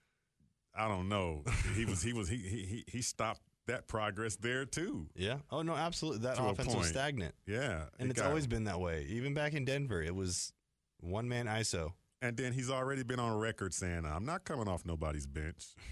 I 0.74 0.88
don't 0.88 1.08
know. 1.08 1.42
he 1.74 1.84
was 1.86 2.02
he 2.02 2.12
was 2.12 2.28
he 2.28 2.36
he 2.36 2.84
he- 2.86 3.02
stopped 3.02 3.40
that 3.66 3.88
progress 3.88 4.36
there 4.36 4.64
too. 4.66 5.06
Yeah. 5.14 5.38
Oh 5.50 5.62
no, 5.62 5.74
absolutely. 5.74 6.20
That 6.22 6.36
offense 6.38 6.74
was 6.74 6.88
stagnant, 6.88 7.34
Yeah, 7.46 7.84
and 7.98 8.08
it 8.08 8.12
it's 8.12 8.20
got- 8.20 8.28
always 8.28 8.46
been 8.46 8.64
that 8.64 8.78
way. 8.80 9.06
Even 9.08 9.32
back 9.34 9.54
in 9.54 9.64
Denver, 9.64 10.02
it 10.02 10.14
was 10.14 10.52
one 11.00 11.28
man 11.28 11.46
ISO. 11.46 11.92
And 12.20 12.36
then 12.36 12.52
he's 12.52 12.70
already 12.70 13.02
been 13.04 13.18
on 13.20 13.36
record 13.38 13.72
saying, 13.74 14.04
"I'm 14.04 14.24
not 14.26 14.44
coming 14.44 14.68
off 14.68 14.84
nobody's 14.84 15.26
bench." 15.26 15.64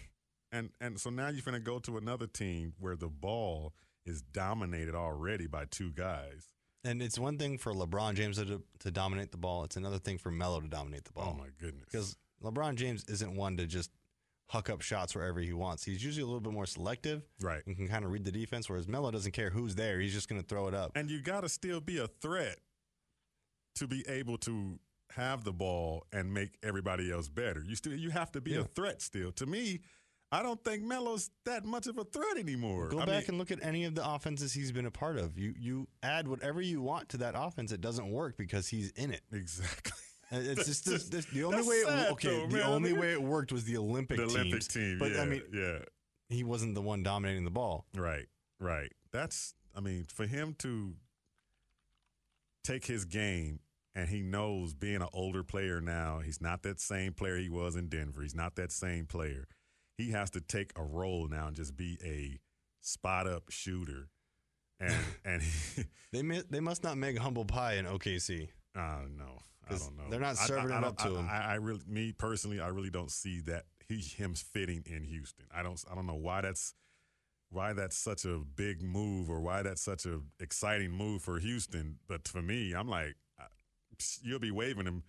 And 0.52 0.70
and 0.80 0.98
so 1.00 1.10
now 1.10 1.28
you're 1.28 1.42
going 1.42 1.54
to 1.54 1.60
go 1.60 1.78
to 1.80 1.96
another 1.96 2.26
team 2.26 2.72
where 2.78 2.96
the 2.96 3.08
ball 3.08 3.74
is 4.06 4.22
dominated 4.22 4.94
already 4.94 5.46
by 5.46 5.64
two 5.66 5.92
guys. 5.92 6.48
And 6.82 7.02
it's 7.02 7.18
one 7.18 7.36
thing 7.38 7.58
for 7.58 7.74
LeBron 7.74 8.14
James 8.14 8.38
to, 8.38 8.62
to 8.80 8.90
dominate 8.90 9.32
the 9.32 9.36
ball. 9.36 9.64
It's 9.64 9.76
another 9.76 9.98
thing 9.98 10.16
for 10.18 10.30
Melo 10.30 10.60
to 10.60 10.68
dominate 10.68 11.04
the 11.04 11.12
ball. 11.12 11.34
Oh 11.36 11.38
my 11.38 11.48
goodness! 11.60 11.84
Because 11.90 12.16
LeBron 12.42 12.76
James 12.76 13.04
isn't 13.08 13.36
one 13.36 13.56
to 13.58 13.66
just 13.66 13.90
huck 14.48 14.70
up 14.70 14.80
shots 14.80 15.14
wherever 15.14 15.38
he 15.40 15.52
wants. 15.52 15.84
He's 15.84 16.02
usually 16.02 16.22
a 16.22 16.26
little 16.26 16.40
bit 16.40 16.52
more 16.52 16.66
selective 16.66 17.22
right. 17.40 17.62
and 17.66 17.76
can 17.76 17.86
kind 17.86 18.04
of 18.04 18.10
read 18.10 18.24
the 18.24 18.32
defense. 18.32 18.68
Whereas 18.68 18.88
Melo 18.88 19.10
doesn't 19.10 19.32
care 19.32 19.50
who's 19.50 19.74
there; 19.74 20.00
he's 20.00 20.14
just 20.14 20.28
going 20.28 20.40
to 20.40 20.46
throw 20.46 20.66
it 20.68 20.74
up. 20.74 20.92
And 20.96 21.10
you 21.10 21.20
got 21.20 21.42
to 21.42 21.48
still 21.48 21.80
be 21.80 21.98
a 21.98 22.06
threat 22.08 22.58
to 23.76 23.86
be 23.86 24.04
able 24.08 24.38
to 24.38 24.78
have 25.12 25.44
the 25.44 25.52
ball 25.52 26.06
and 26.12 26.32
make 26.32 26.56
everybody 26.62 27.12
else 27.12 27.28
better. 27.28 27.62
You 27.64 27.74
still 27.76 27.92
you 27.94 28.10
have 28.10 28.32
to 28.32 28.40
be 28.40 28.52
Yeah. 28.52 28.60
a 28.60 28.64
threat 28.64 29.02
still. 29.02 29.32
To 29.32 29.46
me, 29.46 29.80
I 30.32 30.42
don't 30.42 30.62
think 30.62 30.84
Melo's 30.84 31.30
that 31.44 31.64
much 31.64 31.86
of 31.88 31.98
a 31.98 32.04
threat 32.04 32.38
anymore. 32.38 32.88
Go 32.88 33.00
I 33.00 33.04
back 33.04 33.22
mean, 33.22 33.24
and 33.30 33.38
look 33.38 33.50
at 33.50 33.58
any 33.64 33.84
of 33.84 33.94
the 33.96 34.08
offenses 34.08 34.52
he's 34.52 34.70
been 34.70 34.86
a 34.86 34.90
part 34.90 35.18
of. 35.18 35.36
You 35.36 35.54
you 35.58 35.88
add 36.02 36.28
whatever 36.28 36.60
you 36.60 36.80
want 36.80 37.08
to 37.10 37.16
that 37.18 37.34
offense. 37.36 37.72
It 37.72 37.80
doesn't 37.80 38.08
work 38.10 38.36
because 38.36 38.68
he's 38.68 38.90
in 38.92 39.12
it. 39.12 39.22
exactly. 39.32 39.92
And 40.30 40.46
It's 40.46 40.66
just, 40.66 40.84
That's 40.86 41.08
this, 41.08 41.24
this, 41.24 41.34
the 41.34 41.42
only 41.44 41.62
way. 41.66 41.76
It, 41.76 42.10
okay, 42.12 42.28
though, 42.28 42.46
the 42.46 42.58
man. 42.58 42.66
only 42.66 42.92
way 42.92 43.12
it 43.12 43.20
worked 43.22 43.50
was 43.50 43.64
the 43.64 43.76
Olympic 43.78 44.18
team. 44.18 44.28
the 44.28 44.32
teams. 44.32 44.40
Olympic 44.46 44.68
team, 44.68 44.98
But 45.00 45.12
yeah, 45.12 45.22
I 45.22 45.24
mean, 45.24 45.42
yeah, 45.52 45.78
he 46.28 46.44
wasn't 46.44 46.76
the 46.76 46.82
one 46.82 47.02
dominating 47.02 47.44
the 47.44 47.50
ball. 47.50 47.86
right, 47.96 48.26
right. 48.60 48.92
That's, 49.10 49.54
I 49.74 49.80
mean, 49.80 50.04
for 50.04 50.26
him 50.26 50.54
to 50.60 50.94
take 52.62 52.84
his 52.84 53.04
game 53.04 53.58
and 53.96 54.08
he 54.08 54.22
knows 54.22 54.72
being 54.74 55.02
an 55.02 55.08
older 55.12 55.42
player 55.42 55.80
now, 55.80 56.20
he's 56.20 56.40
not 56.40 56.62
that 56.62 56.78
same 56.80 57.12
player 57.12 57.36
he 57.36 57.48
was 57.48 57.74
in 57.74 57.88
Denver. 57.88 58.22
He's 58.22 58.36
not 58.36 58.54
that 58.54 58.70
same 58.70 59.06
player. 59.06 59.48
He 60.00 60.10
has 60.12 60.30
to 60.30 60.40
take 60.40 60.72
a 60.76 60.82
role 60.82 61.28
now 61.28 61.46
and 61.48 61.56
just 61.56 61.76
be 61.76 61.98
a 62.04 62.38
spot 62.80 63.26
up 63.26 63.44
shooter. 63.50 64.08
And 64.78 64.94
and 65.24 65.42
he, 65.42 65.84
They 66.12 66.22
mi- 66.22 66.42
they 66.50 66.60
must 66.60 66.82
not 66.82 66.96
make 66.96 67.18
humble 67.18 67.44
pie 67.44 67.74
in 67.74 67.84
OKC. 67.86 68.48
Uh, 68.76 68.80
I 68.80 68.98
don't 69.02 69.16
know. 69.18 69.38
I 69.68 69.74
don't 69.76 69.96
know. 69.96 70.04
they're 70.10 70.18
not 70.20 70.38
I- 70.38 70.42
I- 70.42 70.46
serving 70.46 70.72
I 70.72 70.78
it 70.78 70.80
don't- 70.80 70.84
up 70.90 70.96
to 70.98 71.04
I, 71.08 71.10
him. 71.20 71.28
I, 71.30 71.38
I 71.38 71.54
really, 71.56 71.80
me 71.86 72.12
personally, 72.12 72.60
I 72.60 72.68
really 72.68 72.90
don't 72.90 73.10
see 73.10 73.40
that 73.42 73.64
he 73.88 73.98
him 73.98 74.34
fitting 74.34 74.82
in 74.86 75.04
Houston. 75.04 75.46
I 75.54 75.62
don't. 75.62 75.82
I 75.90 75.94
don't 75.94 76.06
know 76.06 76.14
why 76.14 76.40
that's 76.40 76.74
why 77.50 77.72
that's 77.72 77.96
such 77.96 78.24
a 78.24 78.38
big 78.38 78.80
move 78.82 79.28
or 79.28 79.40
why 79.40 79.62
that's 79.62 79.82
such 79.82 80.06
a 80.06 80.20
exciting 80.38 80.92
move 80.92 81.22
for 81.22 81.38
Houston. 81.40 81.98
But 82.08 82.26
for 82.28 82.40
me, 82.42 82.72
I'm 82.72 82.88
like, 82.88 83.16
you'll 84.22 84.38
be 84.38 84.52
waving 84.52 84.86
him 84.86 85.02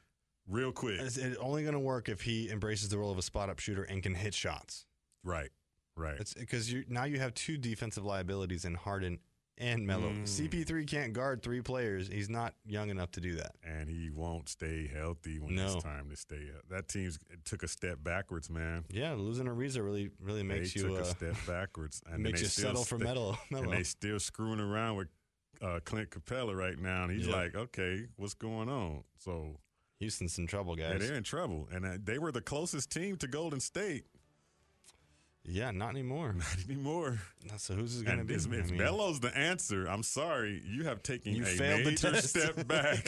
real 0.51 0.71
quick. 0.71 0.99
It's, 0.99 1.17
it's 1.17 1.37
only 1.37 1.63
going 1.63 1.73
to 1.73 1.79
work 1.79 2.09
if 2.09 2.21
he 2.21 2.49
embraces 2.51 2.89
the 2.89 2.97
role 2.97 3.11
of 3.11 3.17
a 3.17 3.21
spot 3.23 3.49
up 3.49 3.59
shooter 3.59 3.83
and 3.83 4.03
can 4.03 4.13
hit 4.15 4.33
shots. 4.33 4.85
Right. 5.23 5.49
Right. 5.97 6.19
It's 6.19 6.33
because 6.33 6.71
you 6.71 6.83
now 6.87 7.03
you 7.05 7.19
have 7.19 7.33
two 7.33 7.57
defensive 7.57 8.05
liabilities 8.05 8.65
in 8.65 8.75
Harden 8.75 9.19
and 9.57 9.85
Melo. 9.85 10.09
Mm. 10.09 10.23
CP3 10.23 10.87
can't 10.87 11.13
guard 11.13 11.43
three 11.43 11.61
players. 11.61 12.07
He's 12.07 12.29
not 12.29 12.55
young 12.65 12.89
enough 12.89 13.11
to 13.11 13.19
do 13.21 13.35
that. 13.35 13.51
and 13.63 13.89
he 13.89 14.09
won't 14.09 14.47
stay 14.49 14.87
healthy 14.87 15.37
when 15.37 15.55
No. 15.55 15.65
it's 15.75 15.83
time 15.83 16.09
to 16.09 16.15
stay. 16.15 16.49
That 16.69 16.87
team's 16.87 17.19
took 17.45 17.61
a 17.61 17.67
step 17.67 17.99
backwards, 18.01 18.49
man. 18.49 18.85
Yeah, 18.89 19.13
losing 19.13 19.45
Ariza 19.47 19.83
really 19.83 20.09
really 20.19 20.43
makes 20.53 20.73
they 20.73 20.81
you 20.81 20.87
took 20.87 20.99
uh, 20.99 21.01
a 21.01 21.05
step 21.05 21.35
backwards, 21.45 22.01
and 22.09 22.23
makes 22.23 22.41
you 22.41 22.47
settle 22.47 22.83
for 22.85 22.97
sta- 22.97 23.03
Melo. 23.13 23.37
Melo. 23.51 23.63
and 23.65 23.73
they 23.73 23.83
still 23.83 24.19
screwing 24.19 24.61
around 24.61 24.95
with 24.95 25.07
uh, 25.61 25.79
Clint 25.85 26.09
Capela 26.09 26.55
right 26.55 26.79
now, 26.79 27.03
and 27.03 27.11
he's 27.11 27.27
Yeah. 27.27 27.35
like, 27.35 27.55
"Okay, 27.55 28.07
what's 28.15 28.33
going 28.33 28.69
on?" 28.69 29.03
So 29.19 29.59
Houston's 30.01 30.37
in 30.37 30.47
trouble, 30.47 30.77
yeah, 30.77 30.91
guys. 30.93 31.07
they're 31.07 31.15
in 31.17 31.23
trouble, 31.23 31.69
and 31.71 31.85
uh, 31.85 31.91
they 32.03 32.17
were 32.17 32.31
the 32.31 32.41
closest 32.41 32.91
team 32.91 33.15
to 33.17 33.27
Golden 33.27 33.59
State. 33.59 34.05
Yeah, 35.43 35.71
not 35.71 35.89
anymore. 35.89 36.33
Not 36.37 36.57
anymore. 36.69 37.19
So 37.57 37.73
who's 37.73 38.01
going 38.03 38.19
to 38.19 38.23
be? 38.23 38.35
if, 38.35 38.45
I 38.45 38.49
mean, 38.49 38.77
Melo's 38.77 39.19
the 39.19 39.35
answer, 39.35 39.87
I'm 39.87 40.03
sorry, 40.03 40.61
you 40.67 40.83
have 40.83 41.01
taken 41.01 41.33
You 41.33 41.43
a 41.43 41.57
major 41.57 42.15
step 42.21 42.67
back. 42.67 43.07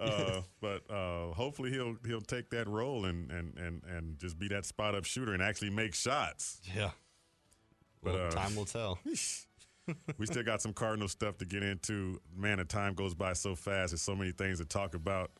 uh, 0.00 0.40
but 0.60 0.82
uh, 0.90 1.32
hopefully 1.32 1.70
he'll 1.70 1.96
he'll 2.06 2.20
take 2.20 2.50
that 2.50 2.66
role 2.66 3.04
and, 3.04 3.30
and, 3.30 3.56
and, 3.56 3.82
and 3.84 4.18
just 4.18 4.36
be 4.36 4.48
that 4.48 4.64
spot 4.66 4.96
up 4.96 5.04
shooter 5.04 5.32
and 5.32 5.40
actually 5.42 5.70
make 5.70 5.94
shots. 5.94 6.60
yeah. 6.76 6.90
But, 8.02 8.14
Well, 8.14 8.26
uh, 8.26 8.30
time 8.30 8.56
will 8.56 8.64
tell. 8.66 8.98
we 10.18 10.26
still 10.26 10.42
got 10.42 10.60
some 10.60 10.72
Cardinal 10.72 11.08
stuff 11.08 11.38
to 11.38 11.44
get 11.44 11.62
into. 11.62 12.20
Man, 12.34 12.58
the 12.58 12.64
time 12.64 12.94
goes 12.94 13.14
by 13.14 13.32
so 13.32 13.54
fast. 13.54 13.92
There's 13.92 14.02
so 14.02 14.16
many 14.16 14.32
things 14.32 14.58
to 14.58 14.64
talk 14.64 14.94
about. 14.94 15.30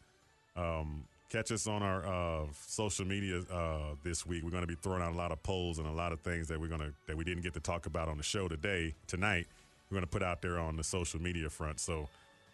Um, 0.56 1.04
catch 1.30 1.50
us 1.50 1.66
on 1.66 1.82
our 1.82 2.06
uh, 2.06 2.46
social 2.66 3.04
media 3.04 3.40
uh, 3.50 3.94
this 4.02 4.24
week. 4.24 4.44
We're 4.44 4.50
going 4.50 4.62
to 4.62 4.68
be 4.68 4.76
throwing 4.76 5.02
out 5.02 5.12
a 5.12 5.16
lot 5.16 5.32
of 5.32 5.42
polls 5.42 5.78
and 5.78 5.86
a 5.86 5.92
lot 5.92 6.12
of 6.12 6.20
things 6.20 6.48
that 6.48 6.60
we're 6.60 6.68
going 6.68 6.80
to 6.80 6.92
that 7.06 7.16
we 7.16 7.24
didn't 7.24 7.42
get 7.42 7.54
to 7.54 7.60
talk 7.60 7.86
about 7.86 8.08
on 8.08 8.16
the 8.16 8.22
show 8.22 8.48
today 8.48 8.94
tonight. 9.06 9.46
We're 9.90 9.96
going 9.96 10.06
to 10.06 10.10
put 10.10 10.22
out 10.22 10.42
there 10.42 10.58
on 10.58 10.76
the 10.76 10.84
social 10.84 11.20
media 11.20 11.50
front. 11.50 11.80
So 11.80 12.08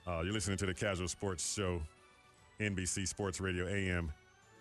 uh, 0.07 0.23
you're 0.25 0.33
listening 0.33 0.57
to 0.59 0.67
the 0.67 0.75
Kazual 0.75 1.15
Sportz 1.15 1.55
Show, 1.55 1.83
NBC 2.59 3.07
Sports 3.07 3.41
Radio 3.41 3.67
AM 3.67 4.07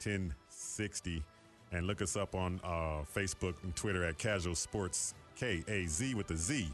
1060, 0.04 1.24
and 1.72 1.88
look 1.88 2.02
us 2.02 2.16
up 2.18 2.36
on 2.36 2.60
uh, 2.64 3.04
Facebook 3.16 3.56
and 3.64 3.76
Twitter 3.76 4.04
at 4.04 4.18
Kazual 4.18 4.56
Sportz 4.56 5.14
K 5.36 5.64
A 5.68 5.86
Z 5.86 6.14
with 6.16 6.28
the 6.28 6.36
Z 6.36 6.70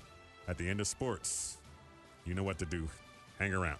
at 0.47 0.57
the 0.57 0.67
end 0.67 0.79
of 0.79 0.87
sports. 0.87 1.57
You 2.25 2.33
know 2.33 2.43
what 2.43 2.57
to 2.59 2.65
do. 2.65 2.87
Hang 3.37 3.53
around. 3.53 3.77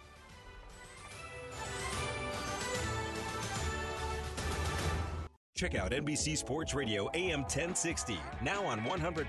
Check 5.55 5.73
out 5.73 5.91
NBC 5.91 6.37
Sports 6.37 6.73
Radio 6.73 7.09
AM 7.13 7.39
1060, 7.43 8.19
now 8.43 8.65
on 8.65 8.81
100.7 8.81 9.25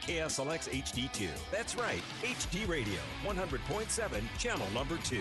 KSLX 0.00 0.70
HD2. 0.70 1.28
That's 1.52 1.76
right, 1.76 2.00
HD 2.22 2.66
Radio, 2.66 2.98
100.7, 3.26 4.22
channel 4.38 4.66
number 4.72 4.96
2. 5.04 5.20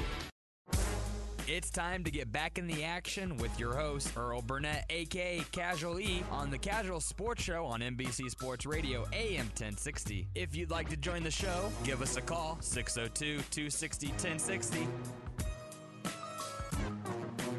It's 1.45 1.69
time 1.69 2.05
to 2.05 2.11
get 2.11 2.31
back 2.31 2.57
in 2.57 2.67
the 2.67 2.85
action 2.85 3.35
with 3.35 3.59
your 3.59 3.73
host, 3.75 4.15
Earl 4.15 4.41
Burnett, 4.41 4.85
aka 4.89 5.39
Kazual 5.51 5.99
E, 5.99 6.23
on 6.31 6.49
the 6.49 6.57
Kazual 6.57 7.01
Sportz 7.01 7.39
Show 7.39 7.65
on 7.65 7.81
NBC 7.81 8.29
Sports 8.29 8.65
Radio, 8.65 9.05
AM 9.11 9.47
1060. 9.47 10.25
If 10.35 10.55
you'd 10.55 10.71
like 10.71 10.87
to 10.87 10.95
join 10.95 11.21
the 11.21 11.31
show, 11.31 11.69
give 11.83 12.01
us 12.01 12.15
a 12.15 12.21
call, 12.21 12.57
602 12.61 13.43
260 13.51 14.07
1060. 14.07 14.87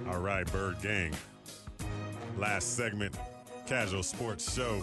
All 0.08 0.18
right, 0.20 0.50
Bird 0.50 0.80
Gang. 0.80 1.12
Last 2.40 2.74
segment, 2.74 3.14
Kazual 3.66 4.02
Sportz 4.02 4.56
Show. 4.56 4.82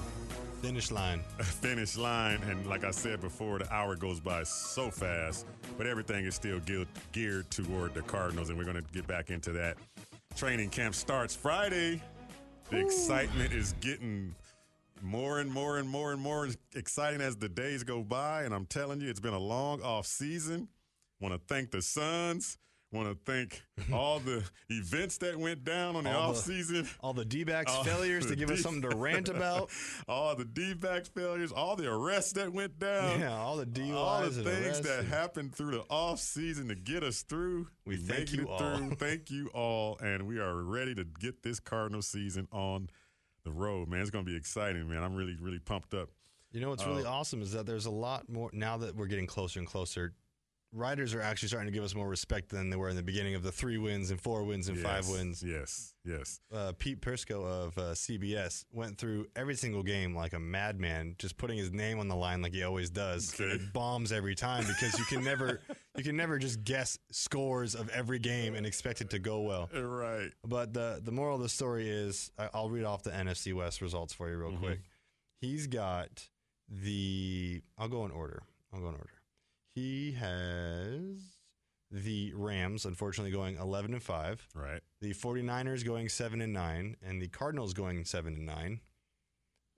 Finish 0.61 0.91
line. 0.91 1.21
finish 1.39 1.97
line. 1.97 2.39
And 2.43 2.67
like 2.67 2.83
I 2.83 2.91
said 2.91 3.19
before, 3.19 3.57
the 3.57 3.73
hour 3.73 3.95
goes 3.95 4.19
by 4.19 4.43
so 4.43 4.91
fast, 4.91 5.47
but 5.75 5.87
everything 5.87 6.25
is 6.25 6.35
still 6.35 6.59
geared, 6.59 6.87
geared 7.13 7.49
toward 7.49 7.95
the 7.95 8.03
Cardinals, 8.03 8.49
and 8.49 8.59
we're 8.59 8.63
going 8.63 8.77
to 8.77 8.93
get 8.93 9.07
back 9.07 9.31
into 9.31 9.51
that. 9.53 9.77
Training 10.35 10.69
camp 10.69 10.93
starts 10.93 11.35
Friday. 11.35 11.99
The 12.69 12.77
excitement 12.77 13.51
is 13.51 13.73
getting 13.81 14.35
more 15.01 15.39
and 15.39 15.51
more 15.51 15.79
and 15.79 15.89
more 15.89 16.11
and 16.11 16.21
more 16.21 16.47
exciting 16.75 17.21
as 17.21 17.37
the 17.37 17.49
days 17.49 17.83
go 17.83 18.03
by. 18.03 18.43
And 18.43 18.53
I'm 18.53 18.67
telling 18.67 19.01
you, 19.01 19.09
it's 19.09 19.19
been 19.19 19.33
a 19.33 19.39
long 19.39 19.81
off 19.81 20.05
season. 20.05 20.67
Want 21.19 21.33
to 21.33 21.41
thank 21.51 21.71
the 21.71 21.81
Suns. 21.81 22.59
Want 22.93 23.09
to 23.09 23.17
thank 23.29 23.61
all 23.91 24.19
the 24.19 24.41
events 24.69 25.17
that 25.17 25.37
went 25.37 25.65
down 25.65 25.97
on 25.97 26.05
the 26.05 26.11
All 26.15 26.29
off 26.29 26.35
the- 26.37 26.41
season. 26.41 26.87
All 27.01 27.11
the 27.13 27.25
D-backs 27.25 27.69
All 27.75 27.83
failures 27.83 28.27
to 28.27 28.35
give 28.37 28.49
us 28.49 28.61
something 28.61 28.89
to 28.89 28.95
rant 28.95 29.27
about. 29.27 29.69
all 30.07 30.33
the 30.37 30.45
D-backs 30.45 31.09
failures, 31.09 31.51
all 31.51 31.75
the 31.75 31.91
arrests 31.91 32.31
that 32.33 32.53
went 32.53 32.79
down. 32.79 33.19
Yeah, 33.19 33.35
all 33.35 33.57
the 33.57 33.65
DUIs 33.65 33.93
all 33.93 34.21
the 34.21 34.29
things 34.43 34.79
that 34.81 34.99
and- 34.99 35.07
happened 35.09 35.53
through 35.53 35.71
the 35.71 35.83
off 35.89 36.19
season 36.19 36.69
to 36.69 36.75
get 36.75 37.03
us 37.03 37.23
through. 37.23 37.67
We 37.85 37.97
thank 37.97 38.31
you 38.31 38.47
all. 38.47 38.57
through. 38.57 38.91
Thank 38.95 39.31
you 39.31 39.49
all, 39.53 39.97
and 39.99 40.25
we 40.25 40.39
are 40.39 40.55
ready 40.63 40.95
to 40.95 41.03
get 41.03 41.43
this 41.43 41.59
Cardinal 41.59 42.01
season 42.01 42.47
on 42.53 42.89
the 43.43 43.51
road, 43.51 43.89
man. 43.89 43.99
It's 43.99 44.11
going 44.11 44.23
to 44.25 44.31
be 44.31 44.37
exciting, 44.37 44.89
man. 44.89 45.03
I'm 45.03 45.13
really, 45.15 45.35
really 45.41 45.59
pumped 45.59 45.93
up. 45.93 46.09
You 46.53 46.61
know 46.61 46.69
what's 46.69 46.85
really 46.85 47.03
Oh. 47.05 47.09
awesome 47.11 47.41
is 47.41 47.51
that 47.51 47.65
there's 47.65 47.85
a 47.85 47.91
lot 47.91 48.29
more 48.29 48.49
now 48.53 48.77
that 48.77 48.95
we're 48.95 49.07
getting 49.07 49.27
closer 49.27 49.59
and 49.59 49.67
closer. 49.67 50.13
Writers 50.73 51.13
are 51.13 51.21
actually 51.21 51.47
starting 51.47 51.67
to 51.71 51.73
give 51.73 51.83
us 51.85 51.95
more 51.95 52.09
respect 52.09 52.49
than 52.49 52.69
they 52.69 52.75
were 52.75 52.89
in 52.89 52.95
the 52.97 53.01
beginning 53.01 53.35
of 53.35 53.41
the 53.41 53.51
three 53.53 53.77
wins 53.77 54.11
and 54.11 54.19
four 54.19 54.43
wins 54.43 54.67
and 54.67 54.77
five 54.77 55.07
wins. 55.07 55.41
Yes, 55.41 55.93
yes. 56.03 56.41
Uh, 56.53 56.73
Pete 56.77 56.99
Prisco 57.01 57.45
of 57.45 57.77
uh, 57.77 57.81
CBS 57.93 58.65
went 58.73 58.97
through 58.97 59.27
every 59.35 59.55
single 59.55 59.81
game 59.81 60.13
like 60.13 60.33
a 60.33 60.39
madman, 60.39 61.15
just 61.19 61.37
putting 61.37 61.57
his 61.57 61.71
name 61.71 61.99
on 61.99 62.09
the 62.09 62.15
line 62.17 62.41
like 62.41 62.53
he 62.53 62.63
always 62.63 62.89
does. 62.89 63.33
Okay. 63.39 63.45
It 63.53 63.71
bombs 63.71 64.11
every 64.11 64.35
time 64.35 64.65
because 64.67 64.99
you 64.99 65.05
can 65.05 65.23
never 65.23 65.61
you 65.97 66.03
can 66.03 66.17
never 66.17 66.37
just 66.37 66.63
guess 66.65 66.99
scores 67.11 67.73
of 67.73 67.87
every 67.89 68.19
game 68.19 68.53
and 68.53 68.65
expect 68.65 68.99
it 68.99 69.09
to 69.11 69.19
go 69.19 69.39
well. 69.41 69.69
Right. 69.73 70.31
But 70.45 70.73
the 70.73 70.99
the 71.01 71.11
moral 71.13 71.37
of 71.37 71.41
the 71.41 71.49
story 71.49 71.89
is, 71.89 72.29
I- 72.37 72.49
I'll 72.53 72.69
read 72.69 72.83
off 72.83 73.03
the 73.03 73.11
NFC 73.11 73.53
West 73.53 73.81
results 73.81 74.13
for 74.13 74.29
you 74.29 74.35
real 74.37 74.49
Mm-hmm. 74.51 74.63
quick. 74.65 74.79
He's 75.39 75.67
got 75.67 76.27
the. 76.69 77.61
I'll 77.77 77.87
go 77.87 78.03
in 78.05 78.11
order. 78.11 78.43
I'll 78.73 78.81
go 78.81 78.89
in 78.89 78.95
order. 78.95 79.09
He 79.77 80.13
has 80.13 81.37
the 81.91 82.33
Rams, 82.33 82.83
unfortunately, 82.85 83.31
going 83.31 83.57
eleven 83.57 83.93
and 83.93 84.01
five. 84.01 84.47
Right. 84.55 84.81
The 85.01 85.13
49ers 85.13 85.85
going 85.85 86.09
seven 86.09 86.41
and 86.41 86.51
nine, 86.51 86.95
and 87.05 87.21
the 87.21 87.27
Cardinals 87.27 87.75
going 87.75 88.03
seven 88.03 88.33
and 88.33 88.45
nine. 88.47 88.79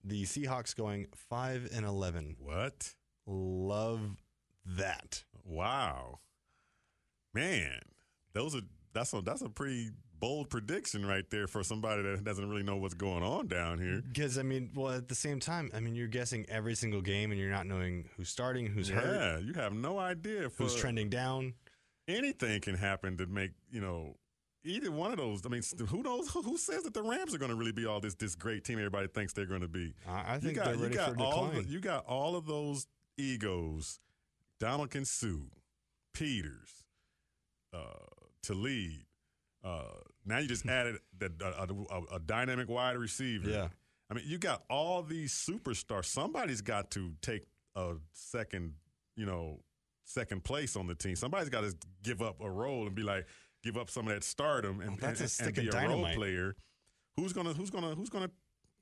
The 0.01 0.23
Seahawks 0.23 0.73
going 0.73 1.07
five 1.13 1.69
and 1.73 1.85
eleven. 1.85 2.37
What? 2.39 2.93
Love 3.27 4.23
that. 4.65 5.25
Wow. 5.43 6.19
Man, 7.33 7.81
those 8.31 8.55
are 8.55 8.61
that's 8.93 9.13
a 9.13 9.21
that's 9.21 9.41
a 9.41 9.49
pretty 9.49 9.89
bold 10.19 10.49
prediction 10.49 11.05
right 11.05 11.23
there 11.29 11.47
for 11.47 11.63
somebody 11.63 12.01
that 12.03 12.23
doesn't 12.25 12.49
really 12.49 12.63
know 12.63 12.75
what's 12.75 12.93
going 12.93 13.23
on 13.23 13.47
down 13.47 13.79
here. 13.79 14.01
Because 14.05 14.37
I 14.37 14.41
mean, 14.43 14.69
well, 14.75 14.91
at 14.93 15.07
the 15.07 15.15
same 15.15 15.39
time, 15.39 15.71
I 15.73 15.79
mean, 15.79 15.95
you're 15.95 16.07
guessing 16.07 16.45
every 16.49 16.75
single 16.75 17.01
game, 17.01 17.31
and 17.31 17.39
you're 17.39 17.49
not 17.51 17.65
knowing 17.67 18.09
who's 18.17 18.27
starting, 18.29 18.65
who's 18.67 18.89
hurt, 18.89 19.05
Yeah, 19.05 19.37
you 19.39 19.53
have 19.53 19.73
no 19.73 19.97
idea 19.97 20.49
for 20.49 20.63
who's 20.63 20.75
trending 20.75 21.09
down. 21.09 21.53
anything 22.07 22.59
can 22.61 22.75
happen 22.75 23.15
to 23.17 23.27
make 23.27 23.51
you 23.71 23.79
know 23.81 24.15
either 24.65 24.91
one 24.91 25.11
of 25.11 25.17
those. 25.17 25.45
I 25.45 25.49
mean, 25.49 25.61
who 25.87 26.03
knows? 26.03 26.29
Who, 26.31 26.57
says 26.57 26.83
that 26.83 26.93
the 26.93 27.01
Rams 27.01 27.33
are 27.33 27.37
going 27.37 27.51
to 27.51 27.55
really 27.57 27.71
be 27.71 27.85
all 27.85 28.01
this 28.01 28.15
this 28.15 28.35
great 28.35 28.65
team 28.65 28.77
everybody 28.77 29.07
thinks 29.07 29.31
they're 29.31 29.45
going 29.45 29.61
to 29.61 29.69
be? 29.69 29.93
I, 30.07 30.21
I 30.21 30.35
You 30.35 30.41
think 30.41 30.55
got- 30.57 30.65
they're 30.65 30.75
you 30.75 30.83
ready 30.83 30.95
got 30.95 31.15
for 31.15 31.21
all 31.21 31.47
decline. 31.47 31.65
you 31.69 31.79
got 31.79 32.05
all 32.07 32.35
of 32.35 32.45
those 32.45 32.87
egos: 33.17 33.99
Donald 34.59 34.93
Suh, 35.07 35.27
Peters, 36.13 36.83
uh, 37.73 37.77
Talib. 38.43 38.91
Uh, 39.63 39.83
now 40.25 40.37
you 40.39 40.47
just 40.47 40.65
added 40.65 40.97
the, 41.17 41.31
a, 41.41 41.93
a, 41.95 42.15
a 42.15 42.19
dynamic 42.19 42.69
wide 42.69 42.97
receiver. 42.97 43.49
Yeah. 43.49 43.67
I 44.09 44.13
mean, 44.15 44.23
you 44.27 44.37
got 44.37 44.63
all 44.69 45.03
these 45.03 45.33
superstars. 45.33 46.05
Somebody's 46.05 46.61
got 46.61 46.91
to 46.91 47.11
take 47.21 47.43
a 47.75 47.93
second, 48.13 48.73
you 49.15 49.25
know, 49.25 49.59
second 50.05 50.43
place 50.43 50.75
on 50.75 50.87
the 50.87 50.95
team. 50.95 51.15
Somebody's 51.15 51.49
got 51.49 51.61
to 51.61 51.75
give 52.03 52.21
up 52.21 52.41
a 52.41 52.49
role 52.49 52.87
and 52.87 52.95
be 52.95 53.03
like, 53.03 53.27
give 53.63 53.77
up 53.77 53.89
some 53.89 54.07
of 54.07 54.13
that 54.13 54.23
stardom 54.23 54.81
and, 54.81 54.91
Oh, 54.91 54.97
that's 54.99 55.21
a 55.21 55.27
stick 55.27 55.57
and 55.57 55.69
be 55.69 55.69
of 55.69 55.75
a 55.75 55.87
role 55.87 56.07
player. 56.13 56.55
Who's 57.17 57.33
gonna? 57.33 57.53
Who's 57.53 57.69
gonna? 57.69 57.93
Who's 57.95 58.09
gonna? 58.09 58.31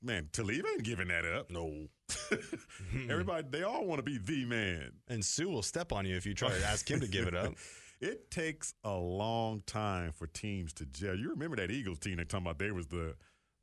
Man, 0.00 0.28
Talib 0.32 0.64
ain't 0.64 0.84
giving 0.84 1.08
that 1.08 1.24
up. 1.24 1.50
No. 1.50 1.88
Everybody, 3.10 3.48
they 3.50 3.64
all 3.64 3.84
want 3.84 3.98
to 3.98 4.02
be 4.04 4.16
the 4.18 4.44
man. 4.44 4.92
and 5.08 5.24
Suh 5.24 5.48
will 5.48 5.62
step 5.62 5.92
on 5.92 6.06
you 6.06 6.16
if 6.16 6.24
you 6.24 6.34
try 6.34 6.50
to 6.50 6.66
ask 6.66 6.88
him 6.88 7.00
to 7.00 7.08
give 7.08 7.26
it 7.26 7.34
up. 7.34 7.54
It 8.00 8.30
takes 8.30 8.74
a 8.84 8.94
long 8.94 9.62
time 9.66 10.12
for 10.12 10.26
teams 10.26 10.72
to 10.74 10.86
gel. 10.86 11.16
You 11.16 11.30
remember 11.30 11.56
that 11.56 11.70
Eagles 11.70 11.98
team? 11.98 12.16
They 12.18 12.24
talking 12.24 12.46
about 12.46 12.58
they 12.58 12.70
was 12.70 12.86
the 12.86 13.14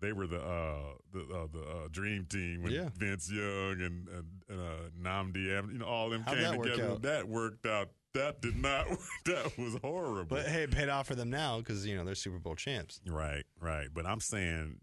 they 0.02 0.12
were 0.12 0.28
the 0.28 0.42
uh, 0.42 0.94
the 1.14 1.20
uh, 1.22 1.48
the 1.52 1.60
uh, 1.62 1.88
dream 1.90 2.26
team 2.26 2.64
when 2.64 2.74
Yeah. 2.74 2.90
Vince 2.98 3.32
Young 3.32 3.80
and, 3.82 4.08
and 4.10 4.26
uh, 4.52 4.90
Nnamdi, 5.02 5.58
Am- 5.58 5.72
you 5.72 5.78
know, 5.80 5.86
all 5.86 6.10
them 6.10 6.22
How'd 6.24 6.36
came 6.38 6.44
that 6.52 6.64
together. 6.64 6.96
That 7.00 7.28
worked 7.30 7.66
out. 7.66 7.90
That 8.14 8.42
did 8.42 8.58
not. 8.62 8.90
work. 8.90 9.00
that 9.26 9.58
was 9.58 9.78
horrible. 9.82 10.36
But 10.38 10.48
hey, 10.48 10.64
it 10.64 10.72
paid 10.72 10.90
off 10.90 11.08
for 11.08 11.16
them 11.16 11.30
now 11.30 11.60
because 11.60 11.86
you 11.86 11.96
know 11.96 12.04
they're 12.04 12.16
Super 12.16 12.40
Bowl 12.40 12.56
champs. 12.56 13.00
right, 13.08 13.44
right. 13.62 13.88
But 13.94 14.06
I'm 14.06 14.20
saying 14.20 14.80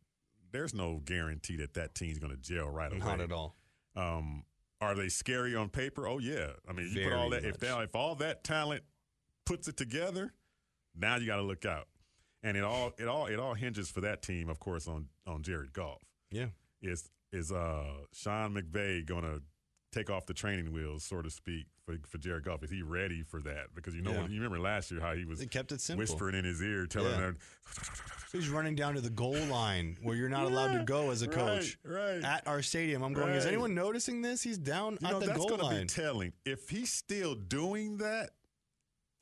there's 0.51 0.73
no 0.75 1.01
guarantee 1.05 1.57
that 1.57 1.75
that 1.75 1.95
team's 1.95 2.19
going 2.19 2.33
to 2.33 2.39
gel 2.41 2.69
right 2.69 2.91
away. 2.91 3.01
Not 3.01 3.21
at 3.21 3.33
all. 3.33 3.55
Um, 3.97 4.45
are 4.81 4.95
they 4.95 5.09
scary 5.09 5.55
on 5.55 5.69
paper? 5.69 6.09
Oh 6.09 6.19
yeah. 6.19 6.49
I 6.69 6.73
mean, 6.73 6.91
you 6.93 7.05
put 7.05 7.13
all 7.13 7.31
that 7.31 7.45
if 7.45 7.53
much. 7.53 7.61
they, 7.61 7.69
if 7.85 7.95
all 7.95 8.15
that 8.17 8.45
talent 8.45 8.83
puts 9.53 9.69
it 9.69 9.77
together, 9.77 10.33
now 10.97 11.17
you 11.17 11.27
got 11.27 11.37
to 11.37 11.43
look 11.43 11.67
out. 11.67 11.87
And 12.43 12.57
it 12.57 12.65
all 12.65 12.93
it 12.99 13.07
all 13.07 13.27
it 13.27 13.39
all 13.39 13.55
hinges 13.55 13.89
for 13.91 14.01
that 14.01 14.23
team, 14.23 14.49
of 14.49 14.59
course, 14.59 14.89
on 14.89 15.07
on 15.27 15.43
Jared 15.43 15.73
Goff. 15.73 16.03
Yeah. 16.31 16.47
Is 16.81 17.09
is 17.33 17.53
uh 17.53 17.85
Sean 18.13 18.55
McVay 18.55 19.07
going 19.07 19.23
to 19.23 19.41
take 19.93 20.11
off 20.11 20.27
the 20.27 20.35
training 20.35 20.73
wheels, 20.73 21.05
so 21.05 21.23
to 21.23 21.31
speak, 21.31 21.67
for 21.87 21.95
for 22.09 22.19
Jared 22.19 22.45
Goff? 22.45 22.65
Is 22.65 22.71
he 22.71 22.83
ready 22.83 23.23
for 23.23 23.41
that? 23.43 23.67
Because 23.77 23.95
you 23.95 24.03
know, 24.03 24.11
Yeah. 24.11 24.27
you 24.27 24.37
remember 24.41 24.59
last 24.59 24.91
year 24.91 25.01
how 25.01 25.15
he 25.15 25.25
was 25.25 25.45
kept 25.47 25.71
it 25.71 25.81
simple. 25.81 26.01
whispering 26.03 26.35
in 26.35 26.45
his 26.45 26.61
ear, 26.61 26.87
telling 26.87 27.13
Yeah. 27.13 27.21
them, 27.21 27.39
He's 28.33 28.49
running 28.49 28.75
down 28.75 28.95
to 28.95 29.01
the 29.03 29.11
goal 29.11 29.37
line 29.47 29.99
where 30.03 30.17
you're 30.17 30.31
not 30.31 30.45
allowed 30.45 30.73
to 30.79 30.85
go 30.85 31.11
as 31.11 31.21
a 31.21 31.29
coach. 31.29 31.79
Right, 31.85 32.15
right. 32.15 32.25
At 32.25 32.47
our 32.49 32.63
stadium, 32.63 33.03
I'm 33.03 33.13
going. 33.13 33.35
Is 33.35 33.45
Right. 33.45 33.53
anyone 33.53 33.75
noticing 33.75 34.23
this? 34.23 34.43
He's 34.43 34.57
down 34.59 34.99
You 35.01 35.07
at 35.07 35.13
know, 35.13 35.21
the 35.21 35.27
that's 35.27 35.39
goal 35.39 35.59
line. 35.59 35.83
be 35.83 35.87
telling. 35.87 36.33
If 36.47 36.71
he's 36.71 36.91
still 36.93 37.35
doing 37.35 37.99
that, 37.99 38.31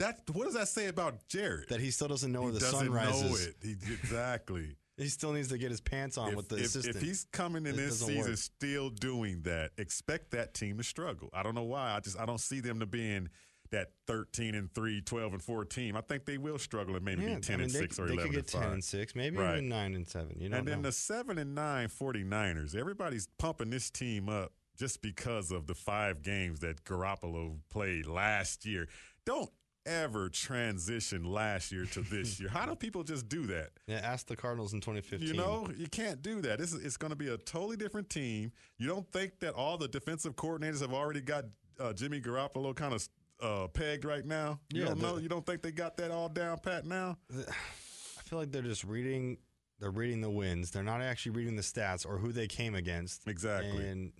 that 0.01 0.21
what 0.33 0.45
does 0.47 0.55
that 0.55 0.69
say 0.69 0.89
about 0.89 1.27
Jared? 1.29 1.69
that 1.69 1.81
he 1.81 1.91
still 1.93 2.09
doesn't 2.09 2.31
know 2.33 2.41
he 2.41 2.45
where 2.47 2.55
the 2.55 2.61
sun 2.61 2.91
rises. 2.91 3.23
know 3.23 3.37
it. 3.37 3.55
He, 3.63 3.93
exactly. 3.95 4.77
He 4.97 5.09
still 5.09 5.33
needs 5.33 5.49
to 5.49 5.57
get 5.57 5.71
his 5.71 5.81
pants 5.81 6.19
on 6.19 6.31
if, 6.31 6.37
with 6.37 6.49
the 6.51 6.57
if- 6.57 6.65
assistant. 6.67 6.97
if 6.97 7.01
he's 7.01 7.25
coming 7.33 7.65
in 7.65 7.73
It 7.73 7.77
this 7.79 8.01
season 8.01 8.19
work. 8.33 8.37
still 8.37 8.91
doing 8.91 9.41
that, 9.45 9.71
expect 9.79 10.33
that 10.33 10.53
team 10.53 10.77
to 10.77 10.85
struggle. 10.85 11.31
I 11.33 11.43
don't 11.43 11.55
know 11.55 11.63
why. 11.63 11.93
I 11.97 12.01
just 12.01 12.19
I 12.21 12.27
don't 12.27 12.41
see 12.41 12.61
them 12.61 12.81
to 12.81 12.87
being 12.87 13.31
that 13.71 13.93
13 14.09 14.55
and 14.55 14.71
3, 14.75 15.01
12 15.01 15.33
and 15.33 15.43
4 15.43 15.65
team. 15.65 15.97
I 15.97 16.03
think 16.03 16.27
they 16.27 16.37
will 16.37 16.59
struggle 16.59 16.97
and 16.97 17.05
maybe 17.05 17.23
Yeah, 17.23 17.37
be 17.37 17.41
10 17.41 17.55
I 17.55 17.57
mean, 17.59 17.65
and 17.65 17.73
they, 17.75 17.79
6 17.79 17.99
or 17.99 18.09
they 18.09 18.13
11 18.13 18.31
could 18.31 18.35
get 18.35 18.39
and 18.41 18.51
5. 18.51 18.63
10 18.63 18.73
and 18.73 18.85
6, 18.85 19.15
maybe 19.15 19.37
Right. 19.39 19.53
even 19.55 19.69
9 19.71 19.95
and 19.95 20.07
7. 20.07 20.37
You 20.39 20.49
don't 20.51 20.59
and 20.59 20.69
then 20.69 20.83
know. 20.83 20.89
the 20.89 20.93
7 20.93 21.39
and 21.39 21.55
9 21.55 21.89
49ers, 21.89 22.77
everybody's 22.77 23.27
pumping 23.39 23.71
this 23.71 23.89
team 23.89 24.29
up 24.29 24.53
just 24.77 25.01
because 25.01 25.51
of 25.51 25.67
the 25.67 25.75
five 25.75 26.21
games 26.21 26.61
that 26.61 26.85
Garoppolo 26.85 27.57
played 27.71 28.07
last 28.07 28.67
year. 28.67 28.87
Don't 29.25 29.51
ever 29.87 30.29
transition 30.29 31.25
last 31.25 31.73
year 31.73 31.85
to 31.87 32.01
this 32.03 32.39
year. 32.41 32.49
How 32.49 32.67
do 32.67 32.75
people 32.77 33.03
just 33.03 33.29
do 33.29 33.47
that? 33.47 33.71
yeah, 33.87 34.01
ask 34.03 34.27
the 34.27 34.37
Cardinals 34.37 34.73
in 34.73 34.81
2015. 34.81 35.27
You 35.29 35.35
know, 35.35 35.69
you 35.77 35.89
can't 35.89 36.23
do 36.23 36.41
that. 36.43 36.59
This 36.59 36.73
is, 36.73 36.85
it's 36.85 36.97
going 36.97 37.11
to 37.11 37.17
be 37.17 37.29
a 37.29 37.37
totally 37.39 37.77
different 37.77 38.11
team. 38.11 38.53
You 38.79 38.87
don't 38.87 39.11
think 39.13 39.41
that 39.41 39.55
all 39.55 39.79
the 39.79 39.89
defensive 39.89 40.37
coordinators 40.37 40.81
have 40.81 40.93
already 40.93 41.21
got 41.21 41.45
uh, 41.79 41.93
Jimmy 41.93 42.21
Garoppolo 42.21 42.75
kind 42.75 42.95
of 42.95 43.09
uh, 43.41 43.69
pegged 43.69 44.05
right 44.05 44.25
now? 44.25 44.61
You 44.73 44.83
Yeah, 44.83 44.89
don't 44.89 45.01
know. 45.03 45.17
You 45.17 45.29
don't 45.29 45.45
think 45.47 45.63
they 45.63 45.73
got 45.73 45.97
that 45.97 46.11
all 46.11 46.29
down 46.29 46.59
pat 46.59 46.85
now? 46.85 47.17
I 47.33 48.23
feel 48.23 48.39
like 48.39 48.53
they're 48.53 48.63
just 48.63 48.85
reading 48.85 49.39
they're 49.81 49.91
reading 49.91 50.21
the 50.21 50.31
wins. 50.31 50.71
They're 50.71 50.83
not 50.83 51.01
actually 51.01 51.33
reading 51.33 51.57
the 51.57 51.63
stats 51.63 52.07
or 52.07 52.19
who 52.19 52.33
they 52.33 52.47
came 52.47 52.75
against. 52.75 53.27
Exactly. 53.27 53.89
And 53.89 54.13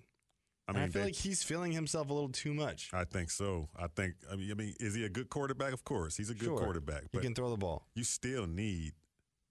I 0.71 0.73
mean, 0.75 0.83
I 0.83 0.87
feel 0.89 1.03
they- 1.03 1.07
like 1.09 1.15
he's 1.17 1.43
feeling 1.43 1.73
himself 1.73 2.11
a 2.11 2.13
little 2.13 2.29
too 2.31 2.55
much. 2.55 2.91
I 2.93 3.05
think 3.05 3.31
so. 3.31 3.69
I 3.77 3.87
think. 3.89 4.15
I 4.31 4.37
mean, 4.37 4.51
I 4.51 4.55
mean, 4.55 4.75
is 4.81 4.95
he 4.95 5.05
a 5.05 5.09
good 5.09 5.29
quarterback? 5.29 5.73
Of 5.73 5.85
course, 5.85 6.17
he's 6.17 6.31
a 6.31 6.35
good 6.35 6.47
Sure. 6.47 6.59
quarterback. 6.59 7.03
He 7.03 7.09
But 7.13 7.23
can 7.23 7.35
throw 7.35 7.51
the 7.51 7.57
ball. 7.57 7.87
you 7.95 8.05
still 8.05 8.47
need 8.47 8.93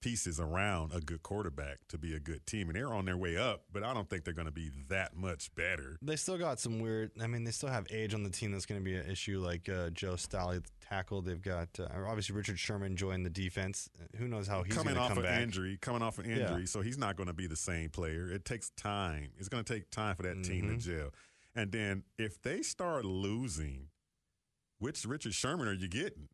pieces 0.00 0.40
around 0.40 0.92
a 0.94 1.00
good 1.00 1.22
quarterback 1.22 1.78
to 1.88 1.98
be 1.98 2.14
a 2.14 2.20
good 2.20 2.46
team, 2.46 2.68
and 2.68 2.76
they're 2.76 2.92
on 2.92 3.04
their 3.04 3.16
way 3.16 3.36
up. 3.36 3.62
But 3.72 3.82
I 3.84 3.92
don't 3.94 4.08
think 4.08 4.24
they're 4.24 4.34
going 4.34 4.46
to 4.46 4.52
be 4.52 4.70
that 4.88 5.16
much 5.16 5.54
better. 5.54 5.96
They 6.02 6.16
still 6.16 6.38
got 6.38 6.58
some 6.60 6.80
weird. 6.80 7.10
I 7.22 7.26
mean, 7.26 7.44
they 7.44 7.50
still 7.50 7.68
have 7.68 7.86
age 7.90 8.14
on 8.14 8.22
the 8.22 8.30
team 8.30 8.52
that's 8.52 8.66
going 8.66 8.80
to 8.80 8.84
be 8.84 8.94
an 8.96 9.10
issue. 9.10 9.40
Like 9.40 9.68
uh, 9.68 9.90
Joe 9.90 10.16
Staley, 10.16 10.58
the 10.58 10.68
tackle. 10.88 11.20
They've 11.22 11.40
got 11.40 11.68
uh, 11.78 11.86
obviously 12.06 12.34
Richard 12.34 12.58
Sherman 12.58 12.96
joined 12.96 13.24
the 13.26 13.30
defense. 13.30 13.88
Who 14.16 14.26
knows 14.28 14.46
how 14.46 14.62
he's 14.62 14.74
coming 14.74 14.94
going 14.94 14.96
to 14.96 15.02
off 15.02 15.08
come 15.10 15.18
an 15.18 15.24
back? 15.24 15.40
injury, 15.42 15.78
coming 15.80 16.02
off 16.02 16.18
an 16.18 16.28
Yeah. 16.28 16.36
injury, 16.48 16.66
so 16.66 16.80
he's 16.80 16.98
not 16.98 17.16
going 17.16 17.28
to 17.28 17.32
be 17.32 17.46
the 17.46 17.56
same 17.56 17.90
player. 17.90 18.30
It 18.30 18.44
takes 18.44 18.70
time. 18.70 19.28
It's 19.38 19.48
going 19.48 19.62
to 19.64 19.72
take 19.74 19.90
time 19.90 20.16
for 20.16 20.22
that 20.24 20.42
team 20.44 20.64
Mm-hmm. 20.66 20.78
to 20.78 20.98
gel. 20.98 21.08
And 21.54 21.72
then 21.72 22.04
if 22.18 22.40
they 22.40 22.62
start 22.62 23.04
losing, 23.04 23.88
which 24.78 25.04
Richard 25.04 25.34
Sherman 25.34 25.68
are 25.68 25.72
you 25.72 25.88
getting? 25.88 26.28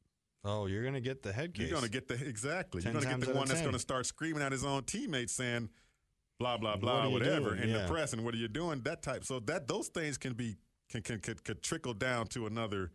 Oh, 0.49 0.67
you're 0.67 0.83
going 0.83 0.95
to 0.95 1.01
get 1.01 1.23
the 1.23 1.33
head 1.33 1.53
case. 1.55 1.63
You're 1.63 1.71
going 1.79 1.83
to 1.83 1.91
get 1.91 2.07
the 2.07 2.15
exactly. 2.15 2.83
You're 2.83 2.93
going 2.93 3.05
to 3.05 3.11
get 3.11 3.21
the 3.21 3.35
one 3.35 3.49
that's 3.49 3.61
going 3.61 3.73
to 3.73 3.79
start 3.81 4.07
screaming 4.07 4.43
at 4.43 4.53
his 4.53 4.65
own 4.65 4.85
teammates 4.85 5.33
saying, 5.33 5.69
"Blah 6.39 6.59
blah 6.59 6.77
blah, 6.77 7.07
you 7.07 7.13
whatever," 7.13 7.51
doing? 7.51 7.65
in 7.65 7.71
Yeah. 7.71 7.83
the 7.83 7.89
press. 7.89 8.13
And 8.13 8.25
what 8.25 8.33
are 8.33 8.39
you 8.39 8.49
doing? 8.49 8.81
That 8.83 9.03
type. 9.03 9.25
So 9.25 9.41
that 9.41 9.67
those 9.67 9.89
things 9.89 10.17
can 10.17 10.35
be 10.35 10.57
can 10.89 11.03
can 11.03 11.19
could, 11.19 11.43
could 11.43 11.63
trickle 11.63 11.95
down 11.95 12.29
to 12.29 12.47
another 12.47 12.93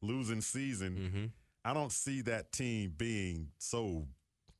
losing 0.00 0.40
season. 0.40 0.96
Mm-hmm. 0.96 1.24
I 1.66 1.74
don't 1.74 1.92
see 1.92 2.22
that 2.22 2.52
team 2.52 2.94
being 2.96 3.48
so 3.58 4.06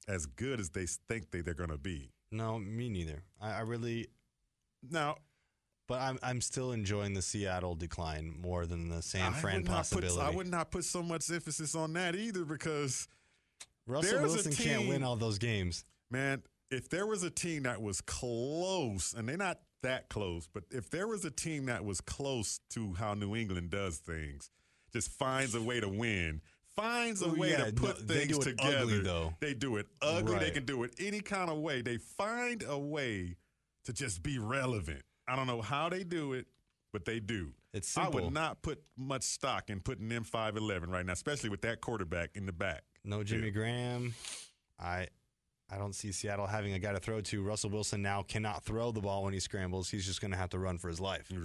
as 0.06 0.26
good 0.26 0.60
as 0.60 0.70
they 0.70 0.86
think 0.86 1.30
they, 1.30 1.40
they're 1.40 1.54
going 1.54 1.70
to 1.70 1.78
be. 1.78 2.10
No, 2.30 2.58
me 2.58 2.88
neither. 2.90 3.22
I, 3.40 3.52
I 3.52 3.60
really, 3.60 4.08
Now, 4.90 5.16
but 5.86 6.00
I'm 6.00 6.18
I'm 6.22 6.40
still 6.40 6.72
enjoying 6.72 7.14
the 7.14 7.22
Seattle 7.22 7.74
decline 7.74 8.34
more 8.40 8.66
than 8.66 8.88
the 8.88 9.02
San 9.02 9.32
Fran 9.34 9.64
possibility. 9.64 10.16
Put, 10.16 10.24
I 10.24 10.30
would 10.30 10.48
not 10.48 10.70
put 10.70 10.84
so 10.84 11.02
much 11.02 11.30
emphasis 11.30 11.74
on 11.74 11.92
that 11.94 12.14
either 12.14 12.44
because, 12.44 13.08
Russell 13.86 14.22
Wilson 14.22 14.52
can't 14.52 14.88
win 14.88 15.02
all 15.02 15.16
those 15.16 15.38
games. 15.38 15.84
man, 16.10 16.42
if 16.70 16.88
there 16.88 17.06
was 17.06 17.22
a 17.22 17.30
team 17.30 17.64
that 17.64 17.80
was 17.82 18.00
close, 18.00 19.14
and 19.14 19.28
they're 19.28 19.36
not 19.36 19.60
that 19.82 20.08
close, 20.08 20.48
but 20.52 20.64
if 20.70 20.90
there 20.90 21.06
was 21.06 21.24
a 21.24 21.30
team 21.30 21.66
that 21.66 21.84
was 21.84 22.00
close 22.00 22.60
to 22.70 22.94
how 22.94 23.14
New 23.14 23.36
England 23.36 23.70
does 23.70 23.98
things, 23.98 24.50
just 24.92 25.10
finds 25.10 25.54
a 25.54 25.60
way 25.62 25.80
to 25.80 25.88
win, 25.88 26.40
finds 26.74 27.20
a 27.22 27.28
Ooh, 27.28 27.34
way 27.34 27.50
yeah, 27.50 27.66
to 27.66 27.72
no, 27.72 27.82
put 27.82 28.08
they 28.08 28.26
things 28.26 28.38
together. 28.38 28.78
ugly, 28.78 29.00
though. 29.00 29.34
They 29.40 29.54
do 29.54 29.76
it 29.76 29.86
ugly. 30.00 30.38
They 30.38 30.50
can 30.50 30.64
do 30.64 30.82
it 30.84 30.94
any 30.98 31.20
kind 31.20 31.50
of 31.50 31.58
way. 31.58 31.82
They 31.82 31.98
find 31.98 32.64
a 32.66 32.78
way 32.78 33.36
to 33.84 33.92
just 33.92 34.22
be 34.22 34.38
relevant. 34.38 35.02
I 35.28 35.36
don't 35.36 35.46
know 35.46 35.60
how 35.62 35.88
they 35.88 36.04
do 36.04 36.32
it, 36.34 36.46
but 36.92 37.04
they 37.04 37.20
do. 37.20 37.52
It's 37.72 37.88
simple. 37.88 38.20
I 38.20 38.24
would 38.24 38.32
not 38.34 38.62
put 38.62 38.82
much 38.96 39.22
stock 39.22 39.68
in 39.70 39.80
putting 39.80 40.08
them 40.08 40.22
five 40.24 40.56
eleven 40.56 40.90
right 40.90 41.04
now, 41.04 41.12
especially 41.12 41.50
with 41.50 41.62
that 41.62 41.80
quarterback 41.80 42.30
in 42.34 42.46
the 42.46 42.52
back. 42.52 42.82
No 43.04 43.22
Jimmy. 43.24 43.50
Graham. 43.50 44.14
I 44.78 45.08
I 45.70 45.78
don't 45.78 45.94
see 45.94 46.12
Seattle 46.12 46.46
having 46.46 46.74
a 46.74 46.78
guy 46.78 46.92
to 46.92 47.00
throw 47.00 47.20
to. 47.20 47.42
Russell 47.42 47.70
Wilson 47.70 48.02
now 48.02 48.22
cannot 48.22 48.64
throw 48.64 48.92
the 48.92 49.00
ball 49.00 49.24
when 49.24 49.32
he 49.32 49.40
scrambles. 49.40 49.88
He's 49.90 50.06
just 50.06 50.20
going 50.20 50.30
to 50.30 50.36
have 50.36 50.50
to 50.50 50.58
run 50.58 50.78
for 50.78 50.88
his 50.88 51.00
life. 51.00 51.26
Yeah, 51.30 51.38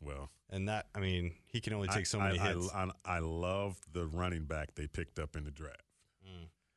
well, 0.00 0.30
And 0.50 0.68
that, 0.68 0.86
I 0.94 1.00
mean, 1.00 1.32
he 1.46 1.60
can 1.60 1.72
only 1.72 1.88
take 1.88 2.04
so 2.06 2.20
many 2.20 2.38
I, 2.38 2.52
hits. 2.52 2.70
I, 2.74 2.84
I, 3.06 3.16
I 3.16 3.18
love 3.20 3.80
the 3.92 4.06
running 4.06 4.44
back 4.44 4.74
they 4.74 4.86
picked 4.86 5.18
up 5.18 5.36
in 5.36 5.44
the 5.44 5.50
draft. 5.50 5.80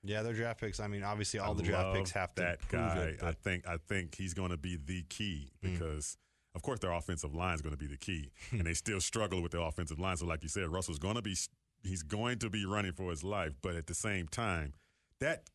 yeah, 0.04 0.22
their 0.24 0.34
draft 0.34 0.62
picks. 0.62 0.80
I 0.80 0.88
mean, 0.88 1.04
obviously, 1.04 1.40
all 1.42 1.52
I 1.52 1.58
the 1.58 1.64
draft 1.64 1.96
picks 1.98 2.12
have 2.12 2.34
to 2.36 2.42
that 2.44 2.60
prove 2.62 2.82
guy. 2.82 2.98
it. 3.04 3.20
I 3.24 3.32
Mm. 3.32 3.38
think 3.38 3.68
I 3.68 3.78
think 3.78 4.16
he's 4.16 4.34
going 4.34 4.52
to 4.52 4.58
be 4.58 4.78
the 4.78 5.04
key 5.10 5.52
because, 5.62 6.18
of 6.56 6.62
course, 6.62 6.80
their 6.80 6.92
offensive 6.92 7.34
line 7.36 7.56
is 7.56 7.62
going 7.62 7.76
to 7.76 7.80
be 7.80 7.88
the 7.88 7.98
key, 7.98 8.32
and 8.52 8.62
they 8.66 8.74
still 8.74 9.00
struggle 9.02 9.42
with 9.42 9.52
the 9.52 9.62
offensive 9.62 10.00
line. 10.00 10.18
So, 10.18 10.26
like 10.26 10.44
you 10.44 10.50
said, 10.50 10.68
Russell's 10.70 11.00
going 11.00 11.16
to 11.16 11.22
be 11.22 11.36
he's 11.84 12.04
going 12.04 12.40
to 12.40 12.50
be 12.50 12.66
running 12.66 12.92
for 12.94 13.10
his 13.12 13.24
life, 13.24 13.54
but 13.62 13.76
at 13.76 13.88
the 13.88 13.94
same 13.94 14.28
time, 14.28 14.74
that 15.20 15.50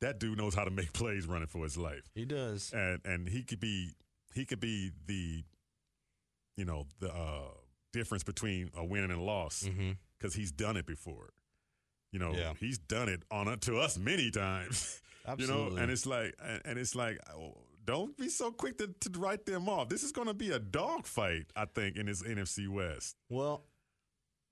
that 0.00 0.18
dude 0.18 0.36
knows 0.38 0.54
how 0.54 0.64
to 0.64 0.70
make 0.70 0.92
plays 0.92 1.26
running 1.26 1.46
for 1.48 1.62
his 1.62 1.76
life. 1.76 2.10
he 2.14 2.24
does. 2.24 2.72
and 2.74 3.00
and 3.04 3.28
he 3.28 3.42
could 3.42 3.60
be 3.60 3.92
he 4.34 4.44
could 4.44 4.60
be 4.60 4.90
the 5.06 5.44
you 6.56 6.64
know 6.64 6.86
the 7.00 7.12
uh, 7.12 7.48
difference 7.92 8.24
between 8.24 8.70
a 8.76 8.84
win 8.84 9.04
and 9.04 9.12
a 9.12 9.20
loss 9.20 9.64
hmm 9.66 9.92
because 10.18 10.34
he's 10.34 10.52
done 10.52 10.76
it 10.78 10.86
before. 10.86 11.30
You 12.12 12.18
know, 12.18 12.32
Yeah. 12.32 12.54
he's 12.58 12.78
done 12.78 13.08
it 13.10 13.24
on 13.30 13.58
to 13.58 13.78
us 13.78 13.98
many 13.98 14.30
times. 14.30 15.02
you 15.38 15.46
know, 15.46 15.66
and 15.76 15.90
it's 15.90 16.06
like 16.06 16.34
and- 16.42 16.62
and 16.64 16.78
it's 16.78 16.94
like 16.94 17.18
oh, 17.36 17.58
don't 17.84 18.16
be 18.16 18.28
so 18.28 18.50
quick 18.50 18.78
to, 18.78 18.88
to 19.00 19.18
write 19.18 19.46
them 19.46 19.68
off. 19.68 19.88
This 19.88 20.02
is 20.02 20.12
going 20.12 20.28
to 20.28 20.34
be 20.34 20.50
a 20.50 20.58
dogfight, 20.58 21.46
I 21.56 21.66
think, 21.66 21.96
in 21.96 22.06
this 22.06 22.22
NFC 22.22 22.68
West. 22.68 23.16
Well, 23.28 23.64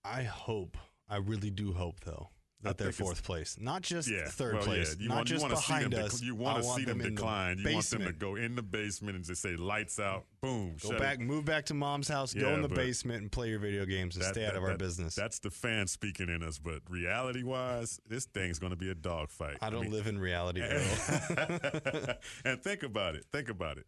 I 0.05 0.23
hope, 0.23 0.77
I 1.09 1.17
really 1.17 1.51
do 1.51 1.73
hope, 1.73 2.01
though, 2.05 2.31
that 2.63 2.79
they're 2.79 2.93
fourth 2.93 3.25
place. 3.25 3.57
Not 3.61 3.83
just 3.83 4.09
Yeah, 4.09 4.27
third 4.29 4.55
well, 4.55 4.63
place. 4.65 4.95
Yeah. 4.97 5.03
You 5.03 5.09
not 5.09 5.15
want, 5.17 5.29
just 5.29 5.43
you 5.45 5.49
want 5.51 5.57
to 5.59 5.63
see 5.67 5.73
them. 5.81 5.91
behind 5.91 6.05
dec- 6.11 6.15
us. 6.15 6.23
you 6.23 6.35
want 6.35 6.63
to 6.63 6.69
see 6.71 6.85
them 6.85 7.01
in 7.01 7.05
the 7.07 7.11
decline. 7.11 7.59
You 7.59 7.75
want 7.75 7.87
them 7.91 8.05
to 8.05 8.13
go 8.13 8.37
in 8.37 8.55
the 8.55 8.63
basement 8.63 9.17
and 9.17 9.25
just 9.25 9.43
say 9.43 9.57
lights 9.57 9.99
out. 9.99 10.25
Boom. 10.41 10.77
Go 10.81 10.89
shut 10.91 10.97
it 10.97 11.01
back, 11.01 11.19
move 11.21 11.45
back 11.45 11.65
to 11.67 11.75
mom's 11.75 12.09
house, 12.09 12.33
go 12.35 12.55
in 12.55 12.63
the 12.63 12.69
basement, 12.69 13.23
and 13.23 13.33
play 13.33 13.49
your 13.49 13.59
video 13.59 13.85
games 13.85 14.15
and 14.17 14.25
That- 14.25 14.35
stay 14.35 14.45
out 14.47 14.53
that- 14.53 14.59
of 14.59 14.63
our 14.65 14.71
that- 14.71 14.79
business. 14.79 15.15
That's 15.15 15.39
the 15.41 15.51
fan 15.51 15.87
speaking 15.89 16.29
in 16.29 16.43
us, 16.43 16.59
but 16.59 16.83
reality 16.89 17.43
wise, 17.43 18.01
this 18.09 18.27
thing's 18.27 18.59
going 18.59 18.71
to 18.71 18.77
be 18.77 18.91
a 18.91 18.95
dogfight. 18.95 19.59
I 19.61 19.71
don't 19.71 19.83
mean, 19.83 19.93
live 19.93 20.07
in 20.07 20.19
reality, 20.19 20.61
and 22.45 22.63
think 22.63 22.83
about 22.83 23.15
it. 23.17 23.25
Think 23.33 23.49
about 23.49 23.79
it. 23.79 23.87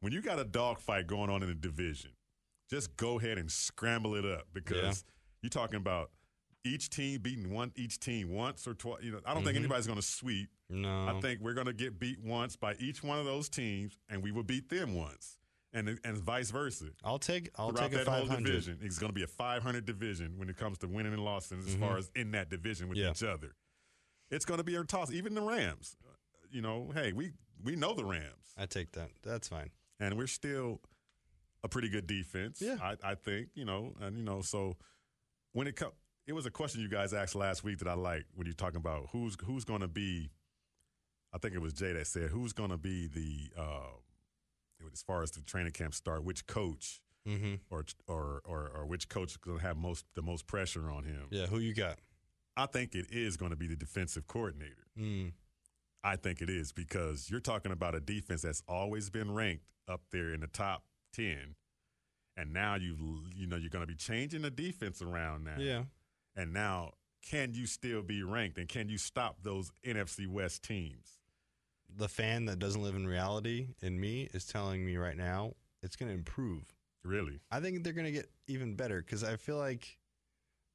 When 0.00 0.12
you 0.12 0.20
got 0.20 0.38
a 0.38 0.44
dogfight 0.44 1.06
going 1.06 1.30
on 1.30 1.42
in 1.42 1.48
a 1.48 1.54
division, 1.54 2.10
just 2.70 2.96
go 2.96 3.18
ahead 3.18 3.38
and 3.38 3.50
scramble 3.50 4.14
it 4.14 4.24
up 4.24 4.46
because 4.52 4.76
Yeah. 5.06 5.12
you're 5.42 5.50
talking 5.50 5.76
about 5.76 6.10
each 6.66 6.90
team 6.90 7.20
beating 7.20 7.50
one 7.52 7.72
each 7.76 7.98
team 8.00 8.30
once 8.32 8.66
or 8.66 8.74
twice. 8.74 9.02
You 9.02 9.12
know, 9.12 9.20
I 9.24 9.32
don't 9.34 9.44
think 9.44 9.56
anybody's 9.56 9.86
going 9.86 9.98
to 9.98 10.04
sweep. 10.06 10.48
no. 10.68 11.06
I 11.08 11.20
think 11.20 11.40
we're 11.40 11.54
going 11.54 11.66
to 11.66 11.72
get 11.72 11.98
beat 11.98 12.18
once 12.22 12.56
by 12.56 12.74
each 12.78 13.02
one 13.02 13.18
of 13.18 13.24
those 13.24 13.48
teams, 13.48 13.98
and 14.10 14.22
we 14.22 14.32
will 14.32 14.42
beat 14.42 14.68
them 14.68 14.94
once, 14.94 15.38
and 15.72 15.98
and 16.04 16.16
vice 16.18 16.50
versa. 16.50 16.86
I'll 17.04 17.18
take 17.18 17.50
I'll 17.56 17.70
Throughout 17.70 17.90
take 17.92 18.06
a 18.06 18.10
whole 18.10 18.20
500. 18.26 18.44
division, 18.44 18.78
it's 18.82 18.98
going 18.98 19.10
to 19.10 19.14
be 19.14 19.22
a 19.22 19.26
500 19.28 19.86
division 19.86 20.34
when 20.38 20.48
it 20.48 20.56
comes 20.56 20.78
to 20.78 20.88
winning 20.88 21.12
and 21.12 21.24
losses 21.24 21.66
as 21.66 21.74
far 21.76 21.96
as 21.98 22.10
in 22.14 22.32
that 22.32 22.50
division 22.50 22.88
with 22.88 22.98
Mm-hmm. 22.98 23.04
Yeah. 23.06 23.10
each 23.12 23.22
other. 23.24 23.54
It's 24.30 24.44
going 24.44 24.58
to 24.58 24.64
be 24.64 24.74
a 24.74 24.82
toss. 24.84 25.12
Even 25.12 25.34
the 25.34 25.42
Rams, 25.42 25.96
you 26.50 26.60
know, 26.62 26.90
hey, 26.94 27.12
we 27.12 27.32
we 27.62 27.76
know 27.76 27.94
the 27.94 28.04
Rams, 28.04 28.52
I 28.58 28.66
take 28.66 28.92
that. 28.92 29.10
That's 29.22 29.48
fine. 29.48 29.70
and 30.00 30.16
we're 30.18 30.26
still 30.26 30.80
a 31.64 31.68
pretty 31.68 31.88
good 31.88 32.06
defense. 32.06 32.60
Yeah. 32.60 32.76
I, 32.82 32.96
I 33.02 33.14
think 33.14 33.48
you 33.54 33.64
know, 33.64 33.94
and 34.00 34.16
you 34.16 34.22
know, 34.24 34.40
so 34.40 34.76
when 35.52 35.66
it 35.66 35.74
comes, 35.76 35.92
it 36.26 36.32
was 36.32 36.46
a 36.46 36.50
question 36.50 36.80
you 36.80 36.88
guys 36.88 37.12
asked 37.14 37.34
last 37.34 37.62
week 37.64 37.78
that 37.78 37.88
I 37.88 37.94
liked 37.94 38.26
when 38.34 38.46
you're 38.46 38.54
talking 38.54 38.78
about 38.78 39.08
who's 39.12 39.36
who's 39.44 39.64
going 39.64 39.80
to 39.80 39.88
be. 39.88 40.30
I 41.32 41.38
think 41.38 41.54
it 41.54 41.60
was 41.60 41.72
Jay 41.74 41.92
that 41.92 42.06
said 42.06 42.30
who's 42.30 42.52
going 42.52 42.70
to 42.70 42.76
be 42.78 43.08
the 43.08 43.60
uh, 43.60 44.86
as 44.92 45.02
far 45.02 45.22
as 45.22 45.30
the 45.32 45.42
training 45.42 45.72
camp 45.72 45.94
start, 45.94 46.24
which 46.24 46.46
coach 46.46 47.00
Mm-hmm. 47.28 47.54
or 47.70 47.84
or 48.06 48.40
or, 48.44 48.70
or 48.72 48.86
which 48.86 49.08
coach 49.08 49.32
is 49.32 49.36
going 49.36 49.58
to 49.58 49.62
have 49.64 49.76
most 49.76 50.04
the 50.14 50.22
most 50.22 50.46
pressure 50.46 50.88
on 50.88 51.02
him. 51.02 51.26
Yeah, 51.30 51.46
who 51.46 51.58
you 51.58 51.74
got? 51.74 51.98
I 52.56 52.66
think 52.66 52.94
it 52.94 53.06
is 53.10 53.36
going 53.36 53.50
to 53.50 53.56
be 53.56 53.66
the 53.66 53.74
defensive 53.74 54.28
coordinator. 54.28 54.86
Mm. 54.96 55.32
I 56.04 56.14
think 56.14 56.40
it 56.40 56.48
is 56.48 56.70
because 56.70 57.28
you're 57.28 57.40
talking 57.40 57.72
about 57.72 57.96
a 57.96 58.00
defense 58.00 58.42
that's 58.42 58.62
always 58.68 59.10
been 59.10 59.34
ranked 59.34 59.64
up 59.88 60.02
there 60.12 60.32
in 60.32 60.40
the 60.40 60.46
top 60.46 60.84
ten, 61.12 61.56
and 62.36 62.52
now 62.52 62.76
you 62.76 63.24
you 63.34 63.48
know 63.48 63.56
you're 63.56 63.70
going 63.70 63.82
to 63.82 63.88
be 63.88 63.96
changing 63.96 64.42
the 64.42 64.50
defense 64.50 65.02
around 65.02 65.42
now. 65.42 65.56
Yeah. 65.58 65.82
And 66.36 66.52
now 66.52 66.92
can 67.22 67.54
you 67.54 67.66
still 67.66 68.02
be 68.02 68.22
ranked 68.22 68.58
and 68.58 68.68
can 68.68 68.88
you 68.88 68.98
stop 68.98 69.38
those 69.42 69.72
NFC 69.84 70.26
West 70.28 70.62
teams? 70.62 71.18
The 71.96 72.08
fan 72.08 72.44
that 72.46 72.58
doesn't 72.58 72.82
live 72.82 72.94
in 72.94 73.06
reality 73.06 73.68
in 73.82 73.98
me 73.98 74.28
is 74.34 74.44
telling 74.46 74.84
me 74.84 74.96
right 74.96 75.16
now 75.16 75.54
it's 75.82 75.96
going 75.96 76.08
to 76.10 76.14
improve. 76.14 76.72
Really? 77.04 77.40
I 77.50 77.60
think 77.60 77.82
they're 77.84 77.92
going 77.92 78.06
to 78.06 78.12
get 78.12 78.28
even 78.48 78.74
better 78.74 79.00
because 79.00 79.24
I 79.24 79.36
feel 79.36 79.56
like 79.56 79.98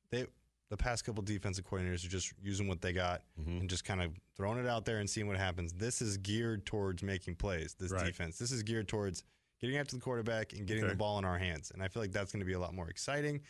they 0.10 0.26
the 0.70 0.78
past 0.78 1.04
couple 1.04 1.22
defensive 1.22 1.66
coordinators 1.66 2.06
are 2.06 2.10
just 2.10 2.32
using 2.42 2.66
what 2.68 2.82
they 2.82 2.94
got 2.94 3.22
Mm-hmm. 3.40 3.60
and 3.60 3.70
just 3.70 3.84
kind 3.84 4.02
of 4.02 4.12
throwing 4.38 4.58
it 4.58 4.66
out 4.68 4.86
there 4.86 5.00
and 5.00 5.10
seeing 5.10 5.28
what 5.28 5.36
happens. 5.38 5.74
This 5.74 6.02
is 6.02 6.16
geared 6.18 6.66
towards 6.66 7.04
making 7.04 7.36
plays. 7.36 7.76
This 7.78 7.92
Right. 7.92 8.06
defense. 8.06 8.38
This 8.38 8.52
is 8.54 8.64
geared 8.64 8.88
towards 8.88 9.24
getting 9.60 9.76
after 9.78 9.96
the 9.98 10.02
quarterback 10.02 10.54
and 10.54 10.66
getting 10.66 10.84
Okay. 10.86 10.94
the 10.94 10.98
ball 10.98 11.20
in 11.20 11.26
our 11.26 11.38
hands. 11.38 11.72
And 11.72 11.84
I 11.84 11.90
feel 11.90 12.02
like 12.02 12.14
that's 12.14 12.32
going 12.32 12.40
to 12.40 12.46
be 12.46 12.54
a 12.54 12.60
lot 12.60 12.74
more 12.74 12.90
exciting 12.90 13.42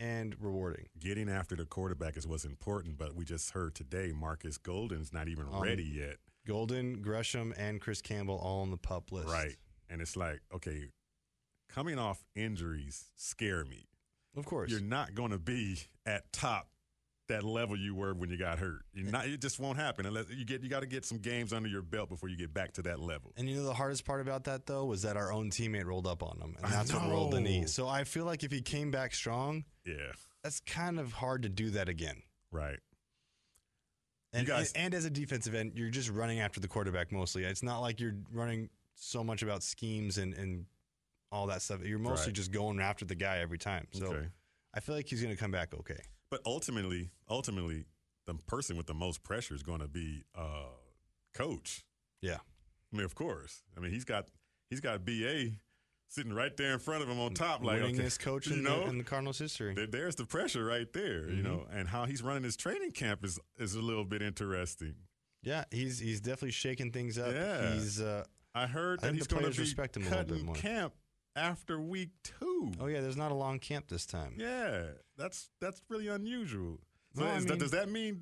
and 0.00 0.34
rewarding. 0.40 0.86
Getting 0.98 1.28
after 1.28 1.54
the 1.54 1.66
quarterback 1.66 2.16
is 2.16 2.26
what's 2.26 2.44
important, 2.44 2.98
but 2.98 3.14
we 3.14 3.24
just 3.24 3.50
heard 3.50 3.74
today 3.74 4.12
Marcus 4.12 4.58
Golden's 4.58 5.12
not 5.12 5.28
even 5.28 5.46
Um, 5.52 5.62
ready 5.62 5.84
yet. 5.84 6.16
Golden, 6.46 7.02
Gresham, 7.02 7.52
and 7.56 7.80
Chris 7.80 8.00
Campbell 8.00 8.38
all 8.38 8.62
on 8.62 8.70
the 8.70 8.78
pup 8.78 9.12
list. 9.12 9.28
Right. 9.28 9.56
And 9.90 10.00
it's 10.00 10.16
like, 10.16 10.40
okay, 10.52 10.88
coming 11.68 11.98
off 11.98 12.24
injuries 12.34 13.10
scare 13.14 13.64
me. 13.64 13.86
Of 14.36 14.46
course. 14.46 14.70
You're 14.70 14.80
not 14.80 15.14
going 15.14 15.32
to 15.32 15.38
be 15.38 15.80
at 16.06 16.32
top 16.32 16.68
that 17.30 17.44
level 17.44 17.76
you 17.76 17.94
were 17.94 18.12
when 18.12 18.28
you 18.28 18.36
got 18.36 18.58
hurt. 18.58 18.82
You're 18.92 19.10
not, 19.10 19.26
it 19.26 19.40
just 19.40 19.60
won't 19.60 19.78
happen 19.78 20.04
unless 20.04 20.26
you 20.30 20.44
get. 20.44 20.62
You 20.62 20.68
got 20.68 20.80
to 20.80 20.86
get 20.86 21.04
some 21.04 21.18
games 21.18 21.52
under 21.52 21.68
your 21.68 21.82
belt 21.82 22.08
before 22.08 22.28
you 22.28 22.36
get 22.36 22.52
back 22.52 22.72
to 22.72 22.82
that 22.82 22.98
level. 23.00 23.32
And 23.36 23.48
you 23.48 23.56
know 23.56 23.64
the 23.64 23.72
hardest 23.72 24.04
part 24.04 24.20
about 24.20 24.44
that 24.44 24.66
though 24.66 24.84
was 24.84 25.02
that 25.02 25.16
our 25.16 25.32
own 25.32 25.50
teammate 25.50 25.84
rolled 25.84 26.08
up 26.08 26.24
on 26.24 26.38
him, 26.40 26.56
and 26.60 26.72
that's 26.72 26.92
what 26.92 27.08
rolled 27.08 27.32
the 27.32 27.40
knee. 27.40 27.66
So 27.66 27.86
I 27.86 28.02
feel 28.02 28.24
like 28.24 28.42
if 28.42 28.50
he 28.50 28.60
came 28.60 28.90
back 28.90 29.14
strong, 29.14 29.64
Yeah, 29.98 30.12
that's 30.42 30.60
kind 30.60 30.98
of 31.00 31.12
hard 31.12 31.42
to 31.42 31.48
do 31.48 31.70
that 31.70 31.88
again. 31.88 32.22
right. 32.52 32.78
And, 34.32 34.46
guys- 34.46 34.72
and 34.72 34.84
and 34.86 34.94
as 34.94 35.04
a 35.04 35.10
defensive 35.10 35.54
end, 35.54 35.72
you're 35.74 35.90
just 35.90 36.08
running 36.08 36.38
after 36.38 36.60
the 36.60 36.68
quarterback 36.68 37.10
mostly. 37.10 37.42
It's 37.44 37.62
not 37.64 37.80
like 37.80 37.98
you're 38.00 38.14
running 38.32 38.70
so 38.94 39.24
much 39.24 39.42
about 39.42 39.62
schemes 39.64 40.18
and 40.18 40.34
and 40.34 40.66
all 41.32 41.46
that 41.48 41.62
stuff. 41.62 41.80
You're 41.84 41.98
mostly 41.98 42.26
Right. 42.26 42.34
just 42.34 42.52
going 42.52 42.80
after 42.80 43.04
the 43.04 43.14
guy 43.16 43.38
every 43.38 43.58
time. 43.58 43.86
So 43.92 44.06
Okay. 44.06 44.28
I 44.74 44.80
feel 44.80 44.94
like 44.94 45.08
he's 45.08 45.20
going 45.22 45.34
to 45.34 45.40
come 45.40 45.50
back 45.50 45.74
okay. 45.74 46.00
But 46.30 46.42
ultimately, 46.46 47.10
ultimately, 47.28 47.86
the 48.26 48.34
person 48.34 48.76
with 48.76 48.86
the 48.86 48.94
most 48.94 49.22
pressure 49.24 49.54
is 49.54 49.62
going 49.64 49.80
to 49.80 49.88
be 49.88 50.24
uh, 50.36 50.66
coach. 51.34 51.84
Yeah. 52.20 52.38
I 52.92 52.96
mean, 52.96 53.04
of 53.04 53.14
course. 53.16 53.62
I 53.76 53.80
mean, 53.80 53.90
he's 53.92 54.04
got 54.04 54.28
he's 54.70 54.80
got 54.80 55.04
Ba 55.04 55.50
sitting 56.10 56.32
right 56.34 56.54
there 56.56 56.72
in 56.74 56.78
front 56.78 57.02
of 57.02 57.08
him 57.08 57.18
on 57.18 57.32
top, 57.32 57.64
like 57.64 57.80
okay, 57.80 57.92
Winningest 57.92 58.18
coach 58.20 58.46
you 58.48 58.56
in, 58.56 58.62
know, 58.64 58.80
the, 58.84 58.90
in 58.90 58.98
the 58.98 59.04
Cardinals 59.04 59.38
history. 59.38 59.74
there- 59.74 59.86
there's 59.86 60.16
the 60.16 60.26
pressure 60.26 60.64
right 60.64 60.92
there, 60.92 61.30
you 61.30 61.42
know, 61.42 61.66
and 61.72 61.88
how 61.88 62.04
he's 62.04 62.22
running 62.22 62.42
his 62.42 62.56
training 62.56 62.90
camp 62.92 63.24
is 63.24 63.38
is 63.58 63.74
a 63.74 63.80
little 63.80 64.04
bit 64.04 64.20
interesting. 64.20 64.94
yeah, 65.42 65.64
he's 65.70 65.98
he's 65.98 66.20
definitely 66.20 66.50
shaking 66.50 66.90
things 66.92 67.16
up. 67.16 67.32
Yeah. 67.32 67.72
He's 67.74 68.00
uh, 68.00 68.24
I 68.54 68.66
heard 68.66 68.98
I 69.02 69.06
that 69.06 69.14
he's 69.14 69.26
going 69.26 69.44
to 69.44 69.50
be 69.50 69.58
respect 69.58 69.96
him 69.96 70.02
a 70.02 70.10
little 70.10 70.24
bit 70.24 70.28
cutting 70.32 70.46
more. 70.46 70.54
camp 70.56 70.92
after 71.36 71.80
week 71.80 72.10
two. 72.24 72.72
oh 72.80 72.86
yeah, 72.86 73.00
there's 73.00 73.16
not 73.16 73.30
a 73.30 73.34
long 73.36 73.58
camp 73.60 73.86
this 73.88 74.04
time. 74.04 74.34
Yeah, 74.36 74.86
that's 75.16 75.48
that's 75.60 75.80
really 75.88 76.08
unusual. 76.08 76.80
So 77.16 77.24
No, 77.24 77.32
is 77.34 77.44
that, 77.44 77.50
mean- 77.52 77.58
does 77.60 77.70
that 77.70 77.88
mean 77.88 78.20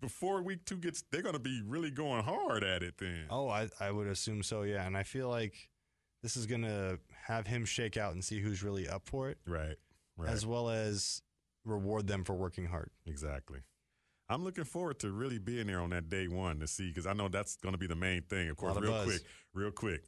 before 0.00 0.42
week 0.42 0.64
two 0.64 0.76
gets, 0.76 1.02
they're 1.10 1.22
going 1.22 1.32
to 1.34 1.38
be 1.40 1.62
really 1.66 1.90
going 1.90 2.22
hard 2.22 2.62
at 2.62 2.82
it 2.82 2.98
then? 2.98 3.24
Oh, 3.30 3.48
I 3.48 3.68
I 3.80 3.90
would 3.90 4.06
assume 4.06 4.42
so. 4.42 4.62
Yeah, 4.62 4.86
and 4.86 4.96
I 4.96 5.02
feel 5.02 5.28
like 5.28 5.68
this 6.26 6.36
is 6.36 6.44
going 6.46 6.62
to 6.62 6.98
have 7.28 7.46
him 7.46 7.64
shake 7.64 7.96
out 7.96 8.12
and 8.14 8.24
see 8.24 8.40
who's 8.40 8.64
really 8.64 8.88
up 8.88 9.02
for 9.06 9.30
it, 9.30 9.38
Right, 9.46 9.76
right, 10.16 10.28
as 10.28 10.44
well 10.44 10.68
as 10.70 11.22
reward 11.64 12.08
them 12.08 12.24
for 12.24 12.34
working 12.34 12.66
hard. 12.66 12.90
exactly. 13.06 13.60
I'm 14.28 14.42
looking 14.42 14.64
forward 14.64 14.98
to 15.00 15.12
really 15.12 15.38
being 15.38 15.68
there 15.68 15.78
on 15.80 15.90
that 15.90 16.08
day 16.08 16.26
one 16.26 16.58
to 16.58 16.66
see 16.66 16.88
because 16.88 17.06
I 17.06 17.12
know 17.12 17.28
that's 17.28 17.54
going 17.58 17.74
to 17.74 17.78
be 17.78 17.86
the 17.86 17.94
main 17.94 18.22
thing. 18.22 18.48
Of 18.48 18.56
course, 18.56 18.76
of 18.76 18.82
real 18.82 18.90
buzz. 18.90 19.04
quick, 19.06 19.22
real 19.54 19.70
quick. 19.70 20.02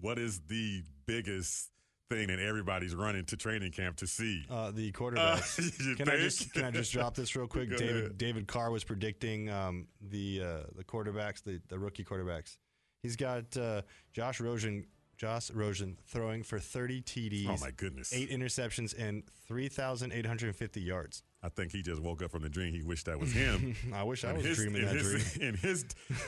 What 0.00 0.18
is 0.18 0.40
the 0.48 0.82
biggest 1.04 1.70
thing 2.08 2.28
that 2.28 2.38
everybody's 2.38 2.94
running 2.94 3.26
to 3.26 3.36
training 3.36 3.72
camp 3.72 3.98
to 3.98 4.06
see? 4.06 4.46
Uh, 4.48 4.70
the 4.70 4.92
quarterbacks. 4.98 5.58
you 5.86 5.94
can 5.94 6.08
I 6.08 6.16
just 6.16 6.54
can 6.54 6.64
I 6.64 6.70
just 6.70 6.90
drop 6.90 7.14
this 7.14 7.36
real 7.36 7.46
quick? 7.54 7.68
Go 7.68 7.76
David 7.76 7.96
ahead. 7.98 8.16
David 8.18 8.46
Carr 8.48 8.70
was 8.70 8.82
predicting 8.82 9.50
um, 9.50 9.88
the 10.00 10.40
uh, 10.42 10.62
the 10.74 10.84
quarterbacks, 10.84 11.42
the, 11.42 11.60
the 11.68 11.78
rookie 11.78 12.02
quarterbacks. 12.02 12.56
He's 13.02 13.16
got 13.16 13.54
uh, 13.58 13.82
Josh 14.14 14.40
Rosen, 14.40 14.86
Josh 15.16 15.50
Rosen 15.50 15.96
throwing 16.06 16.42
for 16.42 16.58
30 16.58 17.02
TDs, 17.02 17.48
Oh 17.48 17.56
my 17.60 17.70
goodness! 17.70 18.12
eight 18.12 18.30
interceptions, 18.30 18.94
and 18.98 19.22
3,850 19.48 20.80
yards. 20.80 21.22
I 21.42 21.48
think 21.48 21.72
he 21.72 21.82
just 21.82 22.00
woke 22.00 22.22
up 22.22 22.30
from 22.30 22.42
the 22.42 22.48
dream. 22.48 22.72
He 22.72 22.82
wished 22.82 23.06
that 23.06 23.18
was 23.18 23.32
him. 23.32 23.76
I 23.94 24.02
wish 24.02 24.24
I 24.24 24.32
was 24.32 24.44
his, 24.44 24.56
dreaming 24.56 24.84
that 24.86 24.94
his, 24.96 25.34
dream. 25.34 25.48
in 25.50 25.56
his 25.56 25.84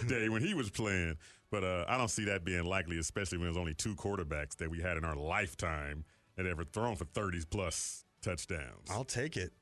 day 0.08 0.28
when 0.28 0.42
he 0.42 0.54
was 0.54 0.70
playing. 0.70 1.16
But 1.50 1.64
uh, 1.64 1.84
I 1.88 1.96
don't 1.96 2.10
see 2.10 2.24
that 2.24 2.44
being 2.44 2.64
likely, 2.64 2.98
especially 2.98 3.38
when 3.38 3.46
there's 3.46 3.56
only 3.56 3.74
two 3.74 3.94
quarterbacks 3.94 4.56
that 4.56 4.68
we 4.70 4.80
had 4.80 4.96
in 4.96 5.04
our 5.04 5.16
lifetime 5.16 6.04
that 6.36 6.44
ever 6.44 6.64
thrown 6.64 6.96
for 6.96 7.04
30s 7.06 7.44
plus 7.48 8.04
touchdowns. 8.20 8.90
I'll 8.90 9.04
take 9.04 9.36
it. 9.36 9.52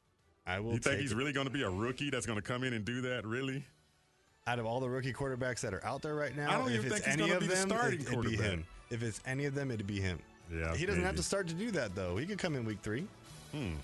I 0.46 0.60
will 0.60 0.72
you 0.72 0.78
think 0.78 1.00
he's 1.00 1.12
it. 1.12 1.16
really 1.16 1.32
going 1.32 1.46
to 1.46 1.52
be 1.52 1.62
a 1.62 1.70
rookie 1.70 2.10
that's 2.10 2.26
going 2.26 2.38
to 2.38 2.42
come 2.42 2.64
in 2.64 2.72
and 2.72 2.84
do 2.84 3.02
that? 3.02 3.24
Really? 3.26 3.64
out 4.46 4.58
of 4.58 4.66
all 4.66 4.78
the 4.80 4.88
rookie 4.88 5.12
quarterbacks 5.12 5.60
that 5.60 5.72
are 5.72 5.82
out 5.86 6.02
there 6.02 6.14
right 6.14 6.36
now, 6.36 6.50
I 6.50 6.58
don't 6.58 6.68
if 6.70 6.84
even 6.84 6.92
it's 6.92 6.94
think 6.96 7.04
he's 7.06 7.14
any 7.14 7.22
gonna 7.22 7.34
of 7.36 7.40
be 7.40 7.46
the 7.46 7.54
them, 7.54 7.68
starting 7.68 8.00
it, 8.00 8.06
quarterback. 8.06 8.58
Him. 8.90 8.98
If 8.98 9.02
it's 9.02 9.20
any 9.26 9.44
of 9.46 9.54
them, 9.54 9.70
it'd 9.70 9.86
be 9.86 10.00
him. 10.00 10.18
Yeah, 10.52 10.74
he 10.74 10.86
doesn't 10.86 11.02
have 11.02 11.16
to 11.16 11.22
start 11.22 11.48
to 11.48 11.54
do 11.54 11.70
that 11.72 11.94
though. 11.94 12.16
He 12.16 12.26
could 12.26 12.38
come 12.38 12.54
in 12.54 12.64
week 12.64 12.78
three. 12.82 13.06
Hmm. 13.52 13.74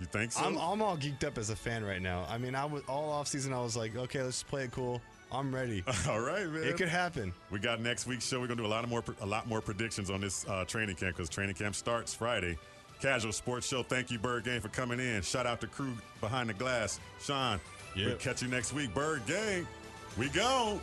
You 0.00 0.06
think 0.06 0.32
so? 0.32 0.44
I'm, 0.44 0.56
I'm 0.58 0.80
all 0.80 0.96
geeked 0.96 1.24
up 1.24 1.38
as 1.38 1.50
a 1.50 1.56
fan 1.56 1.84
right 1.84 2.00
now. 2.00 2.24
I 2.28 2.38
mean, 2.38 2.54
I 2.54 2.64
was 2.64 2.82
all 2.88 3.10
off 3.10 3.26
season. 3.26 3.52
I 3.52 3.60
was 3.60 3.76
like, 3.76 3.96
okay, 3.96 4.22
let's 4.22 4.42
play 4.42 4.64
it 4.64 4.70
cool. 4.70 5.00
I'm 5.30 5.54
ready. 5.54 5.84
All 6.08 6.20
right, 6.20 6.48
man. 6.48 6.64
it 6.64 6.78
could 6.78 6.88
happen. 6.88 7.34
We 7.50 7.58
got 7.58 7.82
next 7.82 8.06
week's 8.06 8.26
show. 8.26 8.40
We're 8.40 8.46
gonna 8.46 8.62
do 8.62 8.66
a 8.66 8.68
lot 8.68 8.82
of 8.82 8.88
more, 8.88 9.04
a 9.20 9.26
lot 9.26 9.46
more 9.46 9.60
predictions 9.60 10.08
on 10.08 10.22
this 10.22 10.48
uh, 10.48 10.64
training 10.64 10.96
camp 10.96 11.16
because 11.16 11.28
training 11.28 11.54
camp 11.54 11.74
starts 11.74 12.14
Friday. 12.14 12.56
Kazual 13.02 13.38
Sportz 13.38 13.64
Show. 13.64 13.82
Thank 13.82 14.10
you, 14.10 14.18
Bird 14.18 14.44
Gang, 14.44 14.60
for 14.60 14.68
coming 14.68 14.98
in. 14.98 15.20
Shout 15.22 15.46
out 15.46 15.60
to 15.60 15.66
crew 15.66 15.92
behind 16.20 16.48
the 16.48 16.54
glass, 16.54 16.98
Sean. 17.20 17.60
Yeah. 17.94 18.06
We'll 18.06 18.16
catch 18.16 18.40
you 18.40 18.48
next 18.48 18.72
week, 18.72 18.94
Bird 18.94 19.24
Gang. 19.26 19.66
We 20.16 20.28
go. 20.30 20.80